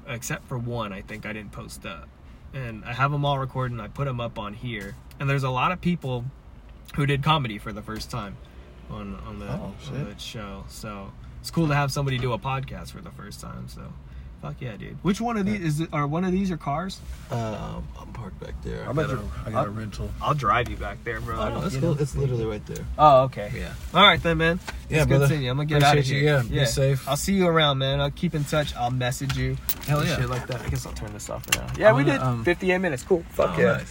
except 0.07 0.47
for 0.47 0.57
one. 0.57 0.93
I 0.93 1.01
think 1.01 1.25
I 1.25 1.33
didn't 1.33 1.51
post 1.51 1.85
up, 1.85 2.07
and 2.53 2.83
I 2.85 2.93
have 2.93 3.11
them 3.11 3.25
all 3.25 3.39
recorded 3.39 3.73
and 3.73 3.81
I 3.81 3.87
put 3.87 4.05
them 4.05 4.19
up 4.19 4.37
on 4.39 4.53
here. 4.53 4.95
And 5.19 5.29
there's 5.29 5.43
a 5.43 5.49
lot 5.49 5.71
of 5.71 5.81
people 5.81 6.25
who 6.95 7.05
did 7.05 7.23
comedy 7.23 7.57
for 7.57 7.71
the 7.71 7.81
first 7.81 8.09
time 8.11 8.37
on 8.89 9.15
on 9.25 9.39
the, 9.39 9.47
Oh, 9.47 9.73
on 9.95 10.15
show. 10.17 10.63
So 10.67 11.11
it's 11.39 11.51
cool 11.51 11.67
to 11.67 11.75
have 11.75 11.91
somebody 11.91 12.17
do 12.17 12.33
a 12.33 12.39
podcast 12.39 12.91
for 12.91 13.01
the 13.01 13.11
first 13.11 13.39
time. 13.41 13.67
So. 13.67 13.81
Fuck 14.41 14.55
yeah, 14.59 14.75
dude. 14.75 14.97
Which 15.03 15.21
one 15.21 15.37
of 15.37 15.45
these 15.45 15.61
is 15.61 15.79
it? 15.81 15.89
Are 15.93 16.07
one 16.07 16.23
of 16.23 16.31
these 16.31 16.49
your 16.49 16.57
cars? 16.57 16.99
Um, 17.29 17.87
I'm 17.99 18.07
parked 18.11 18.39
back 18.39 18.55
there. 18.63 18.81
I 18.89 18.91
got, 18.91 19.09
a, 19.11 19.19
I 19.45 19.51
got 19.51 19.53
a 19.53 19.57
I'll- 19.57 19.67
rental. 19.67 20.09
I'll 20.19 20.33
drive 20.33 20.67
you 20.67 20.77
back 20.77 21.03
there, 21.03 21.21
bro. 21.21 21.39
Oh, 21.39 21.59
no, 21.59 21.65
it's 21.67 21.77
cool. 21.77 22.01
It's 22.01 22.15
literally 22.15 22.45
right 22.45 22.65
there. 22.65 22.83
Oh, 22.97 23.23
okay. 23.25 23.51
Yeah. 23.55 23.73
All 23.93 24.01
right 24.01 24.21
then, 24.21 24.39
man. 24.39 24.59
Yeah, 24.89 24.97
it's 24.97 25.05
brother. 25.07 25.25
good 25.25 25.29
seeing 25.29 25.43
you. 25.43 25.51
I'm 25.51 25.57
gonna 25.57 25.67
get 25.67 25.83
out 25.83 25.95
of 25.97 26.03
here. 26.05 26.17
you. 26.17 26.25
Yeah, 26.25 26.63
be 26.63 26.65
safe. 26.65 27.07
I'll 27.07 27.15
see 27.17 27.33
you 27.35 27.47
around, 27.47 27.77
man. 27.77 28.01
I'll 28.01 28.09
keep 28.09 28.33
in 28.33 28.43
touch. 28.43 28.75
I'll 28.75 28.89
message 28.89 29.37
you. 29.37 29.57
Hell 29.87 30.03
yeah. 30.03 30.17
Shit 30.17 30.27
like 30.29 30.47
that. 30.47 30.59
I 30.61 30.69
guess 30.69 30.87
I'll 30.87 30.93
turn 30.93 31.13
this 31.13 31.29
off 31.29 31.45
for 31.45 31.59
now. 31.59 31.67
Yeah, 31.77 31.93
we 31.93 32.01
I'm 32.01 32.07
gonna, 32.07 32.17
did 32.19 32.25
um, 32.25 32.43
58 32.43 32.77
minutes. 32.79 33.03
Cool. 33.03 33.23
Fuck 33.29 33.51
Oh, 33.57 33.61
yeah. 33.61 33.65
nice. 33.73 33.79